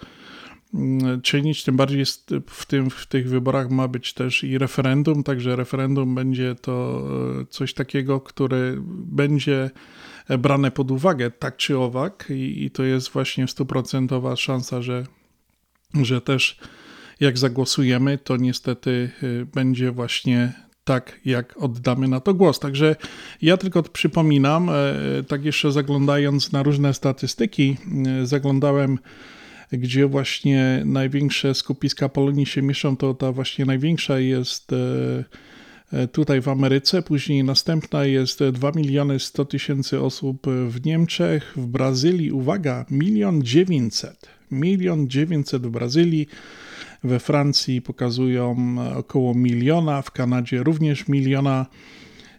mm, 0.73 1.21
czynić. 1.21 1.63
Tym 1.63 1.77
bardziej 1.77 1.99
jest 1.99 2.31
w, 2.47 2.65
tym, 2.65 2.89
w 2.89 3.07
tych 3.07 3.29
wyborach 3.29 3.69
ma 3.69 3.87
być 3.87 4.13
też 4.13 4.43
i 4.43 4.57
referendum, 4.57 5.23
także 5.23 5.55
referendum 5.55 6.15
będzie 6.15 6.55
to 6.55 7.03
e, 7.41 7.45
coś 7.45 7.73
takiego, 7.73 8.21
które 8.21 8.75
będzie 8.89 9.69
brane 10.39 10.71
pod 10.71 10.91
uwagę 10.91 11.31
tak 11.31 11.57
czy 11.57 11.77
owak, 11.77 12.25
i, 12.29 12.63
i 12.63 12.71
to 12.71 12.83
jest 12.83 13.09
właśnie 13.09 13.47
stuprocentowa 13.47 14.35
szansa, 14.35 14.81
że, 14.81 15.05
że 15.93 16.21
też 16.21 16.59
jak 17.19 17.37
zagłosujemy, 17.37 18.17
to 18.17 18.37
niestety 18.37 19.09
y, 19.23 19.45
będzie 19.53 19.91
właśnie 19.91 20.53
tak, 20.83 21.19
jak 21.25 21.57
oddamy 21.57 22.07
na 22.07 22.19
to 22.19 22.33
głos. 22.33 22.59
Także 22.59 22.95
ja 23.41 23.57
tylko 23.57 23.83
przypominam, 23.83 24.69
e, 24.69 24.73
tak 25.27 25.45
jeszcze 25.45 25.71
zaglądając 25.71 26.51
na 26.51 26.63
różne 26.63 26.93
statystyki, 26.93 27.77
e, 28.21 28.25
zaglądałem 28.25 28.99
gdzie 29.71 30.07
właśnie 30.07 30.81
największe 30.85 31.55
skupiska 31.55 32.09
Polonii 32.09 32.45
się 32.45 32.61
mieszczą, 32.61 32.97
to 32.97 33.13
ta 33.13 33.31
właśnie 33.31 33.65
największa 33.65 34.19
jest 34.19 34.73
e, 34.73 34.75
tutaj 36.11 36.41
w 36.41 36.47
Ameryce, 36.47 37.01
później 37.01 37.43
następna 37.43 38.05
jest 38.05 38.43
2 38.43 38.71
miliony 38.75 39.19
100 39.19 39.45
tysięcy 39.45 40.01
osób 40.01 40.47
w 40.67 40.85
Niemczech, 40.85 41.53
w 41.55 41.65
Brazylii, 41.65 42.31
uwaga, 42.31 42.85
milion 42.91 43.43
900, 43.43 44.29
milion 44.51 45.07
900 45.09 45.67
w 45.67 45.69
Brazylii, 45.69 46.27
we 47.03 47.19
Francji 47.19 47.81
pokazują 47.81 48.75
około 48.95 49.33
miliona, 49.33 50.01
w 50.01 50.11
Kanadzie 50.11 50.63
również 50.63 51.07
miliona. 51.07 51.65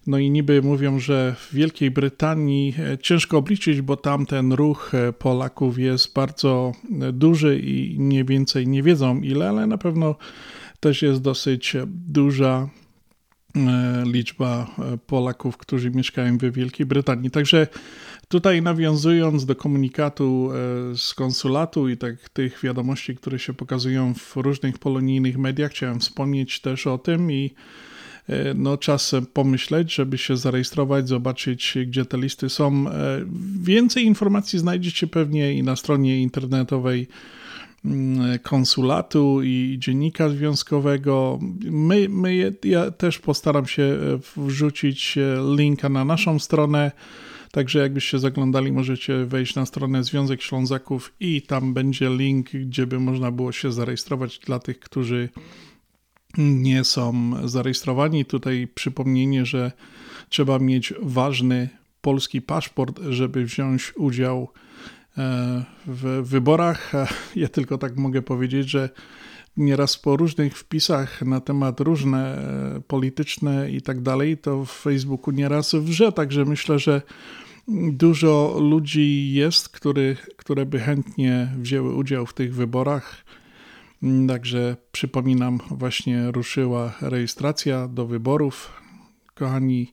No 0.07 0.19
i 0.19 0.31
niby 0.31 0.63
mówią, 0.63 0.99
że 0.99 1.35
w 1.39 1.55
Wielkiej 1.55 1.91
Brytanii 1.91 2.75
e, 2.79 2.99
ciężko 2.99 3.39
obliczyć, 3.39 3.81
bo 3.81 3.97
tam 3.97 4.27
ten 4.27 4.53
ruch 4.53 4.95
e, 4.95 5.13
Polaków 5.13 5.79
jest 5.79 6.15
bardzo 6.15 6.73
e, 7.01 7.13
duży 7.13 7.59
i 7.59 7.97
nie 7.99 8.25
więcej 8.25 8.69
nie 8.69 8.83
wiedzą 8.83 9.21
ile, 9.21 9.49
ale 9.49 9.67
na 9.67 9.79
pewno 9.79 10.15
też 10.81 11.03
jest 11.03 11.21
dosyć 11.21 11.77
duża 11.87 12.69
liczba 14.05 14.67
Polaków, 15.07 15.57
którzy 15.57 15.91
mieszkają 15.91 16.39
w 16.39 16.45
Wielkiej 16.45 16.87
Brytanii. 16.87 17.31
Także 17.31 17.67
Tutaj 18.31 18.63
nawiązując 18.63 19.47
do 19.47 19.57
komunikatu 19.57 20.51
e, 20.93 20.97
z 20.97 21.15
konsulatu 21.15 21.89
i 21.89 21.97
tak 21.97 22.29
tych 22.29 22.61
wiadomości, 22.63 23.17
które 23.17 23.39
się 23.39 23.53
pokazują 23.53 24.15
w 24.15 24.37
różnych 24.37 24.79
polonijnych 24.79 25.39
mediach, 25.39 25.71
chciałem 25.71 26.01
wspomnieć 26.01 26.61
też 26.61 26.87
o 26.87 26.99
tym 26.99 27.33
i 27.33 27.51
e, 28.29 28.55
no, 28.55 28.77
czas 28.77 29.15
pomyśleć, 29.33 29.95
żeby 29.95 30.19
się 30.19 30.37
zarejestrować, 30.37 31.09
zobaczyć, 31.09 31.79
gdzie 31.87 32.05
te 32.05 32.19
listy 32.19 32.49
są. 32.49 32.89
E, 32.89 33.25
więcej 33.63 34.05
informacji 34.05 34.59
znajdziecie 34.59 35.07
pewnie 35.07 35.55
i 35.55 35.63
na 35.63 35.77
stronie 35.77 36.23
internetowej 36.23 37.09
konsulatu 38.43 39.43
i 39.43 39.77
dziennika 39.79 40.29
związkowego. 40.29 41.39
My, 41.71 42.09
my, 42.09 42.53
ja 42.65 42.91
też 42.91 43.19
postaram 43.19 43.67
się 43.67 43.99
wrzucić 44.37 45.19
linka 45.57 45.89
na 45.89 46.05
naszą 46.05 46.39
stronę 46.39 46.91
Także 47.51 47.79
jakbyście 47.79 48.19
zaglądali, 48.19 48.73
możecie 48.73 49.25
wejść 49.25 49.55
na 49.55 49.67
stronę 49.67 50.05
Związek 50.05 50.43
Ślązaków 50.43 51.13
i 51.21 51.43
tam 51.43 51.75
będzie 51.75 52.11
link, 52.11 52.51
gdzie 52.51 52.87
by 52.87 53.01
można 53.01 53.31
było 53.31 53.53
się 53.53 53.73
zarejestrować 53.73 54.39
dla 54.39 54.59
tych, 54.59 54.81
którzy 54.81 55.29
nie 56.39 56.85
są 56.85 57.33
zarejestrowani. 57.49 58.25
Tutaj 58.25 58.69
przypomnienie, 58.75 59.47
że 59.47 59.73
trzeba 60.29 60.59
mieć 60.59 60.95
ważny 61.03 61.69
polski 62.01 62.43
paszport, 62.43 63.01
żeby 63.09 63.45
wziąć 63.45 63.93
udział 63.97 64.49
e, 64.49 64.70
w 65.87 66.23
wyborach. 66.23 66.93
Ja 67.37 67.49
tylko 67.49 67.79
tak 67.79 67.97
mogę 67.97 68.23
powiedzieć, 68.23 68.71
że 68.71 68.91
nieraz 69.57 69.99
po 69.99 70.17
różnych 70.17 70.59
wpisach 70.59 71.23
na 71.23 71.41
temat 71.41 71.81
różne 71.81 72.39
e, 72.77 72.81
polityczne 72.81 73.71
i 73.71 73.83
tak 73.83 74.01
dalej, 74.01 74.39
to 74.39 74.65
w 74.65 74.71
Facebooku 74.71 75.35
nieraz 75.35 75.75
wrze, 75.75 76.13
także 76.13 76.45
myślę, 76.45 76.79
że 76.79 77.03
dużo 77.93 78.57
ludzi 78.61 79.33
jest, 79.33 79.69
który, 79.69 80.17
które 80.37 80.67
by 80.67 80.81
chętnie 80.81 81.53
wzięły 81.59 81.95
udział 81.95 82.27
w 82.27 82.35
tych 82.35 82.55
wyborach 82.55 83.25
Także 84.29 84.77
przypominam, 84.93 85.59
właśnie 85.71 86.31
ruszyła 86.31 86.93
rejestracja 87.01 87.89
do 87.89 88.07
wyborów. 88.07 88.73
Kochani, 89.35 89.93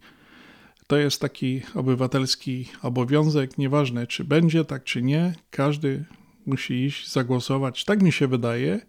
to 0.87 0.97
jest 0.97 1.21
taki 1.21 1.61
obywatelski 1.75 2.65
obowiązek, 2.81 3.57
nieważne 3.57 4.07
czy 4.07 4.23
będzie 4.23 4.65
tak 4.65 4.83
czy 4.83 5.01
nie, 5.01 5.33
każdy 5.51 6.05
musi 6.45 6.73
iść 6.73 7.11
zagłosować. 7.11 7.85
Tak 7.85 8.01
mi 8.03 8.11
się 8.11 8.27
wydaje. 8.27 8.79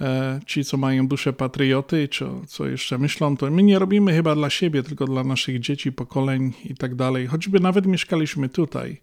E, 0.00 0.40
Ci, 0.46 0.64
co 0.64 0.76
mają 0.76 1.08
duszę 1.08 1.32
patrioty, 1.32 2.08
czy 2.08 2.26
co 2.46 2.66
jeszcze 2.66 2.98
myślą, 2.98 3.36
to 3.36 3.50
my 3.50 3.62
nie 3.62 3.78
robimy 3.78 4.12
chyba 4.12 4.34
dla 4.34 4.50
siebie, 4.50 4.82
tylko 4.82 5.04
dla 5.04 5.24
naszych 5.24 5.60
dzieci, 5.60 5.92
pokoleń 5.92 6.52
i 6.64 6.74
tak 6.74 6.94
dalej. 6.94 7.26
Choćby 7.26 7.60
nawet 7.60 7.86
mieszkaliśmy 7.86 8.48
tutaj, 8.48 9.00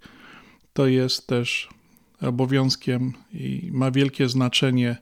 to 0.74 0.88
jest 0.88 1.28
też 1.28 1.70
obowiązkiem 2.22 3.14
i 3.34 3.70
ma 3.74 3.92
wielkie 3.92 4.30
znaczenie 4.30 4.98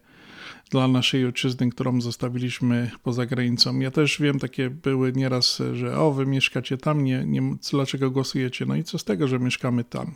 dla 0.71 0.87
naszej 0.87 1.25
ojczyzny, 1.25 1.69
którą 1.69 2.01
zostawiliśmy 2.01 2.91
poza 3.03 3.25
granicą. 3.25 3.79
Ja 3.79 3.91
też 3.91 4.21
wiem, 4.21 4.39
takie 4.39 4.69
były 4.69 5.13
nieraz, 5.13 5.61
że 5.73 5.97
o, 5.97 6.11
wy 6.11 6.25
mieszkacie 6.25 6.77
tam, 6.77 7.03
nie, 7.03 7.23
nie, 7.25 7.55
dlaczego 7.71 8.11
głosujecie? 8.11 8.65
No 8.65 8.75
i 8.75 8.83
co 8.83 8.97
z 8.97 9.03
tego, 9.03 9.27
że 9.27 9.39
mieszkamy 9.39 9.83
tam? 9.83 10.15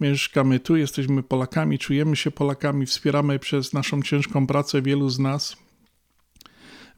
Mieszkamy 0.00 0.60
tu, 0.60 0.76
jesteśmy 0.76 1.22
Polakami, 1.22 1.78
czujemy 1.78 2.16
się 2.16 2.30
Polakami, 2.30 2.86
wspieramy 2.86 3.38
przez 3.38 3.72
naszą 3.72 4.02
ciężką 4.02 4.46
pracę 4.46 4.82
wielu 4.82 5.08
z 5.08 5.18
nas. 5.18 5.56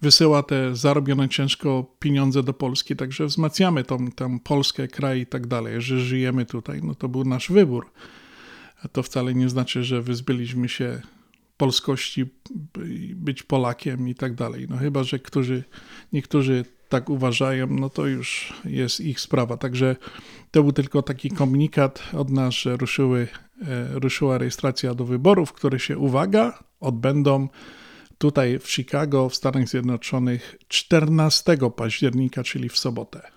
Wysyła 0.03 0.43
te 0.43 0.77
zarobione 0.77 1.29
ciężko 1.29 1.97
pieniądze 1.99 2.43
do 2.43 2.55
Polski, 2.55 2.97
także 2.97 3.27
wzmacniamy 3.27 3.85
tą, 3.85 4.13
tą 4.13 4.39
Polskę, 4.39 4.89
kraj 4.89 5.21
i 5.21 5.27
tak 5.27 5.47
dalej, 5.47 5.81
że 5.83 6.01
żyjemy 6.01 6.47
tutaj. 6.47 6.81
No 6.83 6.95
to 6.95 7.09
był 7.09 7.25
nasz 7.25 7.51
wybór. 7.51 7.91
To 8.93 9.03
wcale 9.03 9.35
nie 9.35 9.49
znaczy, 9.49 9.85
że 9.85 10.03
wyzbyliśmy 10.03 10.69
się 10.69 11.01
polskości, 11.56 12.24
by- 12.74 13.14
być 13.14 13.43
Polakiem 13.43 14.09
i 14.09 14.14
tak 14.14 14.35
dalej. 14.35 14.66
No 14.70 14.76
chyba, 14.76 15.05
że 15.05 15.18
którzy, 15.18 15.64
niektórzy 16.12 16.64
tak 16.89 17.10
uważają, 17.10 17.66
no 17.66 17.90
to 17.90 18.06
już 18.06 18.52
jest 18.64 19.01
ich 19.01 19.20
sprawa. 19.20 19.56
Także 19.56 19.97
to 20.51 20.62
był 20.62 20.72
tylko 20.72 21.02
taki 21.02 21.31
komunikat 21.31 22.02
od 22.12 22.31
nas, 22.31 22.55
że 22.55 22.76
ruszyły, 22.76 23.28
e, 23.62 23.98
ruszyła 23.98 24.39
rejestracja 24.39 24.94
do 24.94 25.05
wyborów, 25.05 25.52
które 25.52 25.78
się, 25.78 25.98
uwaga, 25.98 26.59
odbędą 26.81 27.48
tutaj 28.18 28.59
w 28.59 28.70
Chicago 28.70 29.28
w 29.28 29.35
Stanach 29.35 29.68
Zjednoczonych 29.68 30.56
14 30.68 31.70
października, 31.70 32.43
czyli 32.43 32.68
w 32.68 32.78
sobotę. 32.78 33.34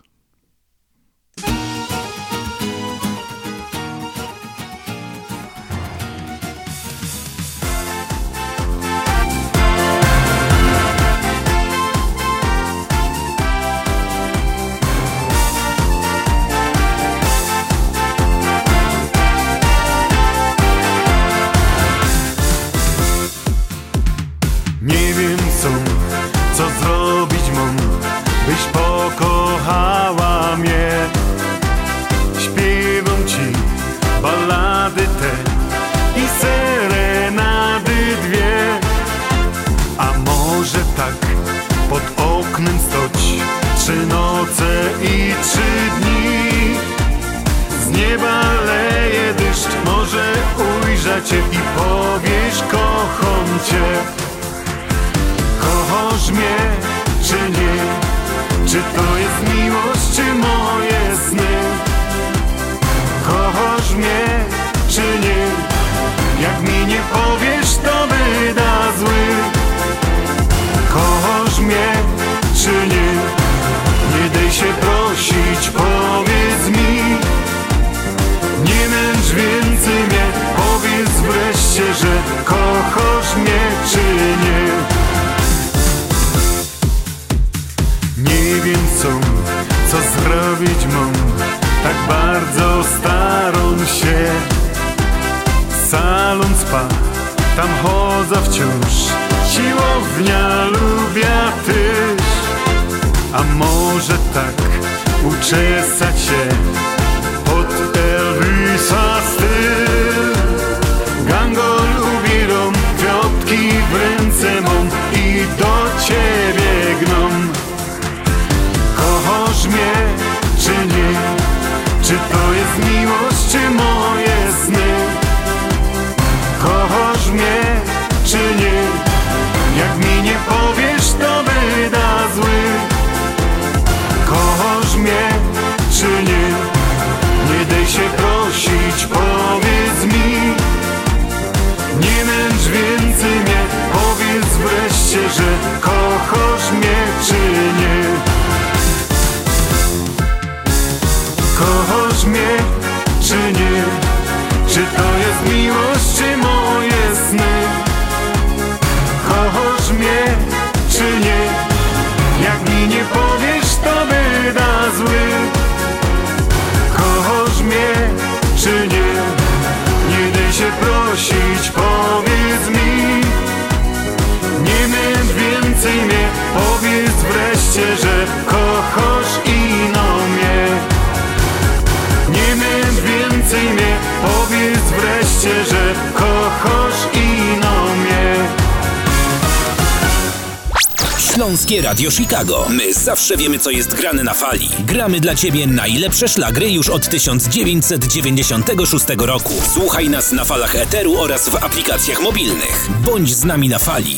Zawsze 193.18 193.38
wiemy, 193.38 193.60
co 193.60 193.72
jest 193.72 193.94
grane 193.96 194.24
na 194.24 194.34
fali. 194.34 194.70
Gramy 194.86 195.20
dla 195.20 195.36
Ciebie 195.36 195.68
najlepsze 195.68 196.28
szlagry 196.28 196.72
już 196.72 196.90
od 196.90 197.10
1996 197.10 199.06
roku. 199.18 199.54
Słuchaj 199.74 200.10
nas 200.10 200.32
na 200.32 200.46
falach 200.46 200.76
Eteru 200.76 201.18
oraz 201.20 201.50
w 201.50 201.56
aplikacjach 201.56 202.22
mobilnych. 202.22 202.90
Bądź 203.06 203.34
z 203.36 203.46
nami 203.46 203.70
na 203.70 203.80
fali. 203.80 204.16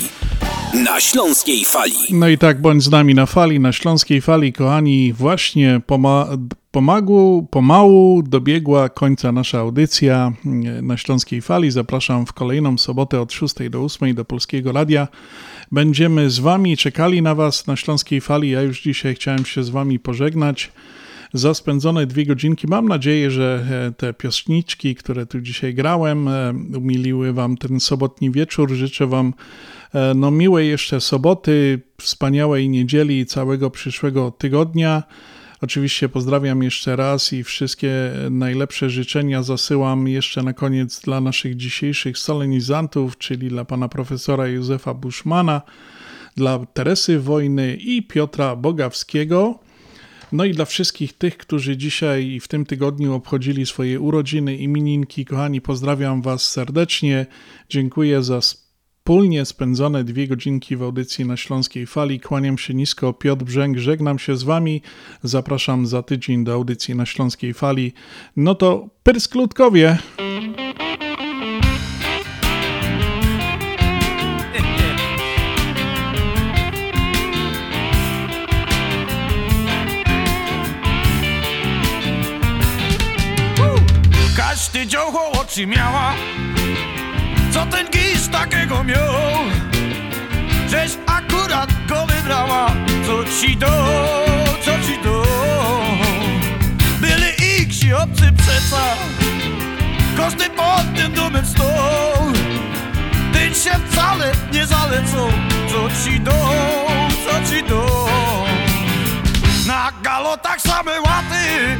Na 0.85 0.99
Śląskiej 0.99 1.65
Fali. 1.65 1.93
No 2.09 2.27
i 2.27 2.37
tak, 2.37 2.61
bądź 2.61 2.83
z 2.83 2.89
nami 2.89 3.15
na 3.15 3.25
fali, 3.25 3.59
na 3.59 3.71
śląskiej 3.71 4.21
fali, 4.21 4.53
kochani. 4.53 5.13
Właśnie 5.13 5.81
poma- 5.87 6.37
pomału 7.51 8.23
dobiegła 8.23 8.89
końca 8.89 9.31
nasza 9.31 9.59
audycja 9.59 10.31
e, 10.45 10.49
na 10.81 10.97
Śląskiej 10.97 11.41
Fali. 11.41 11.71
Zapraszam 11.71 12.25
w 12.25 12.33
kolejną 12.33 12.77
sobotę 12.77 13.21
od 13.21 13.33
6 13.33 13.55
do 13.69 13.83
8 13.83 14.15
do 14.15 14.25
Polskiego 14.25 14.71
Radia. 14.71 15.07
Będziemy 15.71 16.29
z 16.29 16.39
Wami, 16.39 16.77
czekali 16.77 17.21
na 17.21 17.35
Was 17.35 17.67
na 17.67 17.75
Śląskiej 17.75 18.21
Fali. 18.21 18.49
Ja 18.49 18.61
już 18.61 18.81
dzisiaj 18.81 19.15
chciałem 19.15 19.45
się 19.45 19.63
z 19.63 19.69
Wami 19.69 19.99
pożegnać 19.99 20.71
za 21.33 21.53
spędzone 21.53 22.05
dwie 22.05 22.25
godzinki. 22.25 22.67
Mam 22.67 22.87
nadzieję, 22.87 23.31
że 23.31 23.65
e, 23.71 23.91
te 23.91 24.13
piosenniczki, 24.13 24.95
które 24.95 25.25
tu 25.25 25.41
dzisiaj 25.41 25.73
grałem, 25.73 26.27
e, 26.27 26.53
umiliły 26.77 27.33
Wam 27.33 27.57
ten 27.57 27.79
sobotni 27.79 28.31
wieczór. 28.31 28.71
Życzę 28.71 29.07
Wam 29.07 29.33
no, 30.15 30.31
miłej 30.31 30.69
jeszcze 30.69 31.01
soboty, 31.01 31.81
wspaniałej 32.01 32.69
niedzieli 32.69 33.19
i 33.19 33.25
całego 33.25 33.69
przyszłego 33.69 34.31
tygodnia. 34.31 35.03
Oczywiście 35.61 36.09
pozdrawiam 36.09 36.63
jeszcze 36.63 36.95
raz 36.95 37.33
i 37.33 37.43
wszystkie 37.43 38.11
najlepsze 38.29 38.89
życzenia 38.89 39.43
zasyłam 39.43 40.07
jeszcze 40.07 40.43
na 40.43 40.53
koniec 40.53 41.01
dla 41.01 41.21
naszych 41.21 41.55
dzisiejszych 41.55 42.17
solenizantów, 42.17 43.17
czyli 43.17 43.49
dla 43.49 43.65
pana 43.65 43.89
profesora 43.89 44.47
Józefa 44.47 44.93
Buszmana, 44.93 45.61
dla 46.35 46.65
Teresy 46.73 47.19
Wojny 47.19 47.75
i 47.75 48.03
Piotra 48.03 48.55
Bogawskiego. 48.55 49.59
No 50.31 50.45
i 50.45 50.51
dla 50.51 50.65
wszystkich 50.65 51.13
tych, 51.13 51.37
którzy 51.37 51.77
dzisiaj 51.77 52.25
i 52.25 52.39
w 52.39 52.47
tym 52.47 52.65
tygodniu 52.65 53.13
obchodzili 53.13 53.65
swoje 53.65 53.99
urodziny, 53.99 54.57
imininki, 54.57 55.25
kochani, 55.25 55.61
pozdrawiam 55.61 56.21
Was 56.21 56.51
serdecznie. 56.51 57.25
Dziękuję 57.69 58.23
za 58.23 58.41
wspólnie 59.09 59.45
spędzone 59.45 60.03
dwie 60.03 60.27
godzinki 60.27 60.75
w 60.75 60.83
audycji 60.83 61.25
na 61.25 61.37
Śląskiej 61.37 61.87
Fali. 61.87 62.19
Kłaniam 62.19 62.57
się 62.57 62.73
nisko, 62.73 63.13
Piotr 63.13 63.45
Brzęk, 63.45 63.77
żegnam 63.77 64.19
się 64.19 64.35
z 64.35 64.43
Wami. 64.43 64.81
Zapraszam 65.23 65.87
za 65.87 66.03
tydzień 66.03 66.43
do 66.43 66.53
audycji 66.53 66.95
na 66.95 67.05
Śląskiej 67.05 67.53
Fali. 67.53 67.93
No 68.35 68.55
to 68.55 68.89
pyrskłutkowie. 69.03 69.97
Każdy 84.37 84.87
dziołcho 84.87 85.31
oczy 85.31 85.67
miała 85.67 86.13
Ten 87.71 87.87
gisz 87.91 88.27
takiego 88.31 88.83
miał 88.83 89.13
Żeś 90.69 90.91
akurat 91.05 91.69
go 91.87 92.05
wybrała. 92.05 92.71
Co 93.07 93.23
ci 93.41 93.57
do, 93.57 93.67
co 94.65 94.71
ci 94.87 95.03
do? 95.03 95.23
Byli 97.01 97.61
iksi 97.61 97.93
obcy 97.93 98.31
przeca 98.37 98.81
Każdy 100.17 100.49
pod 100.49 100.83
tym 100.95 101.13
domem 101.13 101.45
stał 101.45 102.33
Ty 103.33 103.39
się 103.39 103.71
wcale 103.89 104.31
nie 104.53 104.65
zalecą. 104.65 105.29
Co 105.71 105.89
ci 106.03 106.19
do, 106.19 106.31
co 107.25 107.49
ci 107.49 107.63
do? 107.63 108.09
Na 109.67 109.91
galotach 110.03 110.61
same 110.61 111.01
łaty 111.01 111.77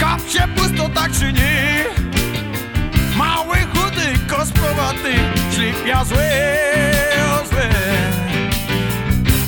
Kapcie 0.00 0.48
pusto 0.56 0.88
tak 0.88 1.12
czy 1.12 1.32
nie 1.32 1.84
Mały, 4.02 4.14
chudy, 4.14 4.26
kosprowaty 4.28 5.14
Ślipia 5.54 6.04
złe, 6.04 6.30
o 7.42 7.46
złe 7.46 7.68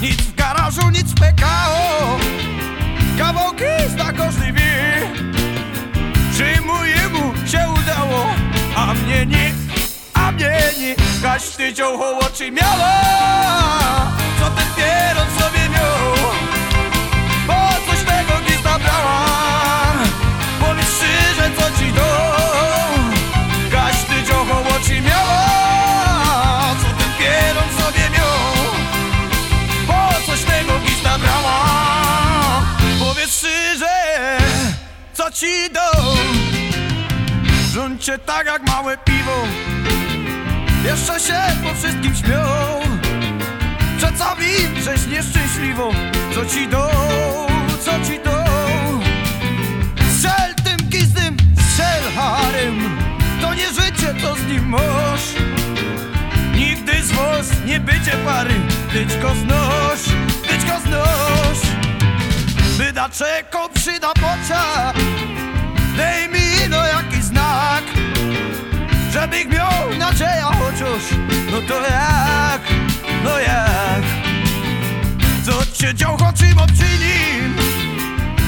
Nic 0.03 0.23
w 0.23 0.35
garażu, 0.35 0.91
nic 0.91 1.11
w 1.13 1.15
PKO 1.15 2.19
Kawałki 3.19 3.65
zna 3.89 4.13
każdy 4.13 4.53
wie 4.53 5.11
Czy 6.37 6.61
mojemu 6.61 7.35
się 7.47 7.67
udało 7.83 8.27
A 8.77 8.95
mnie 8.95 9.27
nie, 9.27 9.53
a 10.15 10.33
mnie 10.33 10.61
nie 10.79 10.95
Każdy 11.23 11.73
dziołcho 11.73 12.19
oczy 12.19 12.51
miała 12.51 13.01
Co 14.41 14.51
ten 14.51 14.67
pieron 14.77 15.27
sobie 15.39 15.64
ci 35.35 35.71
do. 35.73 36.15
Żądźcie 37.73 38.19
tak 38.19 38.47
jak 38.47 38.67
małe 38.67 38.99
piwo. 38.99 39.47
Jeszcze 40.85 41.21
się 41.21 41.41
po 41.63 41.75
wszystkim 41.75 42.15
śmiał 42.15 42.81
Przedstawi, 43.99 44.51
żeś 44.85 45.07
nieszczęśliwą 45.07 45.91
Co 46.35 46.47
ci 46.47 46.69
do, 46.69 46.91
co 47.85 47.91
ci 47.91 48.19
do? 48.25 48.45
Strzel 50.11 50.55
tym 50.65 50.89
gizdym, 50.89 51.37
strzel 51.69 52.03
harem 52.17 52.99
To 53.41 53.55
nie 53.55 53.67
życie, 53.67 54.15
to 54.23 54.35
z 54.35 54.47
nim 54.47 54.69
mąż. 54.69 55.21
Nigdy 56.57 57.03
z 57.03 57.13
was 57.13 57.47
nie 57.67 57.81
będzie 57.81 58.13
pary. 58.27 58.55
Tyć 58.93 59.17
go 59.23 59.35
znoś, 59.35 60.01
tyć 60.49 60.65
go 60.65 60.81
znoś 60.81 61.74
Wyda 62.77 63.09
czeko, 63.09 63.69
przyda 63.75 64.13
pocia. 64.15 64.93
Dej 65.97 66.29
mi 66.29 66.69
no 66.71 66.87
jakiś 66.87 67.25
znak 67.25 67.85
Żebych 69.13 69.49
miał 69.49 69.99
nadzieja 69.99 70.51
chociaż 70.59 71.03
No 71.53 71.59
to 71.69 71.75
jak, 71.75 72.61
no 73.25 73.39
jak. 73.39 74.03
Co 75.47 75.67
cię 75.73 75.95
działo, 75.95 76.33
czym 76.39 76.59
odczynim 76.59 77.57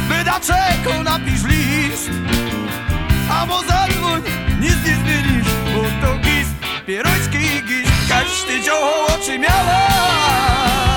Wyda 0.08 0.40
czeko, 0.40 1.02
napisz 1.02 1.44
list 1.44 2.10
A 3.30 3.46
bo 3.46 3.62
zadzwoń, 3.62 4.22
nic 4.60 4.76
nie 4.86 4.94
zmienisz 4.94 5.48
Bo 5.74 6.06
to 6.06 6.18
gist, 6.18 6.54
pieroński 6.86 7.62
gist 7.68 7.92
Każdy 8.08 8.62
działo 8.62 9.06
oczy 9.06 9.38
miała 9.38 10.95